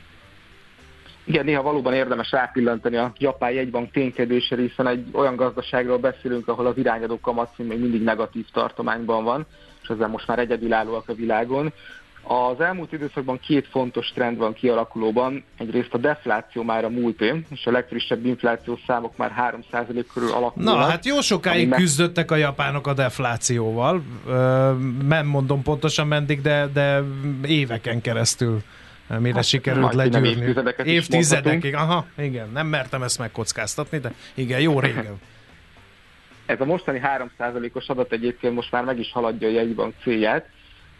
Igen, 1.23 1.45
néha 1.45 1.61
valóban 1.61 1.93
érdemes 1.93 2.31
rápillantani 2.31 2.95
a 2.95 3.13
japán 3.17 3.51
jegybank 3.51 3.91
ténykedésre, 3.91 4.55
hiszen 4.55 4.87
egy 4.87 5.05
olyan 5.11 5.35
gazdaságról 5.35 5.97
beszélünk, 5.97 6.47
ahol 6.47 6.65
az 6.65 6.77
irányadó 6.77 7.19
kamatszín 7.19 7.65
még 7.65 7.79
mindig 7.79 8.03
negatív 8.03 8.45
tartományban 8.53 9.23
van 9.23 9.45
és 9.85 9.91
ezzel 9.91 10.07
most 10.07 10.27
már 10.27 10.39
egyedülállóak 10.39 11.09
a 11.09 11.13
világon. 11.13 11.73
Az 12.27 12.61
elmúlt 12.61 12.91
időszakban 12.91 13.39
két 13.39 13.67
fontos 13.67 14.11
trend 14.13 14.37
van 14.37 14.53
kialakulóban. 14.53 15.43
Egyrészt 15.57 15.93
a 15.93 15.97
defláció 15.97 16.63
már 16.63 16.83
a 16.83 16.89
múlté, 16.89 17.43
és 17.49 17.65
a 17.65 17.71
legfrissebb 17.71 18.25
inflációs 18.25 18.79
számok 18.87 19.17
már 19.17 19.53
3% 19.71 20.05
körül 20.13 20.31
alakulnak. 20.31 20.75
Na, 20.75 20.81
hát 20.81 21.05
jó 21.05 21.21
sokáig 21.21 21.67
meg... 21.67 21.79
küzdöttek 21.79 22.31
a 22.31 22.35
japánok 22.35 22.87
a 22.87 22.93
deflációval. 22.93 24.03
Nem 25.07 25.25
mondom 25.27 25.61
pontosan 25.61 26.07
mendig, 26.07 26.41
de, 26.41 26.67
de 26.73 27.03
éveken 27.45 28.01
keresztül 28.01 28.61
mire 29.19 29.35
hát, 29.35 29.43
sikerült 29.43 29.93
legyűrni. 29.93 30.53
Évtizedekig, 30.83 31.75
aha, 31.75 32.05
igen, 32.17 32.49
nem 32.53 32.67
mertem 32.67 33.03
ezt 33.03 33.19
megkockáztatni, 33.19 33.97
de 33.97 34.13
igen, 34.33 34.59
jó 34.59 34.79
régen. 34.79 35.19
Ez 36.45 36.61
a 36.61 36.65
mostani 36.65 37.01
3%-os 37.03 37.87
adat 37.87 38.11
egyébként 38.11 38.53
most 38.53 38.71
már 38.71 38.83
meg 38.83 38.99
is 38.99 39.11
haladja 39.11 39.47
a 39.47 39.51
jegybank 39.51 39.93
célját, 40.01 40.49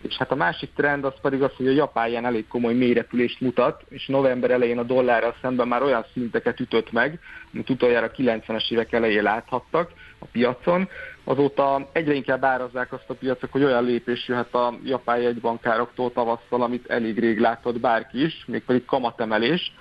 és 0.02 0.16
hát 0.16 0.32
a 0.32 0.36
másik 0.36 0.74
trend 0.76 1.06
az 1.06 1.14
pedig 1.22 1.42
az, 1.42 1.52
hogy 1.58 1.68
a 1.68 1.72
japán 1.72 2.26
elég 2.26 2.48
komoly 2.48 2.74
mélyrepülést 2.74 3.42
mutat, 3.42 3.84
és 3.90 4.08
november 4.08 4.52
elején 4.52 4.78
a 4.78 4.84
dollárral 4.84 5.36
szemben 5.42 5.68
már 5.68 5.84
olyan 5.84 6.06
szinteket 6.14 6.60
ütött 6.60 6.92
meg, 6.92 7.20
amit 7.54 7.70
utoljára 7.70 8.12
90-es 8.18 8.72
évek 8.72 8.92
elején 8.92 9.24
láthattak 9.24 9.92
a 10.20 10.26
piacon. 10.32 10.90
Azóta 11.24 11.90
egyre 11.92 12.14
inkább 12.14 12.44
árazzák 12.44 12.94
azt 12.94 13.10
a 13.10 13.14
piacok, 13.14 13.52
hogy 13.52 13.64
olyan 13.64 13.84
lépés 13.84 14.28
jöhet 14.28 14.54
a 14.54 14.74
japán 14.84 15.22
jegybankároktól 15.22 16.12
tavasszal, 16.12 16.62
amit 16.62 16.90
elég 16.90 17.20
rég 17.20 17.40
látott 17.40 17.80
bárki 17.80 18.24
is, 18.24 18.44
mégpedig 18.48 18.86
kamatemelés, 18.86 19.74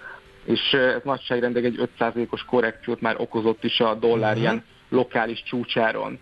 és 0.45 0.73
ez 0.73 1.01
nagyságrendileg 1.05 1.65
egy 1.65 1.91
5%-os 1.99 2.45
korrekciót 2.45 3.01
már 3.01 3.15
okozott 3.19 3.65
is 3.65 3.81
a 3.81 3.95
dollár 3.95 4.37
uh-huh. 4.37 4.63
Lokális 4.95 5.43
csúcsáron. 5.43 6.19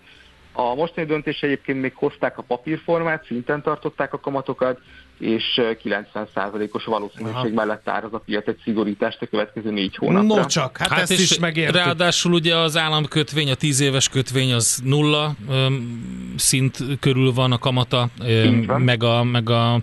A 0.52 0.74
mostani 0.74 1.06
döntés 1.06 1.40
egyébként 1.40 1.80
még 1.80 1.92
hozták 1.94 2.38
a 2.38 2.42
papírformát, 2.42 3.24
szinten 3.26 3.62
tartották 3.62 4.12
a 4.12 4.20
kamatokat, 4.20 4.78
és 5.18 5.44
90%-os 5.56 6.84
valószínűség 6.84 7.36
Aha. 7.36 7.48
mellett 7.48 7.88
áraz 7.88 8.12
a 8.12 8.18
piac 8.18 8.48
egy 8.48 8.60
szigorítást 8.64 9.22
a 9.22 9.26
következő 9.26 9.70
négy 9.70 9.96
hónapra. 9.96 10.34
No 10.34 10.46
csak, 10.46 10.76
hát, 10.76 10.88
hát 10.88 11.00
ezt 11.00 11.20
is 11.20 11.38
megértük. 11.38 11.76
Ráadásul 11.76 12.32
ugye 12.32 12.56
az 12.56 12.76
államkötvény, 12.76 13.50
a 13.50 13.54
10 13.54 13.80
éves 13.80 14.08
kötvény 14.08 14.52
az 14.52 14.80
nulla 14.84 15.34
öm, 15.50 16.34
szint 16.36 16.78
körül 17.00 17.32
van 17.32 17.52
a 17.52 17.58
kamata, 17.58 18.08
öm, 18.24 18.54
meg 18.78 19.02
a, 19.02 19.24
meg 19.24 19.50
a 19.50 19.80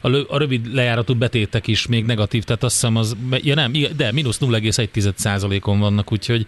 a, 0.00 0.38
rövid 0.38 0.74
lejáratú 0.74 1.14
betétek 1.14 1.66
is 1.66 1.86
még 1.86 2.04
negatív, 2.04 2.44
tehát 2.44 2.62
azt 2.62 2.74
hiszem 2.74 2.96
az, 2.96 3.16
ja 3.30 3.54
nem, 3.54 3.72
de 3.96 4.12
mínusz 4.12 4.38
0,1%-on 4.40 5.78
vannak, 5.78 6.12
úgyhogy 6.12 6.46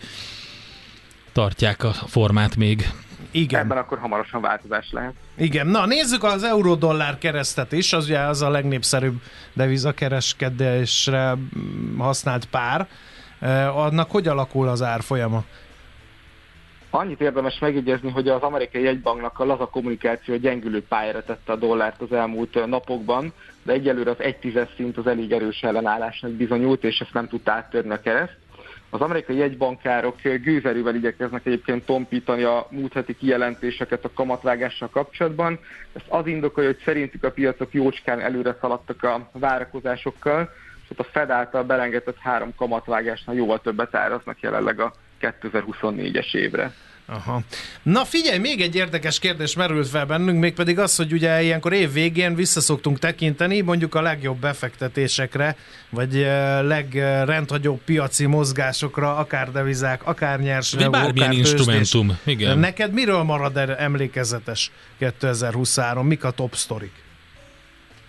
tartják 1.38 1.84
a 1.84 1.92
formát 1.92 2.56
még. 2.56 2.90
Igen. 3.30 3.60
Ebben 3.60 3.78
akkor 3.78 3.98
hamarosan 3.98 4.40
változás 4.40 4.90
lehet. 4.90 5.14
Igen, 5.36 5.66
na 5.66 5.86
nézzük 5.86 6.24
az 6.24 6.42
euró-dollár 6.42 7.18
keresztet 7.18 7.72
is, 7.72 7.92
az 7.92 8.04
ugye 8.04 8.18
az 8.18 8.42
a 8.42 8.50
legnépszerűbb 8.50 9.14
devizakereskedésre 9.52 11.34
használt 11.98 12.44
pár. 12.44 12.88
Annak 13.74 14.10
hogy 14.10 14.28
alakul 14.28 14.68
az 14.68 14.82
árfolyama? 14.82 15.44
Annyit 16.90 17.20
érdemes 17.20 17.58
megjegyezni, 17.58 18.10
hogy 18.10 18.28
az 18.28 18.42
amerikai 18.42 18.82
jegybanknak 18.82 19.38
a 19.38 19.44
laza 19.44 19.66
kommunikáció 19.66 20.36
gyengülő 20.36 20.82
pályára 20.82 21.24
tette 21.24 21.52
a 21.52 21.56
dollárt 21.56 22.00
az 22.00 22.12
elmúlt 22.12 22.66
napokban, 22.66 23.32
de 23.62 23.72
egyelőre 23.72 24.10
az 24.10 24.20
egy 24.20 24.36
tízes 24.36 24.68
szint 24.76 24.96
az 24.96 25.06
elég 25.06 25.32
erős 25.32 25.62
ellenállásnak 25.62 26.30
bizonyult, 26.30 26.84
és 26.84 27.00
ezt 27.00 27.12
nem 27.12 27.28
tudta 27.28 27.52
áttörni 27.52 27.90
a 27.90 28.00
kereszt. 28.00 28.36
Az 28.90 29.00
amerikai 29.00 29.36
jegybankárok 29.36 30.22
gőzerővel 30.22 30.94
igyekeznek 30.94 31.46
egyébként 31.46 31.84
tompítani 31.84 32.42
a 32.42 32.66
múlt 32.70 32.92
heti 32.92 33.16
kijelentéseket 33.16 34.04
a 34.04 34.10
kamatvágással 34.14 34.88
kapcsolatban. 34.88 35.58
Ezt 35.92 36.06
az 36.08 36.26
indokolja, 36.26 36.68
hogy 36.70 36.82
szerintük 36.84 37.24
a 37.24 37.30
piacok 37.30 37.72
jócskán 37.72 38.20
előre 38.20 38.56
szaladtak 38.60 39.02
a 39.02 39.30
várakozásokkal, 39.32 40.50
és 40.88 40.98
a 40.98 41.02
Fed 41.02 41.30
által 41.30 41.62
belengedett 41.62 42.18
három 42.18 42.54
kamatvágásnál 42.56 43.36
jóval 43.36 43.60
többet 43.60 43.94
áraznak 43.94 44.40
jelenleg 44.40 44.80
a 44.80 44.92
2024-es 45.20 46.34
évre. 46.34 46.72
Aha. 47.10 47.40
Na 47.82 48.04
figyelj, 48.04 48.38
még 48.38 48.60
egy 48.60 48.74
érdekes 48.74 49.18
kérdés 49.18 49.56
merült 49.56 49.88
fel 49.88 50.06
bennünk, 50.06 50.40
mégpedig 50.40 50.78
az, 50.78 50.96
hogy 50.96 51.12
ugye 51.12 51.42
ilyenkor 51.42 51.72
év 51.72 51.92
végén 51.92 52.34
visszaszoktunk 52.34 52.98
tekinteni 52.98 53.60
mondjuk 53.60 53.94
a 53.94 54.00
legjobb 54.00 54.38
befektetésekre, 54.38 55.56
vagy 55.90 56.12
legrendhagyóbb 56.62 57.80
piaci 57.84 58.26
mozgásokra, 58.26 59.16
akár 59.16 59.52
devizák, 59.52 60.06
akár 60.06 60.40
nyersanyagok, 60.40 60.92
bármilyen 60.92 61.28
akár 61.28 61.38
instrumentum. 61.38 62.18
Igen. 62.24 62.58
Neked 62.58 62.92
miről 62.92 63.22
marad 63.22 63.56
emlékezetes 63.56 64.70
2023? 64.98 66.06
Mik 66.06 66.24
a 66.24 66.30
top 66.30 66.54
sztorik? 66.54 66.92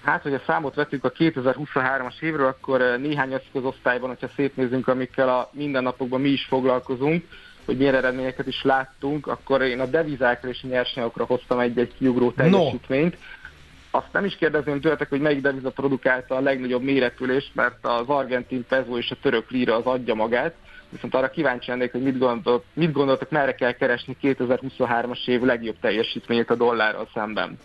Hát, 0.03 0.21
hogyha 0.21 0.41
számot 0.45 0.75
vettük 0.75 1.03
a 1.03 1.11
2023-as 1.11 2.19
évről, 2.21 2.47
akkor 2.47 2.81
néhány 3.01 3.33
eszközosztályban, 3.33 4.09
hogyha 4.09 4.29
szétnézünk, 4.35 4.87
amikkel 4.87 5.29
a 5.29 5.49
mindennapokban 5.53 6.21
mi 6.21 6.29
is 6.29 6.45
foglalkozunk, 6.49 7.23
hogy 7.69 7.77
milyen 7.77 7.95
eredményeket 7.95 8.47
is 8.47 8.63
láttunk, 8.63 9.27
akkor 9.27 9.61
én 9.61 9.79
a 9.79 9.85
devizákra 9.85 10.49
és 10.49 10.61
nyersanyagokra 10.61 11.25
hoztam 11.25 11.59
egy-egy 11.59 11.93
kiugró 11.97 12.31
teljesítményt. 12.31 13.13
No. 13.13 13.99
Azt 13.99 14.13
nem 14.13 14.25
is 14.25 14.35
kérdezném 14.35 14.81
tőletek, 14.81 15.09
hogy 15.09 15.19
melyik 15.19 15.41
deviza 15.41 15.69
produkálta 15.69 16.35
a 16.35 16.39
legnagyobb 16.39 16.83
méretülést, 16.83 17.51
mert 17.53 17.77
az 17.81 18.07
argentin 18.07 18.65
peso 18.67 18.97
és 18.97 19.11
a 19.11 19.15
török 19.21 19.49
lira 19.49 19.75
az 19.75 19.85
adja 19.85 20.13
magát. 20.13 20.53
Viszont 20.89 21.15
arra 21.15 21.29
kíváncsi 21.29 21.69
lennék, 21.69 21.91
hogy 21.91 22.03
mit, 22.03 22.17
gondolt, 22.17 22.63
mit 22.73 22.91
gondoltak, 22.91 23.29
merre 23.29 23.55
kell 23.55 23.71
keresni 23.71 24.17
2023-as 24.21 25.27
év 25.27 25.41
legjobb 25.41 25.75
teljesítményét 25.81 26.49
a 26.49 26.55
dollárral 26.55 27.09
szemben. 27.13 27.57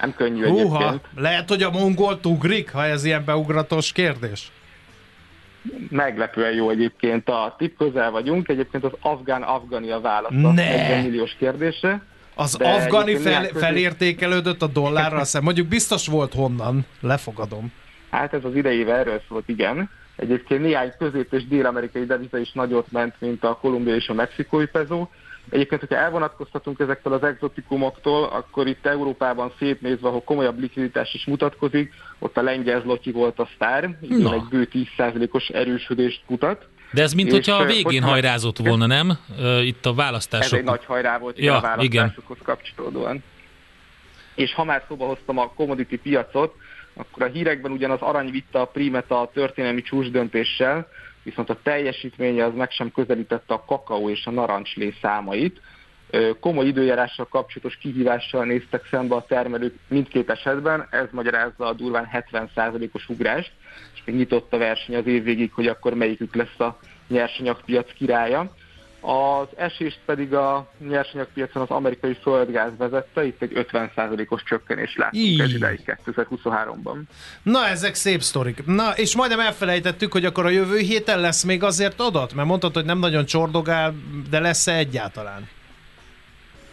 Nem 0.00 0.14
könnyű 0.14 0.44
Húha, 0.44 0.78
egyébként. 0.78 1.06
Lehet, 1.16 1.48
hogy 1.48 1.62
a 1.62 1.70
mongolt 1.70 2.26
ugrik, 2.26 2.72
ha 2.72 2.84
ez 2.84 3.04
ilyen 3.04 3.24
beugratos 3.24 3.92
kérdés? 3.92 4.52
Meglepően 5.90 6.52
jó 6.52 6.70
egyébként 6.70 7.28
a 7.28 7.54
tip 7.58 7.76
közel 7.76 8.10
vagyunk, 8.10 8.48
egyébként 8.48 8.84
az 8.84 8.92
afgán-afgani 9.00 9.90
a 9.90 10.00
válasz 10.00 10.32
a 10.44 10.52
40 10.52 11.02
milliós 11.02 11.36
kérdésre. 11.38 12.02
Az 12.34 12.54
afgani 12.60 13.14
fel, 13.14 13.44
felértékelődött 13.44 14.62
a 14.62 14.66
dollárra, 14.66 15.24
szem. 15.24 15.42
mondjuk 15.42 15.66
biztos 15.66 16.06
volt 16.06 16.34
honnan, 16.34 16.86
lefogadom. 17.00 17.72
Hát 18.10 18.34
ez 18.34 18.44
az 18.44 18.54
idejével 18.54 18.98
erről 18.98 19.22
szólt, 19.28 19.48
igen. 19.48 19.90
Egyébként 20.16 20.62
néhány 20.62 20.92
közép- 20.98 21.32
és 21.32 21.46
dél-amerikai 21.46 22.04
deviza 22.04 22.38
is 22.38 22.52
nagyot 22.52 22.90
ment, 22.90 23.14
mint 23.18 23.44
a 23.44 23.58
kolumbiai 23.60 23.96
és 23.96 24.08
a 24.08 24.14
mexikói 24.14 24.66
peso. 24.66 25.06
Egyébként, 25.50 25.80
hogyha 25.80 25.96
elvonatkoztatunk 25.96 26.80
ezektől 26.80 27.12
az 27.12 27.22
exotikumoktól, 27.22 28.24
akkor 28.24 28.66
itt 28.66 28.86
Európában 28.86 29.52
szétnézve, 29.58 30.08
ahol 30.08 30.22
komolyabb 30.22 30.58
likviditás 30.58 31.14
is 31.14 31.24
mutatkozik, 31.26 31.92
ott 32.18 32.36
a 32.36 32.42
lengyel 32.42 32.80
zloty 32.80 33.10
volt 33.10 33.38
a 33.38 33.48
sztár, 33.54 33.96
így 34.02 34.24
egy 34.24 34.44
bő 34.50 34.68
10%-os 34.72 35.48
erősödést 35.48 36.22
mutat. 36.26 36.66
De 36.92 37.02
ez 37.02 37.12
mint 37.12 37.30
hogyha 37.30 37.54
a 37.54 37.64
végén 37.64 38.02
hajrázott 38.02 38.58
volna, 38.58 38.86
nem? 38.86 39.18
Itt 39.62 39.86
a 39.86 39.94
választások. 39.94 40.52
Ez 40.52 40.58
egy 40.58 40.64
nagy 40.64 40.84
hajrá 40.84 41.18
volt 41.18 41.38
ja, 41.38 41.56
a 41.56 41.60
választásokhoz 41.60 42.36
igen. 42.40 42.56
kapcsolódóan. 42.56 43.22
És 44.34 44.54
ha 44.54 44.64
már 44.64 44.84
szóba 44.88 45.06
hoztam 45.06 45.38
a 45.38 45.52
commodity 45.56 45.96
piacot, 45.96 46.54
akkor 46.94 47.22
a 47.22 47.26
hírekben 47.26 47.72
ugyanaz 47.72 48.00
arany 48.00 48.30
vitte 48.30 48.60
a 48.60 48.64
prímet 48.64 49.10
a 49.10 49.30
történelmi 49.34 49.82
csúcsdöntéssel, 49.82 50.88
viszont 51.22 51.50
a 51.50 51.58
teljesítménye 51.62 52.44
az 52.44 52.54
meg 52.54 52.70
sem 52.70 52.90
közelítette 52.90 53.54
a 53.54 53.64
kakaó 53.64 54.10
és 54.10 54.26
a 54.26 54.30
narancslé 54.30 54.94
számait. 55.00 55.60
Komoly 56.40 56.66
időjárással 56.66 57.26
kapcsolatos 57.28 57.76
kihívással 57.76 58.44
néztek 58.44 58.86
szembe 58.90 59.14
a 59.14 59.24
termelők 59.24 59.74
mindkét 59.88 60.30
esetben, 60.30 60.86
ez 60.90 61.06
magyarázza 61.10 61.66
a 61.66 61.72
durván 61.72 62.08
70%-os 62.12 63.08
ugrást, 63.08 63.52
és 63.94 64.02
még 64.04 64.16
nyitott 64.16 64.52
a 64.52 64.58
verseny 64.58 64.96
az 64.96 65.06
év 65.06 65.22
végig, 65.22 65.52
hogy 65.52 65.66
akkor 65.66 65.94
melyikük 65.94 66.34
lesz 66.34 66.60
a 66.60 66.78
nyersanyagpiac 67.08 67.92
királya. 67.92 68.54
Az 69.04 69.46
esést 69.56 69.98
pedig 70.04 70.34
a 70.34 70.70
nyersanyagpiacon 70.88 71.62
az 71.62 71.70
amerikai 71.70 72.16
földgáz 72.22 72.70
vezette, 72.78 73.24
itt 73.24 73.42
egy 73.42 73.52
50%-os 73.54 74.42
csökkenés 74.42 74.96
látunk 74.96 75.40
ez 75.40 75.54
ideig 75.54 75.80
2023-ban. 76.06 76.96
Na, 77.42 77.66
ezek 77.66 77.94
szép 77.94 78.20
sztorik. 78.20 78.66
Na, 78.66 78.90
és 78.90 79.16
majdnem 79.16 79.40
elfelejtettük, 79.40 80.12
hogy 80.12 80.24
akkor 80.24 80.46
a 80.46 80.48
jövő 80.48 80.78
héten 80.78 81.20
lesz 81.20 81.42
még 81.42 81.62
azért 81.62 82.00
adat, 82.00 82.34
mert 82.34 82.48
mondtad, 82.48 82.74
hogy 82.74 82.84
nem 82.84 82.98
nagyon 82.98 83.24
csordogál, 83.24 83.94
de 84.30 84.40
lesz-e 84.40 84.76
egyáltalán? 84.76 85.48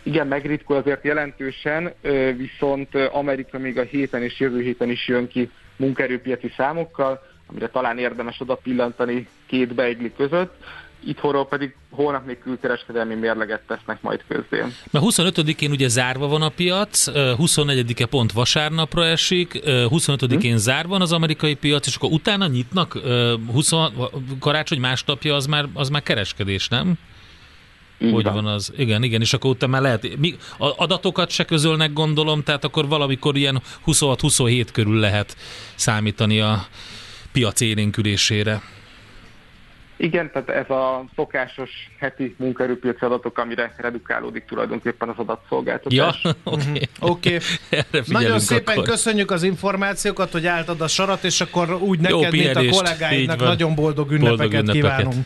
Igen, 0.03 0.27
megritkul 0.27 0.75
azért 0.75 1.03
jelentősen, 1.03 1.93
viszont 2.37 2.95
Amerika 2.95 3.57
még 3.57 3.77
a 3.77 3.83
héten 3.83 4.23
és 4.23 4.39
jövő 4.39 4.61
héten 4.61 4.89
is 4.89 5.07
jön 5.07 5.27
ki 5.27 5.51
munkaerőpiaci 5.75 6.53
számokkal, 6.57 7.21
amire 7.47 7.69
talán 7.69 7.97
érdemes 7.97 8.41
oda 8.41 8.55
pillantani 8.55 9.27
két 9.45 9.73
beigli 9.73 10.13
között 10.17 10.63
itthonról 11.05 11.47
pedig 11.47 11.75
holnap 11.89 12.25
még 12.25 12.39
külkereskedelmi 12.39 13.15
mérleget 13.15 13.61
tesznek 13.67 14.01
majd 14.01 14.23
közzé. 14.27 14.63
Mert 14.91 15.05
25-én 15.05 15.71
ugye 15.71 15.87
zárva 15.87 16.27
van 16.27 16.41
a 16.41 16.49
piac, 16.49 17.05
24-e 17.13 18.05
pont 18.05 18.31
vasárnapra 18.31 19.05
esik, 19.05 19.59
25-én 19.65 20.51
hm. 20.51 20.57
zárva 20.57 20.89
van 20.89 21.01
az 21.01 21.11
amerikai 21.11 21.55
piac, 21.55 21.87
és 21.87 21.95
akkor 21.95 22.11
utána 22.11 22.47
nyitnak 22.47 22.99
20, 23.51 23.71
karácsony 24.39 24.79
másnapja 24.79 25.35
az 25.35 25.45
már, 25.45 25.67
az 25.73 25.89
már 25.89 26.03
kereskedés, 26.03 26.67
nem? 26.67 26.97
Így 28.01 28.11
hogy 28.13 28.23
van. 28.23 28.33
van 28.33 28.45
az? 28.45 28.71
Igen, 28.77 29.03
igen, 29.03 29.21
és 29.21 29.33
akkor 29.33 29.49
utána 29.49 29.71
már 29.71 29.81
lehet, 29.81 30.17
mi, 30.17 30.35
adatokat 30.57 31.29
se 31.29 31.43
közölnek 31.45 31.93
gondolom, 31.93 32.43
tehát 32.43 32.63
akkor 32.63 32.87
valamikor 32.87 33.37
ilyen 33.37 33.61
26-27 33.85 34.67
körül 34.71 34.99
lehet 34.99 35.37
számítani 35.75 36.39
a 36.39 36.65
piac 37.31 37.61
élénkülésére. 37.61 38.61
Igen, 40.01 40.31
tehát 40.31 40.49
ez 40.49 40.69
a 40.69 41.05
szokásos 41.15 41.69
heti 41.99 42.35
munkaerőpiaci 42.37 43.05
adatok, 43.05 43.37
amire 43.37 43.73
redukálódik 43.77 44.45
tulajdonképpen 44.45 45.09
az 45.09 45.15
adatszolgáltatás. 45.17 46.23
Ja, 46.23 46.31
oké. 46.43 46.89
Okay. 46.99 47.39
okay. 47.79 48.01
Nagyon 48.07 48.39
szépen 48.39 48.73
akkor. 48.73 48.87
köszönjük 48.87 49.31
az 49.31 49.43
információkat, 49.43 50.31
hogy 50.31 50.45
álltad 50.45 50.81
a 50.81 50.87
sarat, 50.87 51.23
és 51.23 51.41
akkor 51.41 51.73
úgy 51.73 51.99
neked, 51.99 52.33
Jó, 52.33 52.39
mint 52.39 52.55
a 52.55 52.65
kollégáidnak 52.69 53.39
nagyon 53.39 53.75
boldog 53.75 54.11
ünnepeket, 54.11 54.37
boldog 54.37 54.53
ünnepeket 54.53 54.75
kívánunk. 54.75 55.25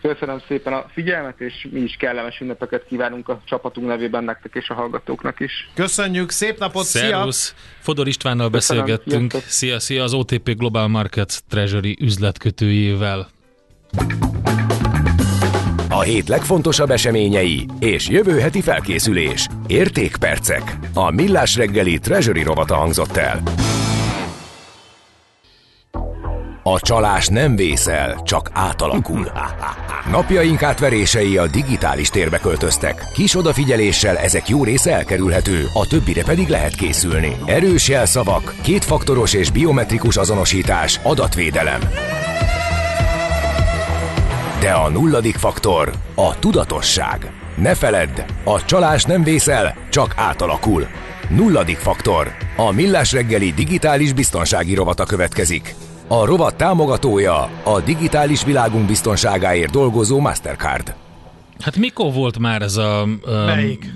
Köszönöm 0.00 0.40
szépen 0.48 0.72
a 0.72 0.86
figyelmet, 0.92 1.40
és 1.40 1.68
mi 1.70 1.80
is 1.80 1.96
kellemes 1.98 2.40
ünnepeket 2.40 2.84
kívánunk 2.88 3.28
a 3.28 3.40
csapatunk 3.44 3.86
nevében 3.86 4.24
nektek 4.24 4.54
és 4.54 4.68
a 4.68 4.74
hallgatóknak 4.74 5.40
is. 5.40 5.70
Köszönjük, 5.74 6.30
szép 6.30 6.58
napot, 6.58 6.84
Szervusz. 6.84 7.36
szia! 7.36 7.56
Fodor 7.80 8.08
Istvánnal 8.08 8.50
Köszönöm, 8.50 8.84
beszélgettünk. 8.84 9.30
Sziasztok. 9.30 9.52
Szia, 9.52 9.78
szia, 9.80 10.02
az 10.02 10.14
OTP 10.14 10.56
Global 10.56 10.88
Markets 10.88 11.38
Treasury 11.48 11.96
üzletkötőjével. 12.00 13.28
A 15.88 16.00
hét 16.00 16.28
legfontosabb 16.28 16.90
eseményei 16.90 17.66
és 17.78 18.08
jövő 18.08 18.40
heti 18.40 18.60
felkészülés. 18.60 19.48
Értékpercek. 19.66 20.78
A 20.94 21.10
Millás 21.10 21.56
reggeli 21.56 21.98
Treasury 21.98 22.42
rovata 22.42 22.74
hangzott 22.74 23.16
el. 23.16 23.42
A 26.64 26.80
csalás 26.80 27.26
nem 27.26 27.56
vészel, 27.56 28.20
csak 28.24 28.50
átalakul. 28.52 29.32
Napjaink 30.10 30.62
átverései 30.62 31.36
a 31.36 31.46
digitális 31.46 32.08
térbe 32.08 32.38
költöztek. 32.38 33.04
Kis 33.14 33.36
odafigyeléssel 33.36 34.18
ezek 34.18 34.48
jó 34.48 34.64
része 34.64 34.92
elkerülhető, 34.92 35.66
a 35.72 35.86
többire 35.86 36.22
pedig 36.24 36.48
lehet 36.48 36.74
készülni. 36.74 37.36
Erős 37.46 37.88
jelszavak, 37.88 38.54
kétfaktoros 38.62 39.32
és 39.32 39.50
biometrikus 39.50 40.16
azonosítás, 40.16 41.00
adatvédelem. 41.02 41.80
De 44.62 44.70
a 44.70 44.88
nulladik 44.88 45.36
faktor 45.36 45.92
a 46.14 46.38
tudatosság. 46.38 47.32
Ne 47.56 47.74
feledd, 47.74 48.20
a 48.44 48.64
csalás 48.64 49.04
nem 49.04 49.22
vészel, 49.22 49.76
csak 49.90 50.12
átalakul. 50.16 50.86
Nulladik 51.30 51.76
faktor. 51.76 52.32
A 52.56 52.70
Millás 52.70 53.12
reggeli 53.12 53.52
digitális 53.52 54.12
biztonsági 54.12 54.74
rovata 54.74 55.04
következik. 55.04 55.74
A 56.08 56.24
rovat 56.24 56.56
támogatója 56.56 57.50
a 57.64 57.80
digitális 57.80 58.44
világunk 58.44 58.86
biztonságáért 58.86 59.70
dolgozó 59.70 60.20
Mastercard. 60.20 60.94
Hát 61.58 61.76
mikor 61.76 62.12
volt 62.12 62.38
már 62.38 62.62
ez 62.62 62.76
a 62.76 63.02
um, 63.02 63.20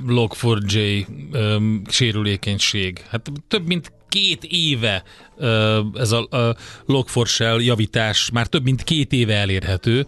Log4j 0.09 1.07
um, 1.33 1.83
sérülékenység? 1.89 3.05
Hát 3.11 3.33
több 3.49 3.67
mint 3.67 3.93
két 4.09 4.45
éve 4.45 5.03
uh, 5.37 5.79
ez 5.95 6.13
a 6.13 6.27
uh, 6.31 6.41
Log4Shell 6.89 7.65
javítás 7.65 8.31
már 8.33 8.47
több 8.47 8.63
mint 8.63 8.83
két 8.83 9.13
éve 9.13 9.35
elérhető 9.35 10.07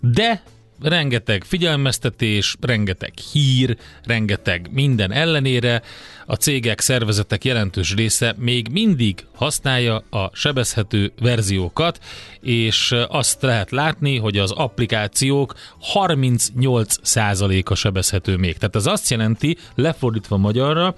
de 0.00 0.42
rengeteg 0.82 1.44
figyelmeztetés, 1.44 2.56
rengeteg 2.60 3.12
hír, 3.32 3.76
rengeteg 4.04 4.68
minden 4.72 5.12
ellenére 5.12 5.82
a 6.26 6.34
cégek, 6.34 6.80
szervezetek 6.80 7.44
jelentős 7.44 7.94
része 7.94 8.34
még 8.38 8.68
mindig 8.72 9.26
használja 9.34 9.96
a 10.10 10.30
sebezhető 10.32 11.12
verziókat, 11.20 11.98
és 12.40 12.94
azt 13.08 13.42
lehet 13.42 13.70
látni, 13.70 14.18
hogy 14.18 14.38
az 14.38 14.50
applikációk 14.50 15.54
38%-a 15.94 17.74
sebezhető 17.74 18.36
még. 18.36 18.56
Tehát 18.56 18.76
ez 18.76 18.86
azt 18.86 19.10
jelenti, 19.10 19.56
lefordítva 19.74 20.36
magyarra, 20.36 20.94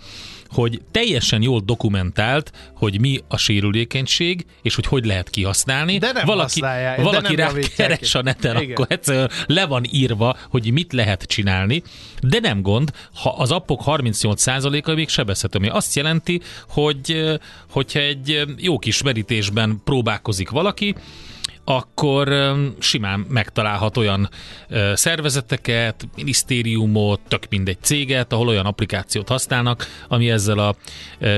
hogy 0.53 0.81
teljesen 0.91 1.43
jól 1.43 1.61
dokumentált, 1.65 2.53
hogy 2.75 3.01
mi 3.01 3.21
a 3.29 3.37
sérülékenység, 3.37 4.47
és 4.63 4.75
hogy 4.75 4.87
hogy 4.87 5.05
lehet 5.05 5.31
kihasználni. 5.31 5.99
De 5.99 6.13
nem 6.13 6.27
valaki, 6.27 6.61
valaki 6.97 7.35
de 7.35 7.45
nem 7.45 7.55
rá 7.55 7.61
keres 7.77 8.15
a 8.15 8.23
neten, 8.23 8.57
Igen. 8.57 8.71
akkor 8.71 8.87
egyszerűen 8.89 9.31
le 9.47 9.67
van 9.67 9.85
írva, 9.91 10.37
hogy 10.49 10.73
mit 10.73 10.93
lehet 10.93 11.23
csinálni, 11.23 11.83
de 12.21 12.39
nem 12.41 12.63
gond, 12.63 12.91
ha 13.15 13.31
az 13.31 13.51
appok 13.51 13.83
38%-a 13.87 14.95
még 14.95 15.09
sebezhető, 15.09 15.59
ami 15.59 15.69
azt 15.69 15.95
jelenti, 15.95 16.41
hogy 16.69 17.39
hogyha 17.71 18.01
egy 18.01 18.43
jó 18.57 18.79
kis 18.79 19.03
merítésben 19.03 19.81
próbálkozik 19.85 20.51
valaki, 20.51 20.95
akkor 21.71 22.55
simán 22.79 23.27
megtalálhat 23.29 23.97
olyan 23.97 24.29
szervezeteket, 24.95 26.09
minisztériumot, 26.17 27.21
tök 27.29 27.47
mindegy 27.51 27.79
céget, 27.81 28.33
ahol 28.33 28.49
olyan 28.49 28.67
applikációt 28.67 29.29
használnak, 29.29 29.87
ami 30.09 30.31
ezzel 30.31 30.59
a 30.59 30.75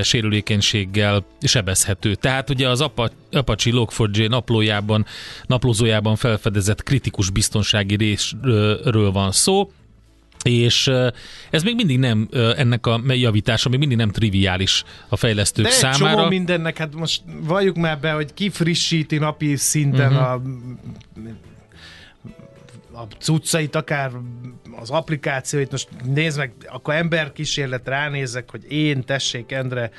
sérülékenységgel 0.01 1.25
sebezhető. 1.41 2.15
Tehát 2.15 2.49
ugye 2.49 2.69
az 2.69 2.81
Apache 2.81 3.71
Log4j 3.71 4.29
naplójában, 4.29 5.05
naplózójában 5.45 6.15
felfedezett 6.15 6.83
kritikus 6.83 7.29
biztonsági 7.29 7.95
részről 7.95 9.11
van 9.11 9.31
szó, 9.31 9.71
és 10.43 10.91
ez 11.49 11.63
még 11.63 11.75
mindig 11.75 11.99
nem, 11.99 12.27
ennek 12.31 12.87
a 12.87 13.01
javítása 13.07 13.69
még 13.69 13.79
mindig 13.79 13.97
nem 13.97 14.09
triviális 14.09 14.83
a 15.09 15.15
fejlesztők 15.15 15.65
De 15.65 15.71
számára. 15.71 16.15
csomó 16.15 16.27
mindennek, 16.27 16.77
hát 16.77 16.95
most 16.95 17.21
valljuk 17.25 17.75
már 17.75 17.99
be, 17.99 18.11
hogy 18.11 18.33
ki 18.33 18.49
frissíti 18.49 19.17
napi 19.17 19.55
szinten 19.55 20.11
uh-huh. 20.11 20.31
a 20.31 20.41
a 22.95 23.07
cuccait, 23.19 23.75
akár 23.75 24.11
az 24.79 24.89
applikációit, 24.89 25.71
most 25.71 25.87
nézd 26.05 26.37
meg, 26.37 26.53
akkor 26.67 26.93
emberkísérlet 26.93 27.87
ránézek, 27.87 28.51
hogy 28.51 28.71
én, 28.71 29.03
tessék, 29.03 29.51
Endre, 29.51 29.91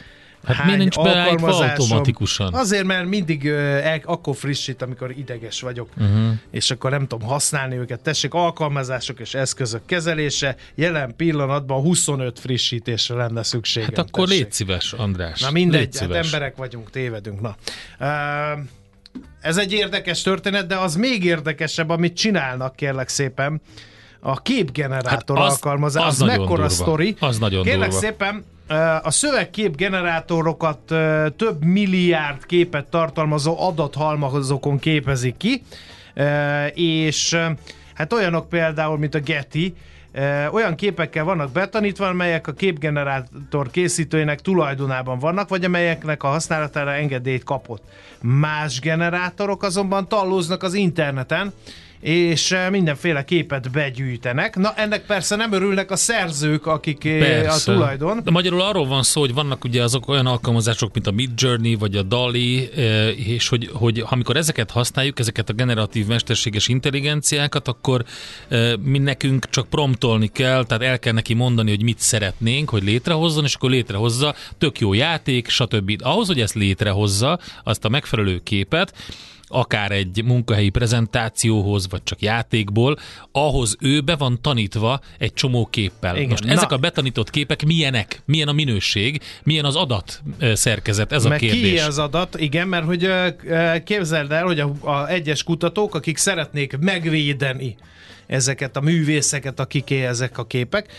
Hát 0.44 0.56
Hány 0.56 0.76
nincs 0.76 0.96
beállítva 0.96 1.56
automatikusan? 1.56 2.54
Azért, 2.54 2.84
mert 2.84 3.06
mindig 3.06 3.44
uh, 3.44 3.94
akkor 4.04 4.36
frissít, 4.36 4.82
amikor 4.82 5.10
ideges 5.18 5.60
vagyok, 5.60 5.88
uh-huh. 5.96 6.32
és 6.50 6.70
akkor 6.70 6.90
nem 6.90 7.06
tudom 7.06 7.28
használni 7.28 7.76
őket. 7.76 8.00
Tessék, 8.00 8.34
alkalmazások 8.34 9.20
és 9.20 9.34
eszközök 9.34 9.86
kezelése, 9.86 10.56
jelen 10.74 11.16
pillanatban 11.16 11.80
25 11.80 12.38
frissítésre 12.38 13.14
lenne 13.14 13.42
szükség. 13.42 13.82
Hát 13.82 13.98
akkor 13.98 14.26
tessék. 14.26 14.42
légy 14.42 14.52
szíves, 14.52 14.92
András. 14.92 15.40
Na 15.40 15.50
mindegy, 15.50 15.98
hát 15.98 16.12
emberek 16.12 16.56
vagyunk, 16.56 16.90
tévedünk. 16.90 17.40
Na. 17.40 17.56
Uh, 18.00 18.60
ez 19.40 19.56
egy 19.56 19.72
érdekes 19.72 20.22
történet, 20.22 20.66
de 20.66 20.76
az 20.76 20.96
még 20.96 21.24
érdekesebb, 21.24 21.90
amit 21.90 22.16
csinálnak, 22.16 22.76
kérlek 22.76 23.08
szépen. 23.08 23.60
A 24.26 24.42
képgenerátor 24.42 25.36
hát 25.36 25.46
az, 25.46 25.52
alkalmazás, 25.52 26.06
az, 26.06 26.20
az 26.20 26.26
mekkora 26.26 26.68
sztori. 26.68 27.16
Az 27.20 27.38
nagyon 27.38 27.62
Kérlek 27.62 27.88
durva. 27.88 28.06
szépen, 28.06 28.44
a 29.02 29.10
szövegkép 29.10 29.76
generátorokat 29.76 30.78
több 31.36 31.64
milliárd 31.64 32.46
képet 32.46 32.86
tartalmazó 32.86 33.60
adathalmazokon 33.60 34.78
képezik 34.78 35.36
ki, 35.36 35.62
és 36.74 37.38
hát 37.94 38.12
olyanok 38.12 38.48
például, 38.48 38.98
mint 38.98 39.14
a 39.14 39.20
Getty, 39.20 39.74
olyan 40.50 40.74
képekkel 40.74 41.24
vannak 41.24 41.52
betanítva, 41.52 42.06
amelyek 42.06 42.46
a 42.46 42.52
képgenerátor 42.52 43.70
készítőinek 43.70 44.40
tulajdonában 44.40 45.18
vannak, 45.18 45.48
vagy 45.48 45.64
amelyeknek 45.64 46.22
a 46.22 46.28
használatára 46.28 46.92
engedélyt 46.92 47.44
kapott. 47.44 47.82
Más 48.20 48.80
generátorok 48.80 49.62
azonban 49.62 50.08
tallóznak 50.08 50.62
az 50.62 50.74
interneten, 50.74 51.52
és 52.04 52.50
eh, 52.50 52.70
mindenféle 52.70 53.24
képet 53.24 53.70
begyűjtenek. 53.70 54.56
Na, 54.56 54.72
ennek 54.74 55.06
persze 55.06 55.36
nem 55.36 55.52
örülnek 55.52 55.90
a 55.90 55.96
szerzők, 55.96 56.66
akik 56.66 57.04
eh, 57.04 57.18
Persze. 57.18 57.72
a 57.72 57.74
tulajdon. 57.74 58.20
De 58.24 58.30
magyarul 58.30 58.60
arról 58.60 58.86
van 58.86 59.02
szó, 59.02 59.20
hogy 59.20 59.34
vannak 59.34 59.64
ugye 59.64 59.82
azok 59.82 60.08
olyan 60.08 60.26
alkalmazások, 60.26 60.94
mint 60.94 61.06
a 61.06 61.10
Midjourney 61.10 61.74
vagy 61.74 61.96
a 61.96 62.02
DALI, 62.02 62.70
eh, 62.76 63.28
és 63.28 63.48
hogy, 63.48 63.70
hogy 63.72 64.04
amikor 64.06 64.36
ezeket 64.36 64.70
használjuk, 64.70 65.18
ezeket 65.18 65.48
a 65.48 65.52
generatív 65.52 66.06
mesterséges 66.06 66.68
intelligenciákat, 66.68 67.68
akkor 67.68 68.04
mi 68.80 68.98
nekünk 68.98 69.50
csak 69.50 69.68
promptolni 69.68 70.26
kell, 70.26 70.64
tehát 70.64 70.82
el 70.82 70.98
kell 70.98 71.12
neki 71.12 71.34
mondani, 71.34 71.70
hogy 71.70 71.82
mit 71.82 71.98
szeretnénk, 71.98 72.70
hogy 72.70 72.82
létrehozzon, 72.82 73.44
és 73.44 73.54
akkor 73.54 73.70
létrehozza, 73.70 74.34
tök 74.58 74.78
jó 74.78 74.92
játék, 74.92 75.48
stb. 75.48 76.00
Ahhoz, 76.02 76.26
hogy 76.26 76.40
ezt 76.40 76.54
létrehozza, 76.54 77.38
azt 77.62 77.84
a 77.84 77.88
megfelelő 77.88 78.40
képet, 78.42 78.92
akár 79.48 79.92
egy 79.92 80.22
munkahelyi 80.24 80.68
prezentációhoz, 80.68 81.88
vagy 81.88 82.02
csak 82.02 82.22
játékból, 82.22 82.96
ahhoz 83.32 83.76
ő 83.80 84.00
be 84.00 84.16
van 84.16 84.38
tanítva 84.40 85.00
egy 85.18 85.32
csomó 85.32 85.66
képpel. 85.66 86.16
Igen. 86.16 86.28
Most 86.28 86.44
ezek 86.44 86.68
Na. 86.68 86.76
a 86.76 86.78
betanított 86.78 87.30
képek 87.30 87.64
milyenek? 87.64 88.22
Milyen 88.24 88.48
a 88.48 88.52
minőség? 88.52 89.22
Milyen 89.42 89.64
az 89.64 89.76
adat 89.76 90.22
szerkezet? 90.52 91.12
Ez 91.12 91.24
a 91.24 91.28
Meg 91.28 91.38
kérdés. 91.38 91.70
ki 91.70 91.78
az 91.78 91.98
adat? 91.98 92.40
Igen, 92.40 92.68
mert 92.68 92.84
hogy 92.84 93.10
képzeld 93.84 94.32
el, 94.32 94.44
hogy 94.44 94.60
a, 94.60 94.72
a 94.80 95.08
egyes 95.08 95.42
kutatók, 95.42 95.94
akik 95.94 96.16
szeretnék 96.16 96.76
megvédeni 96.78 97.76
ezeket 98.26 98.76
a 98.76 98.80
művészeket, 98.80 99.60
akiké 99.60 100.04
ezek 100.04 100.38
a 100.38 100.46
képek. 100.46 100.92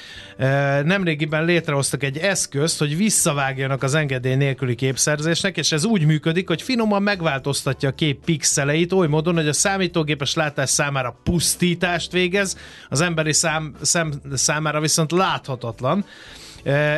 Nemrégiben 0.84 1.46
létrehoztak 1.46 2.04
egy 2.04 2.18
eszközt, 2.18 2.80
hogy 2.80 2.98
visszavágjanak 2.98 3.84
az 3.84 3.94
engedély 3.94 4.36
nélküli 4.36 4.76
képszerzésnek, 4.76 5.58
és 5.58 5.72
ez 5.72 5.86
úgy 5.86 6.06
működik, 6.06 6.48
hogy 6.48 6.62
finoman 6.62 7.04
megváltoztatja 7.04 7.90
a 7.90 7.96
kép 7.96 8.24
pixeleit 8.26 8.92
oly 8.92 9.08
módon, 9.08 9.36
hogy 9.36 9.48
a 9.48 9.54
számítógépes 9.54 10.34
látás 10.34 10.70
számára 10.70 11.20
pusztítást 11.24 12.12
végez, 12.12 12.58
az 12.90 13.02
emberi 13.02 13.34
szám, 13.34 13.76
szem 13.82 14.14
számára 14.34 14.80
viszont 14.80 15.12
láthatatlan. 15.12 16.06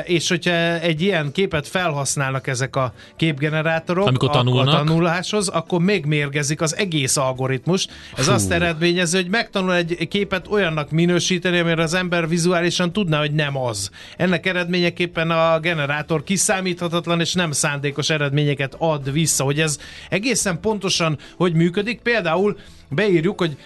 És 0.03 0.29
hogyha 0.29 0.79
egy 0.79 1.01
ilyen 1.01 1.31
képet 1.31 1.67
felhasználnak 1.67 2.47
ezek 2.47 2.75
a 2.75 2.93
képgenerátorok 3.15 4.07
Amikor 4.07 4.29
tanulnak. 4.29 4.67
a 4.67 4.71
tanuláshoz, 4.71 5.47
akkor 5.47 5.81
még 5.81 6.05
mérgezik 6.05 6.61
az 6.61 6.75
egész 6.75 7.17
algoritmus. 7.17 7.87
Ez 8.17 8.25
Fú. 8.25 8.31
azt 8.31 8.51
eredményezi, 8.51 9.15
hogy 9.15 9.29
megtanul 9.29 9.73
egy 9.73 10.07
képet 10.07 10.47
olyannak 10.47 10.91
minősíteni, 10.91 11.59
amire 11.59 11.81
az 11.81 11.93
ember 11.93 12.27
vizuálisan 12.27 12.93
tudná, 12.93 13.19
hogy 13.19 13.33
nem 13.33 13.57
az. 13.57 13.89
Ennek 14.17 14.45
eredményeképpen 14.45 15.31
a 15.31 15.59
generátor 15.59 16.23
kiszámíthatatlan 16.23 17.19
és 17.19 17.33
nem 17.33 17.51
szándékos 17.51 18.09
eredményeket 18.09 18.75
ad 18.77 19.11
vissza, 19.11 19.43
hogy 19.43 19.59
ez 19.59 19.79
egészen 20.09 20.59
pontosan 20.59 21.17
hogy 21.35 21.53
működik. 21.53 22.01
Például 22.01 22.57
beírjuk, 22.89 23.39
hogy 23.39 23.57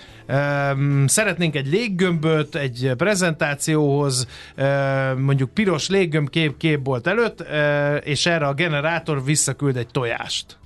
szeretnénk 1.06 1.56
egy 1.56 1.68
léggömböt 1.68 2.56
egy 2.56 2.92
prezentációhoz, 2.98 4.28
um, 4.58 5.22
mondjuk 5.22 5.50
piros 5.50 5.90
léggömb 5.90 6.30
kép 6.30 6.58
képbolt 6.58 7.08
előtt, 7.08 7.42
uh, 7.42 7.48
és 8.04 8.26
erre 8.26 8.48
a 8.48 8.54
generátor 8.54 9.24
visszaküld 9.24 9.78
egy 9.78 9.88
tojást. 9.88 10.60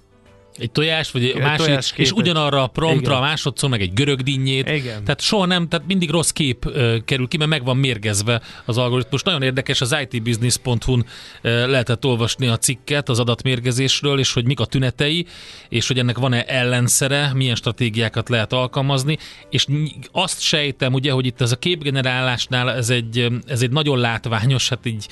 Egy 0.57 0.71
tojás, 0.71 1.11
vagy 1.11 1.23
egy 1.23 1.37
másik, 1.37 1.65
tojásképet. 1.65 2.05
és 2.05 2.11
ugyanarra 2.11 2.63
a 2.63 2.67
promptra 2.67 3.11
Igen. 3.11 3.23
a 3.23 3.25
másodszor 3.25 3.69
meg 3.69 3.81
egy 3.81 3.93
görög 3.93 4.21
dinnyét. 4.21 4.69
Igen. 4.69 5.03
Tehát 5.03 5.21
soha 5.21 5.45
nem, 5.45 5.67
tehát 5.67 5.87
mindig 5.87 6.09
rossz 6.09 6.29
kép 6.29 6.65
ö, 6.65 6.97
kerül 7.05 7.27
ki, 7.27 7.37
mert 7.37 7.49
meg 7.49 7.63
van 7.63 7.77
mérgezve 7.77 8.41
az 8.65 8.77
algoritmus. 8.77 9.23
Nagyon 9.23 9.41
érdekes, 9.41 9.81
az 9.81 9.95
itbusiness.hu-n 10.01 11.05
ö, 11.41 11.67
lehetett 11.67 12.05
olvasni 12.05 12.47
a 12.47 12.57
cikket 12.57 13.09
az 13.09 13.19
adatmérgezésről, 13.19 14.19
és 14.19 14.33
hogy 14.33 14.45
mik 14.45 14.59
a 14.59 14.65
tünetei, 14.65 15.25
és 15.69 15.87
hogy 15.87 15.99
ennek 15.99 16.17
van-e 16.17 16.43
ellenszere, 16.47 17.31
milyen 17.33 17.55
stratégiákat 17.55 18.29
lehet 18.29 18.53
alkalmazni, 18.53 19.17
és 19.49 19.65
azt 20.11 20.41
sejtem, 20.41 20.93
ugye, 20.93 21.11
hogy 21.11 21.25
itt 21.25 21.41
ez 21.41 21.51
a 21.51 21.55
képgenerálásnál 21.55 22.71
ez 22.71 22.89
egy, 22.89 23.27
ez 23.47 23.61
egy 23.61 23.71
nagyon 23.71 23.99
látványos, 23.99 24.69
hát 24.69 24.85
így 24.85 25.07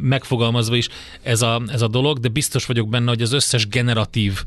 megfogalmazva 0.00 0.76
is 0.76 0.88
ez 1.22 1.42
a, 1.42 1.62
ez 1.66 1.82
a 1.82 1.88
dolog, 1.88 2.18
de 2.18 2.28
biztos 2.28 2.66
vagyok 2.66 2.88
benne, 2.88 3.08
hogy 3.08 3.22
az 3.22 3.32
összes 3.32 3.68
generatív 3.68 4.44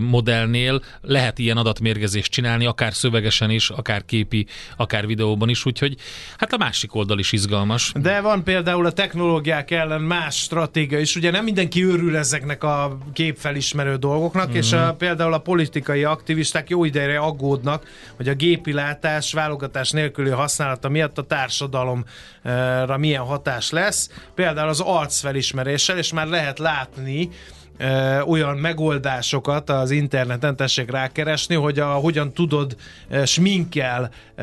modellnél 0.00 0.82
lehet 1.00 1.38
ilyen 1.38 1.56
adatmérgezést 1.56 2.32
csinálni, 2.32 2.66
akár 2.66 2.94
szövegesen 2.94 3.50
is, 3.50 3.70
akár 3.70 4.04
képi, 4.04 4.46
akár 4.76 5.06
videóban 5.06 5.48
is, 5.48 5.66
úgyhogy 5.66 5.96
hát 6.36 6.52
a 6.52 6.56
másik 6.56 6.94
oldal 6.94 7.18
is 7.18 7.32
izgalmas. 7.32 7.92
De 7.96 8.20
van 8.20 8.44
például 8.44 8.86
a 8.86 8.92
technológiák 8.92 9.70
ellen 9.70 10.00
más 10.00 10.36
stratégia 10.36 10.98
is. 10.98 11.16
Ugye 11.16 11.30
nem 11.30 11.44
mindenki 11.44 11.82
örül 11.82 12.16
ezeknek 12.16 12.64
a 12.64 12.98
képfelismerő 13.12 13.96
dolgoknak, 13.96 14.50
mm. 14.50 14.54
és 14.54 14.72
a, 14.72 14.94
például 14.98 15.32
a 15.32 15.38
politikai 15.38 16.04
aktivisták 16.04 16.68
jó 16.68 16.84
ideje 16.84 17.18
aggódnak, 17.18 17.86
hogy 18.16 18.28
a 18.28 18.34
gépilátás 18.34 19.32
válogatás 19.32 19.90
nélküli 19.90 20.30
használata 20.30 20.88
miatt 20.88 21.18
a 21.18 21.22
társadalomra 21.22 22.96
milyen 22.96 23.22
hatás 23.22 23.70
lesz. 23.70 24.10
Például 24.34 24.43
az 24.68 24.80
arcfelismeréssel, 24.80 25.98
és 25.98 26.12
már 26.12 26.26
lehet 26.26 26.58
látni, 26.58 27.30
ö, 27.78 28.20
olyan 28.20 28.56
megoldásokat 28.56 29.70
az 29.70 29.90
interneten 29.90 30.56
tessék 30.56 30.90
rákeresni, 30.90 31.54
hogy 31.54 31.78
a, 31.78 31.86
hogyan 31.86 32.32
tudod 32.32 32.76
ö, 33.10 33.24
sminkkel 33.24 34.10
ö, 34.36 34.42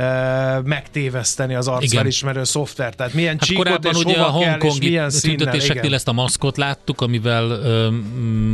megtéveszteni 0.64 1.56
az 1.56 1.68
arcfelismerő 1.68 2.44
szoftvert. 2.44 2.98
Tehát 2.98 3.14
milyen 3.14 3.36
Hát 3.40 3.48
csíkot 3.48 3.86
és 3.86 3.98
ugye 3.98 4.20
a 4.20 4.30
hova 4.30 4.46
kell, 4.46 4.60
és 4.60 4.80
milyen 4.80 5.10
tüntetéseknél 5.22 5.84
Igen. 5.84 5.94
ezt 5.94 6.08
a 6.08 6.12
maszkot 6.12 6.58
láttuk, 6.58 7.02
amivel 7.02 7.44
ö, 7.50 7.90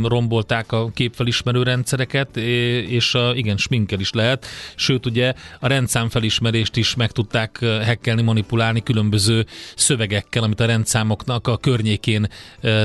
rombolták 0.04 0.72
a 0.72 0.90
képfelismerő 0.94 1.62
rendszereket, 1.62 2.36
és 2.36 3.14
a, 3.14 3.34
igen, 3.34 3.56
sminkel 3.56 4.00
is 4.00 4.12
lehet. 4.12 4.46
Sőt, 4.74 5.06
ugye 5.06 5.32
a 5.60 5.66
rendszámfelismerést 5.68 6.76
is 6.76 6.94
meg 6.94 7.10
tudták 7.10 7.58
hekkelni, 7.84 8.22
manipulálni 8.22 8.82
különböző 8.82 9.46
szövegekkel, 9.76 10.42
amit 10.42 10.60
a 10.60 10.66
rendszámoknak 10.66 11.46
a 11.46 11.56
környékén 11.56 12.28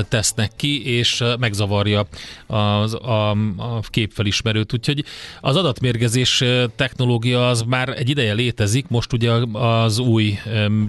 tesznek 0.08 0.50
ki, 0.56 0.96
és 0.96 1.20
ö, 1.20 1.34
megzavarja 1.84 2.06
az, 2.46 2.94
a, 2.94 3.30
a 3.56 3.80
képfelismerőt. 3.80 4.72
Úgyhogy 4.72 5.04
az 5.40 5.56
adatmérgezés 5.56 6.44
technológia 6.76 7.48
az 7.48 7.62
már 7.62 7.88
egy 7.88 8.08
ideje 8.08 8.32
létezik, 8.32 8.88
most 8.88 9.12
ugye 9.12 9.30
az 9.52 9.98
új 9.98 10.38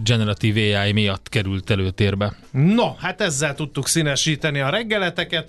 generatív 0.03 0.55
AI 0.55 0.91
miatt 0.91 1.29
került 1.29 1.69
előtérbe. 1.69 2.35
No, 2.51 2.95
hát 2.97 3.21
ezzel 3.21 3.55
tudtuk 3.55 3.87
színesíteni 3.87 4.59
a 4.59 4.69
reggeleteket. 4.69 5.47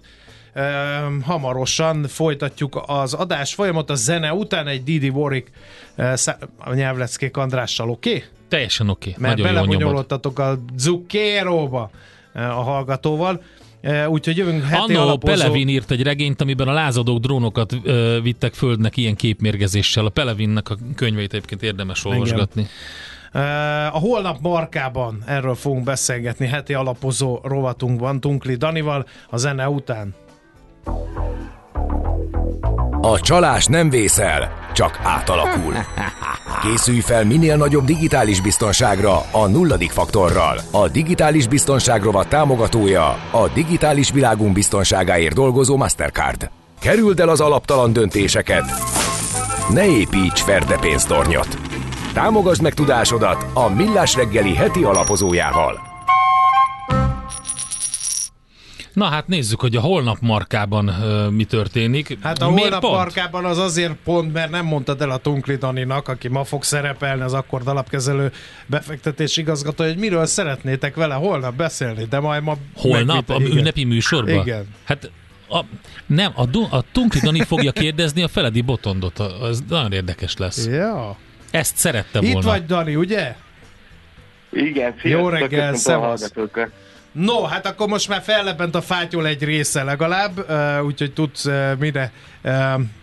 Hamarosan 1.23 2.07
folytatjuk 2.09 2.83
az 2.87 3.15
adás 3.15 3.55
folyamot 3.55 3.91
a 3.91 3.95
zene 3.95 4.33
után 4.33 4.67
egy 4.67 4.85
Didi 4.85 5.09
Warwick 5.09 5.51
eh, 5.95 6.17
szá- 6.17 6.49
a 6.59 6.75
nyelvleckék 6.75 7.37
Andrással, 7.37 7.91
oké? 7.91 8.09
Okay? 8.09 8.25
Teljesen 8.49 8.89
oké. 8.89 9.11
Okay. 9.11 9.23
Mert 9.23 9.43
belebonyolódtatok 9.43 10.39
a 10.39 10.59
Zucchero-ba 10.77 11.91
eh, 12.33 12.59
a 12.59 12.63
hallgatóval. 12.63 13.43
Eh, 13.87 14.11
Úgyhogy 14.11 14.37
jövünk 14.37 14.65
heti 14.65 14.95
Annó 14.95 15.01
alapozó... 15.03 15.35
Pelevin 15.35 15.69
írt 15.69 15.91
egy 15.91 16.03
regényt, 16.03 16.41
amiben 16.41 16.69
a 16.69 16.73
lázadók 16.73 17.19
drónokat 17.19 17.77
ö, 17.83 18.19
vittek 18.23 18.55
földnek 18.55 18.97
ilyen 18.97 19.17
képmérgezéssel. 19.17 20.07
A 20.07 20.09
Pelevinnek 20.09 20.71
a 20.71 20.77
könyveit 20.95 21.33
egyébként 21.33 21.63
érdemes 21.63 22.05
olvasgatni. 22.05 22.67
Eh, 23.33 23.95
A 23.95 23.99
holnap 23.99 24.41
markában 24.41 25.23
erről 25.27 25.55
fogunk 25.55 25.85
beszélgetni 25.85 26.47
heti 26.47 26.75
alapozó 26.75 27.39
rovatunkban 27.43 28.21
Tunkli 28.21 28.55
Danival 28.55 29.07
a 29.31 29.37
zene 29.37 29.69
után. 29.69 30.15
A 33.07 33.21
csalás 33.21 33.67
nem 33.67 33.91
vészel, 33.91 34.53
csak 34.73 35.01
átalakul. 35.03 35.75
Készülj 36.63 37.01
fel 37.01 37.25
minél 37.25 37.57
nagyobb 37.57 37.85
digitális 37.85 38.41
biztonságra 38.41 39.23
a 39.31 39.47
nulladik 39.47 39.91
faktorral. 39.91 40.61
A 40.71 40.89
digitális 40.89 41.49
biztonság 41.49 42.03
rovat 42.03 42.29
támogatója 42.29 43.07
a 43.31 43.49
digitális 43.55 44.11
világunk 44.11 44.53
biztonságáért 44.53 45.35
dolgozó 45.35 45.77
Mastercard. 45.77 46.51
Kerüld 46.81 47.21
el 47.21 47.29
az 47.29 47.41
alaptalan 47.41 47.93
döntéseket. 47.93 48.65
Ne 49.69 49.87
építs 49.87 50.43
ferde 50.43 50.79
pénztornyot. 50.79 51.59
Támogasd 52.13 52.63
meg 52.63 52.75
tudásodat 52.75 53.47
a 53.55 53.69
Millás 53.69 54.15
reggeli 54.15 54.55
heti 54.55 54.83
alapozójával. 54.83 55.96
Na 58.97 59.05
hát 59.05 59.27
nézzük, 59.27 59.61
hogy 59.61 59.77
a 59.77 59.81
holnap 59.81 60.17
markában 60.21 60.89
ö, 60.89 61.29
mi 61.29 61.45
történik. 61.45 62.19
Hát 62.23 62.43
a 62.43 62.47
Miért 62.47 62.61
holnap 62.61 62.81
pont? 62.81 62.95
markában 62.95 63.45
az 63.45 63.59
azért 63.59 63.95
pont, 64.05 64.33
mert 64.33 64.51
nem 64.51 64.65
mondtad 64.65 65.01
el 65.01 65.11
a 65.11 65.17
Tunkli 65.17 65.57
Daninak, 65.57 66.09
aki 66.09 66.29
ma 66.29 66.45
fog 66.45 66.63
szerepelni 66.63 67.23
az 67.23 67.33
akkord 67.33 67.67
alapkezelő 67.69 68.33
befektetés 68.67 69.37
igazgató, 69.37 69.85
hogy 69.85 69.97
miről 69.97 70.27
szeretnétek 70.27 70.95
vele 70.95 71.15
holnap 71.15 71.55
beszélni, 71.55 72.05
de 72.05 72.21
majd 72.21 72.43
ma... 72.43 72.57
Holnap 72.75 73.09
a 73.09 73.15
megvita- 73.15 73.41
igen. 73.41 73.57
ünnepi 73.59 73.85
műsorban? 73.85 74.35
Igen. 74.35 74.67
Hát 74.85 75.11
a, 75.49 75.61
nem, 76.07 76.33
a, 76.35 76.77
a 76.77 76.85
Tunkli 76.93 77.21
Dani 77.21 77.43
fogja 77.45 77.73
kérdezni 77.73 78.23
a 78.23 78.29
Feledi 78.29 78.61
Botondot. 78.61 79.19
Az 79.19 79.63
nagyon 79.69 79.93
érdekes 79.93 80.37
lesz. 80.37 80.67
Ja. 80.67 81.17
Ezt 81.51 81.77
szerette 81.77 82.19
Itt 82.23 82.33
volna. 82.33 82.49
vagy, 82.49 82.67
Dani, 82.67 82.97
ugye? 82.97 83.37
Igen, 84.53 84.95
Jó 85.03 85.29
sziasztok, 85.29 85.31
reggel, 85.31 85.71
köszöntöm 85.71 86.03
a 86.03 86.17
szevasz. 86.17 86.33
No, 87.19 87.43
hát 87.43 87.67
akkor 87.67 87.89
most 87.89 88.09
már 88.09 88.23
fellepent 88.23 88.75
a 88.75 88.83
fátyol 88.83 89.27
egy 89.27 89.45
része 89.45 89.83
legalább, 89.83 90.51
úgyhogy 90.85 91.13
tudsz 91.13 91.49
mire 91.79 92.13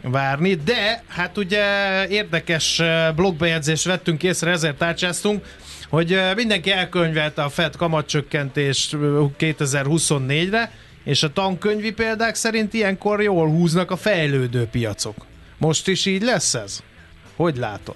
várni, 0.01 0.55
de 0.55 1.03
hát 1.07 1.37
ugye 1.37 1.63
érdekes 2.07 2.81
blogbejegyzést 3.15 3.85
vettünk 3.85 4.23
észre, 4.23 4.51
ezért 4.51 4.77
tárcsáztunk, 4.77 5.45
hogy 5.89 6.19
mindenki 6.35 6.71
elkönyvelte 6.71 7.43
a 7.43 7.49
FED 7.49 7.75
kamatcsökkentést 7.75 8.95
2024-re, 9.39 10.71
és 11.03 11.23
a 11.23 11.33
tankönyvi 11.33 11.91
példák 11.91 12.35
szerint 12.35 12.73
ilyenkor 12.73 13.21
jól 13.21 13.47
húznak 13.47 13.91
a 13.91 13.97
fejlődő 13.97 14.65
piacok. 14.65 15.25
Most 15.57 15.87
is 15.87 16.05
így 16.05 16.21
lesz 16.21 16.53
ez? 16.53 16.83
Hogy 17.35 17.57
látod? 17.57 17.95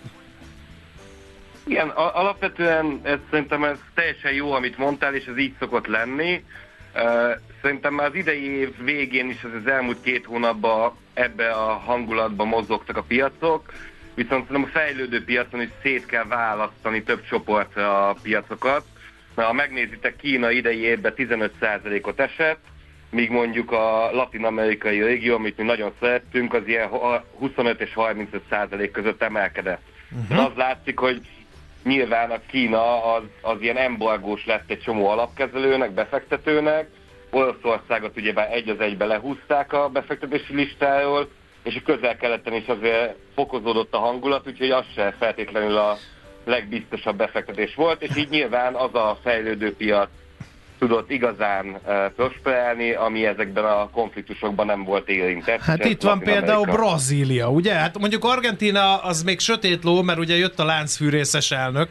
Igen, 1.68 1.90
alapvetően 1.90 3.00
ez, 3.04 3.18
szerintem 3.30 3.64
ez 3.64 3.78
teljesen 3.94 4.34
jó, 4.34 4.52
amit 4.52 4.78
mondtál, 4.78 5.16
és 5.16 5.26
ez 5.26 5.38
így 5.38 5.54
szokott 5.60 5.88
lenni. 5.88 6.44
Szerintem 7.62 7.94
már 7.94 8.08
az 8.08 8.16
idei 8.16 8.60
év 8.60 8.84
végén 8.84 9.30
is 9.30 9.44
az, 9.44 9.52
az 9.54 9.72
elmúlt 9.72 10.02
két 10.02 10.26
hónapban 10.26 10.94
ebbe 11.14 11.50
a 11.50 11.74
hangulatba 11.74 12.46
mozogtak 12.46 12.98
a 12.98 13.04
piacok, 13.04 13.74
viszont 14.16 14.48
szerintem 14.48 14.72
a 14.74 14.78
fejlődő 14.80 15.24
piacon 15.24 15.62
is 15.62 15.70
szét 15.82 16.06
kell 16.06 16.26
választani 16.26 17.04
több 17.04 17.26
csoportra 17.30 18.10
a 18.10 18.16
piacokat. 18.22 18.86
Na, 19.36 19.44
ha 19.44 19.54
megnézitek, 19.54 20.16
Kína 20.16 20.52
idei 20.52 20.80
évben 20.80 21.14
15%-ot 21.16 22.20
esett, 22.20 22.60
míg 23.10 23.30
mondjuk 23.30 23.72
a 23.72 24.12
latin-amerikai 24.12 25.04
régió, 25.04 25.36
amit 25.36 25.58
mi 25.58 25.64
nagyon 25.64 25.92
szerettünk, 26.00 26.54
az 26.54 26.68
ilyen 26.68 26.90
25 27.38 27.82
és 27.82 27.94
35 27.94 28.42
százalék 28.50 28.92
között 28.92 29.22
emelkedett. 29.22 29.82
Uh-huh. 30.12 30.46
Az 30.46 30.52
látszik, 30.56 31.00
hogy 31.00 31.22
nyilván 31.88 32.32
a 32.32 32.40
Kína 32.48 33.14
az, 33.14 33.24
az 33.42 33.62
ilyen 33.62 33.78
embargós 33.78 34.46
lett 34.46 34.70
egy 34.70 34.80
csomó 34.80 35.08
alapkezelőnek, 35.08 35.92
befektetőnek, 35.92 36.90
Oroszországot 37.32 38.18
ugyebár 38.18 38.54
egy 38.54 38.70
az 38.70 38.80
egybe 38.80 39.06
lehúzták 39.06 39.74
a 39.74 39.90
befektetési 39.90 40.56
listáról, 40.56 41.30
és 41.64 41.76
a 41.76 41.82
közel-keleten 41.86 42.54
is 42.54 42.68
azért 42.68 43.16
fokozódott 43.36 43.94
a 43.94 44.00
hangulat, 44.00 44.48
úgyhogy 44.48 44.72
az 44.72 44.86
se 44.96 45.16
feltétlenül 45.20 45.78
a 45.78 45.98
legbiztosabb 46.46 47.18
befektetés 47.18 47.76
volt, 47.76 48.02
és 48.02 48.18
így 48.18 48.30
nyilván 48.30 48.76
az 48.76 48.96
a 48.96 49.18
fejlődő 49.24 49.76
piac 49.76 50.10
tudott 50.80 51.12
igazán 51.12 51.80
prosperálni, 52.16 52.94
ami 52.94 53.26
ezekben 53.26 53.64
a 53.66 53.90
konfliktusokban 53.90 54.66
nem 54.66 54.84
volt 54.84 55.10
érintett. 55.10 55.62
Hát 55.62 55.86
itt 55.86 56.02
van 56.02 56.20
például 56.20 56.66
Brazília, 56.66 57.50
ugye? 57.50 57.74
Hát 57.74 58.00
mondjuk 58.00 58.24
Argentina 58.24 58.98
az 58.98 59.24
még 59.24 59.40
sötét 59.40 59.84
ló, 59.84 60.02
mert 60.02 60.20
ugye 60.20 60.36
jött 60.36 60.60
a 60.60 60.66
láncfűrészes 60.66 61.52
elnök, 61.52 61.90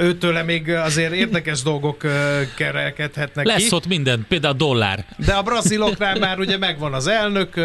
Őtőle 0.00 0.42
még 0.42 0.70
azért 0.70 1.12
érdekes 1.12 1.62
dolgok 1.62 1.98
kerekedhetnek 2.56 3.46
Lesz 3.46 3.68
ki. 3.68 3.74
ott 3.74 3.86
minden, 3.86 4.24
például 4.28 4.54
dollár. 4.54 5.04
De 5.26 5.32
a 5.32 5.42
braziloknál 5.42 6.18
már 6.18 6.38
ugye 6.38 6.58
megvan 6.58 6.94
az 6.94 7.06
elnök, 7.06 7.56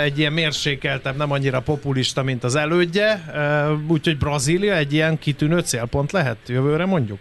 egy 0.00 0.18
ilyen 0.18 0.32
mérsékeltebb, 0.32 1.16
nem 1.16 1.32
annyira 1.32 1.60
populista, 1.60 2.22
mint 2.22 2.44
az 2.44 2.54
elődje, 2.54 3.24
úgyhogy 3.88 4.18
Brazília 4.18 4.74
egy 4.74 4.92
ilyen 4.92 5.18
kitűnő 5.18 5.58
célpont 5.60 6.12
lehet 6.12 6.36
jövőre 6.46 6.86
mondjuk? 6.86 7.18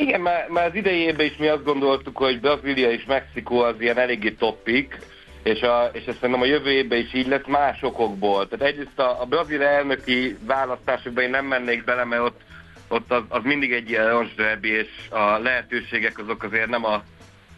Igen, 0.00 0.20
már, 0.20 0.46
már 0.48 0.66
az 0.66 0.74
idejében 0.74 1.26
is 1.26 1.36
mi 1.36 1.48
azt 1.48 1.64
gondoltuk, 1.64 2.16
hogy 2.16 2.40
Brazília 2.40 2.90
és 2.90 3.04
Mexikó 3.04 3.60
az 3.60 3.74
ilyen 3.78 3.98
eléggé 3.98 4.30
toppik, 4.30 4.98
és, 5.42 5.60
a, 5.60 5.90
és 5.92 6.04
ezt 6.04 6.18
szerintem 6.18 6.40
a 6.40 6.44
jövő 6.44 6.70
évben 6.70 6.98
is 6.98 7.14
így 7.14 7.26
lesz 7.26 7.46
más 7.46 7.82
okokból. 7.82 8.48
Tehát 8.48 8.66
egyrészt 8.66 8.98
a, 8.98 9.20
a 9.20 9.24
brazil 9.24 9.62
elnöki 9.62 10.36
választásokban 10.46 11.24
én 11.24 11.30
nem 11.30 11.46
mennék 11.46 11.84
bele, 11.84 12.04
mert 12.04 12.22
ott, 12.22 12.40
ott 12.88 13.12
az, 13.12 13.22
az 13.28 13.42
mindig 13.42 13.72
egy 13.72 13.90
ilyen 13.90 14.08
roncsderbi, 14.08 14.68
és 14.68 14.88
a 15.10 15.38
lehetőségek 15.38 16.18
azok 16.18 16.42
azért 16.42 16.68
nem 16.68 16.84
a 16.84 17.02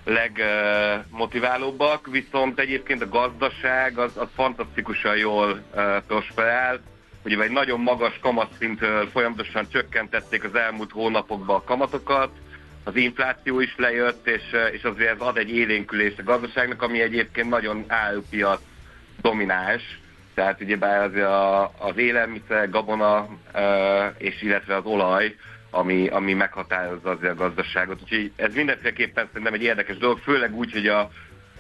legmotiválóbbak, 0.04 2.06
viszont 2.10 2.58
egyébként 2.58 3.02
a 3.02 3.08
gazdaság 3.08 3.98
az, 3.98 4.16
az 4.16 4.28
fantasztikusan 4.34 5.16
jól 5.16 5.62
uh, 5.74 5.96
prosperál 6.06 6.80
ugye 7.24 7.42
egy 7.42 7.50
nagyon 7.50 7.80
magas 7.80 8.18
kamatszintől 8.20 9.06
folyamatosan 9.06 9.66
csökkentették 9.72 10.44
az 10.44 10.54
elmúlt 10.54 10.90
hónapokban 10.90 11.56
a 11.56 11.64
kamatokat, 11.64 12.30
az 12.84 12.96
infláció 12.96 13.60
is 13.60 13.74
lejött, 13.76 14.26
és, 14.26 14.42
és 14.72 14.82
azért 14.82 15.10
ez 15.10 15.20
ad 15.20 15.36
egy 15.36 15.50
élénkülést 15.50 16.18
a 16.18 16.22
gazdaságnak, 16.22 16.82
ami 16.82 17.00
egyébként 17.00 17.48
nagyon 17.48 17.84
árupiac 17.86 18.60
domináns, 19.20 20.00
tehát 20.34 20.60
ugyebár 20.60 21.02
az, 21.02 21.14
a, 21.14 21.62
az 21.78 21.96
élelmiszer, 21.96 22.70
gabona, 22.70 23.28
és 24.18 24.42
illetve 24.42 24.76
az 24.76 24.84
olaj, 24.84 25.36
ami, 25.70 26.08
ami 26.08 26.34
meghatározza 26.34 27.10
azért 27.10 27.32
a 27.32 27.36
gazdaságot. 27.36 28.00
Úgyhogy 28.02 28.32
ez 28.36 28.54
mindenféleképpen 28.54 29.26
szerintem 29.26 29.54
egy 29.54 29.62
érdekes 29.62 29.96
dolog, 29.96 30.18
főleg 30.18 30.54
úgy, 30.54 30.72
hogy 30.72 30.86
a, 30.86 31.10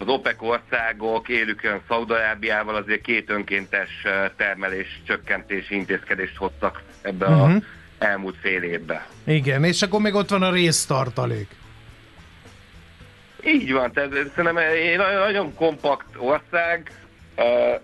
az 0.02 0.08
OPEC 0.08 0.42
országok 0.42 1.28
élükön 1.28 1.80
Szaudarábiával 1.88 2.74
azért 2.74 3.00
két 3.00 3.30
önkéntes 3.30 4.02
termelés 4.36 5.00
csökkentési 5.06 5.74
intézkedést 5.74 6.36
hoztak 6.36 6.82
ebbe 7.02 7.26
uh-huh. 7.26 7.48
mhm. 7.48 7.56
elmúlt 7.98 8.36
fél 8.40 8.62
évbe. 8.62 9.06
Igen, 9.24 9.64
és 9.64 9.82
akkor 9.82 10.00
még 10.00 10.14
ott 10.14 10.28
van 10.28 10.42
a 10.42 10.52
résztartalék. 10.52 11.48
Így 13.44 13.72
van, 13.72 13.92
tehát 13.92 14.10
szerintem 14.10 14.56
egy 14.56 14.96
nagyon 14.96 15.54
kompakt 15.54 16.06
ország, 16.16 16.90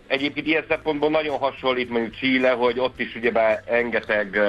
egyébként 0.06 0.46
ilyen 0.46 0.64
szempontból 0.68 1.10
nagyon 1.10 1.38
hasonlít 1.38 1.90
mondjuk 1.90 2.14
Chile, 2.14 2.50
hogy 2.50 2.78
ott 2.78 3.00
is 3.00 3.14
ugyebár 3.14 3.62
rengeteg 3.66 4.40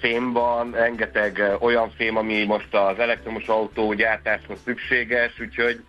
fém 0.00 0.32
van, 0.32 0.70
rengeteg 0.70 1.56
olyan 1.58 1.90
fém, 1.96 2.16
ami 2.16 2.44
most 2.44 2.74
az 2.74 2.98
elektromos 2.98 3.46
autó 3.46 3.92
gyártáshoz 3.92 4.58
szükséges, 4.64 5.40
úgyhogy 5.40 5.80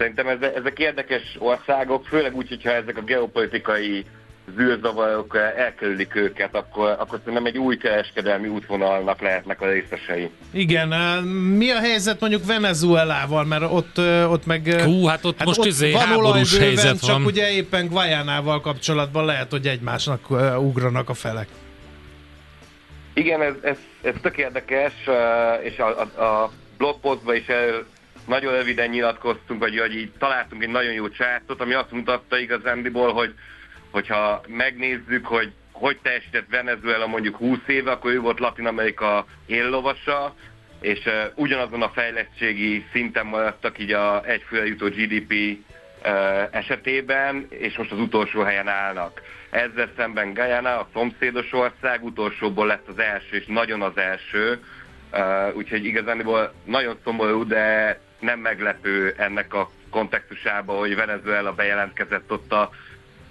Szerintem 0.00 0.28
ezek 0.28 0.78
érdekes 0.78 1.22
országok, 1.38 2.06
főleg 2.06 2.36
úgy, 2.36 2.48
hogyha 2.48 2.70
ezek 2.70 2.96
a 2.96 3.02
geopolitikai 3.02 4.04
zűrzavarok 4.56 5.36
elkerülik 5.56 6.14
őket, 6.14 6.54
akkor, 6.54 6.96
akkor 6.98 7.18
szerintem 7.18 7.46
egy 7.46 7.58
új 7.58 7.76
kereskedelmi 7.76 8.48
útvonalnak 8.48 9.20
lehetnek 9.20 9.60
a 9.60 9.66
részesei. 9.66 10.30
Igen, 10.50 10.88
mi 11.24 11.70
a 11.70 11.78
helyzet 11.78 12.20
mondjuk 12.20 12.46
Venezuelával, 12.46 13.44
mert 13.44 13.62
ott, 13.62 13.98
ott 14.30 14.46
meg... 14.46 14.80
Hú, 14.82 15.04
hát 15.04 15.24
ott 15.24 15.38
hát 15.38 15.46
most 15.46 15.58
ott 15.58 15.66
izé 15.66 15.92
van 15.92 16.02
háborús 16.02 16.52
bőven, 16.52 16.66
helyzet 16.66 17.00
csak 17.00 17.16
van. 17.16 17.24
ugye 17.24 17.50
éppen 17.50 17.88
Guajánával 17.88 18.60
kapcsolatban 18.60 19.24
lehet, 19.24 19.50
hogy 19.50 19.66
egymásnak 19.66 20.30
ugranak 20.58 21.08
a 21.08 21.14
felek. 21.14 21.48
Igen, 23.14 23.42
ez, 23.42 23.54
ez, 23.62 23.76
ez 24.02 24.14
tök 24.22 24.36
érdekes, 24.36 24.92
és 25.62 25.78
a, 25.78 26.00
a, 26.00 26.22
a 26.22 26.52
blogpostban 26.76 27.34
is 27.34 27.46
el, 27.46 27.84
nagyon 28.26 28.52
röviden 28.52 28.88
nyilatkoztunk, 28.88 29.60
vagy 29.60 29.78
hogy 29.78 29.96
így 29.96 30.12
találtunk 30.18 30.62
egy 30.62 30.68
nagyon 30.68 30.92
jó 30.92 31.08
csátot, 31.08 31.60
ami 31.60 31.74
azt 31.74 31.90
mutatta 31.90 32.38
igazándiból, 32.38 33.12
hogy 33.12 33.34
hogyha 33.90 34.42
megnézzük, 34.46 35.26
hogy 35.26 35.52
hogy 35.80 35.98
teljesített 36.02 36.46
Venezuela 36.50 37.06
mondjuk 37.06 37.36
20 37.36 37.58
éve, 37.66 37.90
akkor 37.90 38.12
ő 38.12 38.20
volt 38.20 38.38
Latin 38.38 38.66
Amerika 38.66 39.26
éllovasa, 39.46 40.34
és 40.80 41.06
uh, 41.06 41.12
ugyanazon 41.34 41.82
a 41.82 41.88
fejlettségi 41.88 42.84
szinten 42.92 43.26
maradtak 43.26 43.78
így 43.78 43.92
a 43.92 44.24
egyfőre 44.24 44.66
jutó 44.66 44.86
GDP 44.86 45.32
uh, 45.32 45.58
esetében, 46.50 47.46
és 47.48 47.76
most 47.76 47.92
az 47.92 47.98
utolsó 47.98 48.40
helyen 48.40 48.68
állnak. 48.68 49.22
Ezzel 49.50 49.90
szemben 49.96 50.34
Guyana, 50.34 50.78
a 50.78 50.88
szomszédos 50.92 51.52
ország 51.52 52.04
utolsóból 52.04 52.66
lett 52.66 52.88
az 52.88 52.98
első, 52.98 53.36
és 53.36 53.46
nagyon 53.46 53.82
az 53.82 53.96
első, 53.96 54.60
uh, 55.12 55.56
úgyhogy 55.56 55.84
igazániból 55.84 56.52
nagyon 56.64 56.98
szomorú, 57.04 57.46
de 57.46 57.98
nem 58.20 58.38
meglepő 58.38 59.14
ennek 59.16 59.54
a 59.54 59.70
kontextusában, 59.90 60.78
hogy 60.78 60.94
Venezuela 60.94 61.52
bejelentkezett 61.52 62.32
ott 62.32 62.52
a 62.52 62.70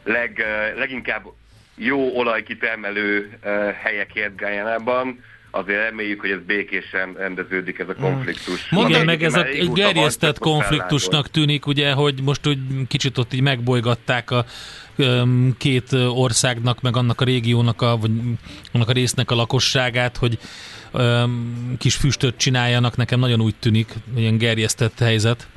leg, 0.04 0.46
leginkább 0.78 1.24
jó 1.76 2.18
olajkitermelő 2.18 3.38
helyekért 3.82 4.36
Gájánában, 4.36 5.24
azért 5.52 5.80
reméljük, 5.80 6.20
hogy 6.20 6.32
ez 6.32 6.40
békésen 6.46 7.14
rendeződik 7.18 7.80
ez 7.80 7.90
a 7.90 7.96
konfliktus. 7.96 8.70
Hmm. 8.70 8.88
Igen, 8.88 9.06
meg 9.06 9.24
ez 9.24 9.34
a, 9.34 9.46
egy 9.46 9.72
gerjesztett 9.72 10.40
konfliktusnak 10.40 11.30
tűnik, 11.30 11.66
ugye, 11.66 11.92
hogy 11.92 12.22
most 12.24 12.48
úgy 12.48 12.60
kicsit 12.88 13.18
ott 13.18 13.34
így 13.34 13.42
megbolygatták 13.42 14.32
a 14.32 14.46
két 15.58 15.92
országnak, 16.10 16.82
meg 16.82 16.98
annak 16.98 17.22
a 17.22 17.26
régiónak, 17.26 17.82
a, 17.82 17.98
vagy 17.98 18.12
annak 18.72 18.90
a 18.90 18.92
résznek 18.92 19.32
a 19.32 19.36
lakosságát, 19.36 20.18
hogy 20.18 20.38
kis 21.78 21.96
füstöt 21.96 22.38
csináljanak, 22.38 22.96
nekem 22.96 23.20
nagyon 23.20 23.42
úgy 23.42 23.56
tűnik, 23.56 23.94
ilyen 24.16 24.38
gerjesztett 24.38 25.00
helyzet. 25.00 25.48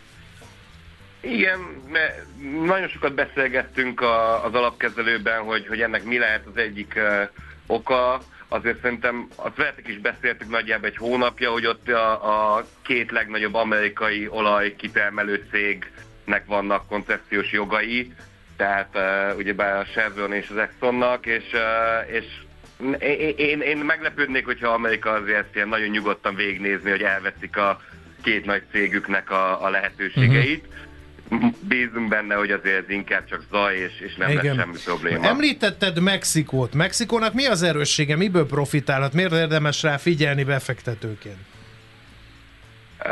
Igen, 1.20 1.58
mert 1.92 2.24
nagyon 2.64 2.88
sokat 2.88 3.14
beszélgettünk 3.14 4.00
a, 4.00 4.44
az 4.44 4.54
alapkezelőben, 4.54 5.42
hogy, 5.42 5.66
hogy 5.66 5.80
ennek 5.80 6.04
mi 6.04 6.18
lehet 6.18 6.46
az 6.46 6.56
egyik 6.56 6.94
uh, 6.96 7.28
oka. 7.66 8.20
Azért 8.48 8.80
szerintem, 8.80 9.28
azt 9.36 9.56
veletek 9.56 9.88
is 9.88 9.98
beszéltük 9.98 10.50
nagyjából 10.50 10.88
egy 10.88 10.96
hónapja, 10.96 11.50
hogy 11.50 11.66
ott 11.66 11.88
a, 11.88 12.56
a 12.56 12.64
két 12.82 13.10
legnagyobb 13.10 13.54
amerikai 13.54 14.28
olajkitermelő 14.28 15.46
cégnek 15.50 16.46
vannak 16.46 16.86
koncepciós 16.86 17.52
jogai, 17.52 18.12
tehát 18.56 18.88
uh, 18.94 19.36
ugyebár 19.36 19.76
a 19.76 19.84
Chevron 19.84 20.32
és 20.32 20.48
az 20.50 20.56
Exxonnak, 20.56 21.26
és, 21.26 21.44
uh, 21.52 22.14
és 22.14 22.24
én, 22.98 23.34
én, 23.36 23.60
én 23.60 23.76
meglepődnék, 23.76 24.44
hogyha 24.44 24.68
Amerika 24.68 25.10
azért 25.10 25.38
ezt 25.38 25.54
ilyen 25.54 25.68
nagyon 25.68 25.88
nyugodtan 25.88 26.34
végignézni, 26.34 26.90
hogy 26.90 27.02
elveszik 27.02 27.56
a 27.56 27.80
két 28.22 28.44
nagy 28.44 28.62
cégüknek 28.70 29.30
a, 29.30 29.64
a 29.64 29.70
lehetőségeit. 29.70 30.64
Uh-huh. 30.64 31.52
Bízunk 31.60 32.08
benne, 32.08 32.34
hogy 32.34 32.50
azért 32.50 32.84
ez 32.84 32.90
inkább 32.90 33.24
csak 33.28 33.42
zaj, 33.50 33.76
és, 33.76 34.00
és 34.00 34.14
nem 34.14 34.30
Igen. 34.30 34.44
lesz 34.44 34.64
semmi 34.64 34.76
probléma. 34.84 35.26
Említetted 35.26 36.02
Mexikót. 36.02 36.74
Mexikónak 36.74 37.34
mi 37.34 37.46
az 37.46 37.62
erőssége? 37.62 38.16
Miből 38.16 38.46
profitálhat? 38.46 39.12
Miért 39.12 39.32
érdemes 39.32 39.82
rá 39.82 39.96
figyelni 39.96 40.44
befektetőként? 40.44 41.38
Uh, 42.98 43.06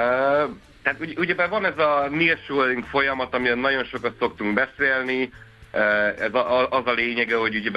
tehát 0.83 1.01
ugye, 1.01 1.13
ugye 1.17 1.47
van 1.47 1.65
ez 1.65 1.79
a 1.79 2.09
nearshoring 2.11 2.85
folyamat, 2.85 3.35
amiről 3.35 3.57
nagyon 3.57 3.85
sokat 3.85 4.15
szoktunk 4.19 4.55
beszélni, 4.55 5.31
ez 6.19 6.35
a, 6.35 6.71
az 6.71 6.87
a 6.87 6.93
lényege, 6.93 7.37
hogy 7.37 7.55
ugye 7.55 7.71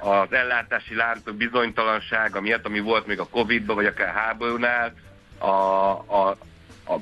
az 0.00 0.32
ellátási 0.32 0.94
láncok 0.94 1.34
bizonytalansága 1.34 2.40
miatt, 2.40 2.66
ami 2.66 2.80
volt 2.80 3.06
még 3.06 3.20
a 3.20 3.28
Covid-ban, 3.28 3.76
vagy 3.76 3.86
akár 3.86 4.14
háborúnál, 4.14 4.94
a, 5.38 5.46
a, 5.46 6.28
a 6.86 6.94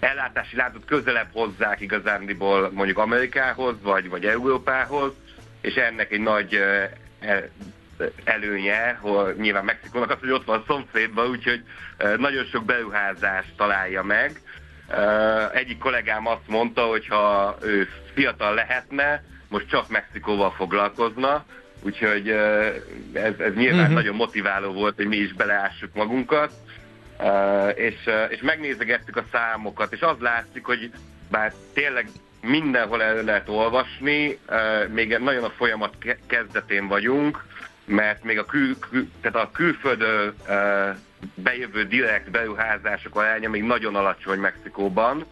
ellátási 0.00 0.56
láncot 0.56 0.84
közelebb 0.84 1.28
hozzák 1.32 1.80
igazándiból 1.80 2.70
mondjuk 2.72 2.98
Amerikához, 2.98 3.74
vagy, 3.82 4.08
vagy 4.08 4.24
Európához, 4.24 5.12
és 5.60 5.74
ennek 5.74 6.12
egy 6.12 6.20
nagy 6.20 6.54
e, 6.54 7.50
előnye, 8.24 8.98
hogy 9.00 9.36
nyilván 9.36 9.64
Mexikónak 9.64 10.10
az, 10.10 10.18
hogy 10.20 10.30
ott 10.30 10.44
van 10.44 10.58
a 10.58 10.64
szomszédban, 10.66 11.28
úgyhogy 11.28 11.62
nagyon 12.16 12.44
sok 12.44 12.64
beruházást 12.64 13.56
találja 13.56 14.02
meg. 14.02 14.40
Egyik 15.52 15.78
kollégám 15.78 16.26
azt 16.26 16.48
mondta, 16.48 16.82
hogy 16.82 17.06
ha 17.06 17.56
ő 17.62 17.88
fiatal 18.14 18.54
lehetne, 18.54 19.22
most 19.48 19.68
csak 19.68 19.88
Mexikóval 19.88 20.50
foglalkozna, 20.50 21.44
úgyhogy 21.82 22.28
ez, 23.12 23.38
ez 23.38 23.54
nyilván 23.54 23.80
uh-huh. 23.80 23.94
nagyon 23.94 24.14
motiváló 24.14 24.72
volt, 24.72 24.96
hogy 24.96 25.06
mi 25.06 25.16
is 25.16 25.32
beleássuk 25.32 25.94
magunkat, 25.94 26.52
és, 27.74 27.94
és 28.28 28.40
megnézegettük 28.40 29.16
a 29.16 29.24
számokat, 29.32 29.92
és 29.92 30.00
az 30.00 30.16
látszik, 30.18 30.64
hogy 30.64 30.90
bár 31.30 31.52
tényleg 31.72 32.08
mindenhol 32.40 33.02
el 33.02 33.22
lehet 33.22 33.48
olvasni, 33.48 34.38
még 34.88 35.18
nagyon 35.18 35.44
a 35.44 35.50
folyamat 35.50 35.94
kezdetén 36.26 36.88
vagyunk, 36.88 37.44
mert 37.84 38.24
még 38.24 38.38
a, 38.38 38.44
kül, 38.44 38.78
kül, 38.78 39.10
tehát 39.20 39.46
a 39.46 39.50
külföldön 39.52 40.34
bejövő 41.34 41.84
direkt 41.84 42.30
beruházások 42.30 43.16
aránya 43.16 43.48
még 43.48 43.62
nagyon 43.62 43.94
alacsony 43.94 44.38
Mexikóban, 44.38 45.24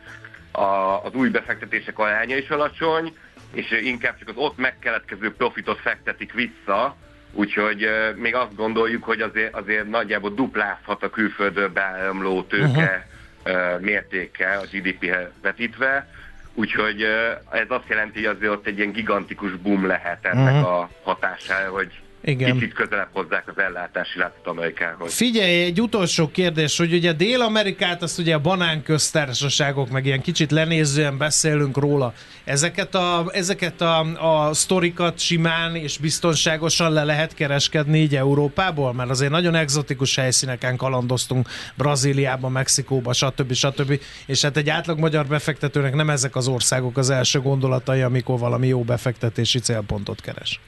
a, 0.52 1.04
az 1.04 1.14
új 1.14 1.28
befektetések 1.28 1.98
aránya 1.98 2.36
is 2.36 2.48
alacsony, 2.48 3.16
és 3.52 3.70
inkább 3.70 4.18
csak 4.18 4.28
az 4.28 4.36
ott 4.36 4.56
megkeletkező 4.56 5.34
profitot 5.34 5.80
fektetik 5.80 6.32
vissza, 6.32 6.96
úgyhogy 7.32 7.88
még 8.16 8.34
azt 8.34 8.54
gondoljuk, 8.54 9.04
hogy 9.04 9.20
azért, 9.20 9.54
azért 9.54 9.88
nagyjából 9.88 10.30
duplázhat 10.30 11.02
a 11.02 11.10
külföldről 11.10 11.68
beáramló 11.68 12.42
tőke 12.42 13.06
uh-huh. 13.44 13.80
mértéke 13.80 14.52
a 14.52 14.64
GDP-hez 14.72 15.30
vetítve, 15.42 16.08
úgyhogy 16.54 17.02
ez 17.50 17.66
azt 17.68 17.88
jelenti, 17.88 18.24
hogy 18.24 18.36
azért 18.36 18.52
ott 18.52 18.66
egy 18.66 18.78
ilyen 18.78 18.92
gigantikus 18.92 19.52
boom 19.52 19.86
lehet 19.86 20.24
ennek 20.24 20.54
uh-huh. 20.54 20.72
a 20.72 20.90
hatására, 21.02 21.70
hogy 21.70 22.02
igen. 22.24 22.52
kicsit 22.52 22.72
közelebb 22.72 23.08
hozzák 23.12 23.48
az 23.48 23.58
ellátási 23.58 24.18
látot 24.18 24.46
Amerikához. 24.46 25.14
Figyelj, 25.14 25.62
egy 25.62 25.80
utolsó 25.80 26.30
kérdés, 26.30 26.76
hogy 26.76 26.92
ugye 26.92 27.12
Dél-Amerikát, 27.12 28.02
azt 28.02 28.18
ugye 28.18 28.34
a 28.34 28.38
banánköztársaságok, 28.38 29.90
meg 29.90 30.06
ilyen 30.06 30.20
kicsit 30.20 30.50
lenézően 30.50 31.18
beszélünk 31.18 31.76
róla. 31.76 32.12
Ezeket 32.44 32.94
a, 32.94 33.26
ezeket 33.32 33.80
a, 33.80 34.00
a 34.46 34.54
sztorikat 34.54 35.18
simán 35.18 35.76
és 35.76 35.98
biztonságosan 35.98 36.92
le 36.92 37.04
lehet 37.04 37.34
kereskedni 37.34 37.98
így 37.98 38.16
Európából? 38.16 38.92
Mert 38.92 39.10
azért 39.10 39.30
nagyon 39.30 39.54
egzotikus 39.54 40.16
helyszíneken 40.16 40.76
kalandoztunk, 40.76 41.48
Brazíliában, 41.74 42.52
Mexikóba, 42.52 43.12
stb. 43.12 43.52
stb. 43.52 44.00
És 44.26 44.42
hát 44.42 44.56
egy 44.56 44.68
átlag 44.68 44.98
magyar 44.98 45.26
befektetőnek 45.26 45.94
nem 45.94 46.10
ezek 46.10 46.36
az 46.36 46.48
országok 46.48 46.96
az 46.96 47.10
első 47.10 47.40
gondolatai, 47.40 48.00
amikor 48.00 48.38
valami 48.38 48.66
jó 48.66 48.82
befektetési 48.82 49.58
célpontot 49.58 50.20
keres. 50.20 50.60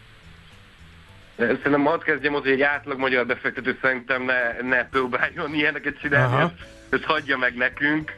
Szerintem 1.36 1.84
hadd 1.84 2.02
kezdjem 2.02 2.34
ott, 2.34 2.42
hogy 2.42 2.52
egy 2.52 2.62
átlag 2.62 2.98
magyar 2.98 3.26
befektető 3.26 3.78
szerintem 3.80 4.22
ne, 4.22 4.60
ne 4.60 4.88
próbáljon 4.88 5.54
ilyeneket 5.54 6.00
csinálni, 6.00 6.42
ezt, 6.42 6.70
ezt 6.88 7.04
hagyja 7.04 7.36
meg 7.36 7.54
nekünk, 7.54 8.12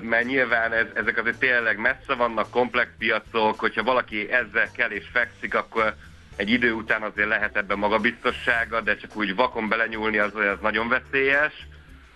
mert 0.00 0.24
nyilván 0.24 0.72
ez, 0.72 0.86
ezek 0.94 1.18
azért 1.18 1.38
tényleg 1.38 1.78
messze 1.78 2.14
vannak, 2.14 2.50
komplex 2.50 2.90
piacok, 2.98 3.60
hogyha 3.60 3.82
valaki 3.82 4.30
ezzel 4.30 4.70
kell 4.72 4.90
és 4.90 5.04
fekszik, 5.12 5.54
akkor 5.54 5.94
egy 6.36 6.50
idő 6.50 6.72
után 6.72 7.02
azért 7.02 7.28
lehet 7.28 7.56
ebben 7.56 7.78
magabiztossága, 7.78 8.80
de 8.80 8.96
csak 8.96 9.16
úgy 9.16 9.34
vakon 9.34 9.68
belenyúlni 9.68 10.18
az, 10.18 10.34
az 10.34 10.58
nagyon 10.60 10.88
veszélyes. 10.88 11.66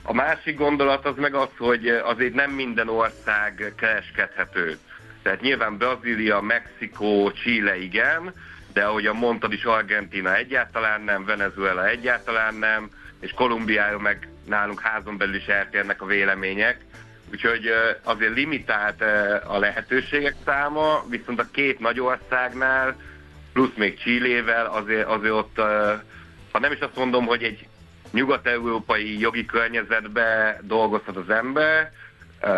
A 0.03 0.12
másik 0.12 0.57
gondolat 0.57 1.07
az 1.07 1.14
meg 1.16 1.34
az, 1.34 1.48
hogy 1.59 1.88
azért 1.88 2.34
nem 2.34 2.50
minden 2.50 2.88
ország 2.88 3.72
kereskedhető. 3.76 4.78
Tehát 5.22 5.40
nyilván 5.40 5.76
Brazília, 5.76 6.40
Mexikó, 6.40 7.30
Chile 7.30 7.78
igen, 7.78 8.32
de 8.73 8.85
ahogyan 8.85 9.16
mondtad 9.16 9.53
is, 9.53 9.64
Argentina 9.64 10.37
egyáltalán 10.37 11.03
nem, 11.03 11.25
Venezuela 11.25 11.89
egyáltalán 11.89 12.55
nem, 12.55 12.91
és 13.20 13.31
Kolumbiáról 13.31 14.01
meg 14.01 14.29
nálunk 14.47 14.81
házon 14.81 15.16
belül 15.16 15.35
is 15.35 15.47
eltérnek 15.47 16.03
a 16.03 16.07
vélemények. 16.07 16.77
Úgyhogy 17.33 17.73
azért 18.03 18.35
limitált 18.35 19.03
a 19.47 19.59
lehetőségek 19.59 20.35
száma, 20.45 21.05
viszont 21.09 21.41
a 21.41 21.51
két 21.53 21.79
nagy 21.79 22.01
országnál, 22.01 22.97
plusz 23.53 23.75
még 23.77 23.99
Csillével, 23.99 24.66
azért, 24.66 25.07
azért 25.07 25.33
ott, 25.33 25.57
ha 26.53 26.59
nem 26.59 26.73
is 26.73 26.79
azt 26.79 26.97
mondom, 26.97 27.27
hogy 27.27 27.43
egy 27.43 27.66
nyugat-európai 28.11 29.18
jogi 29.18 29.45
környezetbe 29.45 30.59
dolgozhat 30.62 31.16
az 31.16 31.31
ember, 31.31 31.93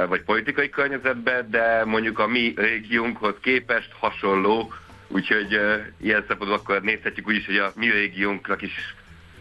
vagy 0.08 0.22
politikai 0.22 0.70
környezetbe, 0.70 1.46
de 1.50 1.84
mondjuk 1.84 2.18
a 2.18 2.26
mi 2.26 2.52
régiónkhoz 2.56 3.34
képest 3.40 3.90
hasonló 3.98 4.72
Úgyhogy 5.08 5.54
uh, 5.54 5.74
ilyen 6.00 6.24
szempontból 6.28 6.58
akkor 6.58 6.82
nézhetjük 6.82 7.28
úgy 7.28 7.36
is, 7.36 7.46
hogy 7.46 7.56
a 7.56 7.72
mi 7.74 7.90
régiónknak 7.90 8.62
is 8.62 8.72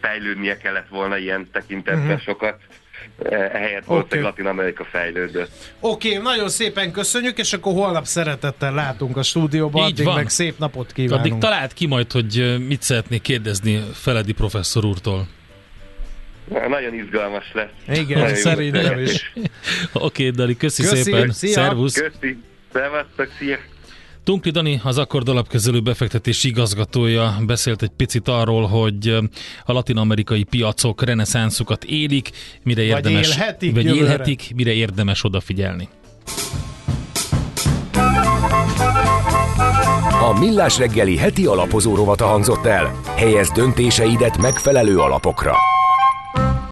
fejlődnie 0.00 0.56
kellett 0.56 0.88
volna 0.88 1.16
ilyen 1.16 1.48
tekintetben 1.52 2.04
uh-huh. 2.04 2.20
sokat. 2.20 2.60
Ehelyett 3.30 3.82
okay. 3.86 4.04
hogy 4.08 4.20
Latin 4.20 4.46
Amerika 4.46 4.84
fejlődött. 4.84 5.50
Oké, 5.80 6.08
okay, 6.08 6.22
nagyon 6.22 6.48
szépen 6.48 6.92
köszönjük, 6.92 7.38
és 7.38 7.52
akkor 7.52 7.72
holnap 7.72 8.04
szeretettel 8.04 8.74
látunk 8.74 9.16
a 9.16 9.22
stúdióban, 9.22 9.86
Így 9.86 9.92
addig 9.92 10.04
van. 10.04 10.14
meg 10.14 10.28
szép 10.28 10.58
napot 10.58 10.92
kívánunk. 10.92 11.26
Addig 11.26 11.38
talált 11.38 11.72
ki 11.72 11.86
majd, 11.86 12.12
hogy 12.12 12.56
mit 12.68 12.82
szeretnék 12.82 13.22
kérdezni 13.22 13.82
Feledi 13.92 14.32
professzor 14.32 14.84
úrtól. 14.84 15.26
Nagyon 16.68 16.94
izgalmas 16.94 17.52
lesz. 17.52 17.98
Igen, 17.98 18.20
nagyon 18.20 18.36
szerintem 18.36 18.98
is. 18.98 19.32
Oké, 19.92 20.02
okay, 20.02 20.30
Dali, 20.30 20.56
köszi, 20.56 20.82
köszi 20.82 21.02
szépen. 21.02 21.30
Szia. 21.30 21.52
Szervusz. 21.52 21.94
Köszi. 21.94 22.38
Szevasztok, 22.72 23.28
szia. 23.38 23.58
Tunkli 24.24 24.50
Dani, 24.50 24.80
az 24.84 24.98
Akkord 24.98 25.28
alapkezelő 25.28 25.80
befektetési 25.80 26.48
igazgatója 26.48 27.36
beszélt 27.46 27.82
egy 27.82 27.90
picit 27.96 28.28
arról, 28.28 28.66
hogy 28.66 29.08
a 29.64 29.72
latin-amerikai 29.72 30.42
piacok 30.42 31.02
reneszánszukat 31.02 31.84
élik, 31.84 32.30
mire 32.62 32.82
érdemes, 32.82 33.28
vagy 33.28 33.36
élhetik, 33.36 33.74
vagy 33.74 33.84
élhetik 33.84 34.52
mire 34.54 34.72
érdemes 34.72 35.24
odafigyelni. 35.24 35.88
A 40.20 40.38
Millás 40.38 40.78
reggeli 40.78 41.16
heti 41.16 41.46
alapozó 41.46 41.94
rovata 41.94 42.26
hangzott 42.26 42.64
el. 42.66 43.00
Helyez 43.16 43.50
döntéseidet 43.50 44.38
megfelelő 44.38 44.98
alapokra. 44.98 45.56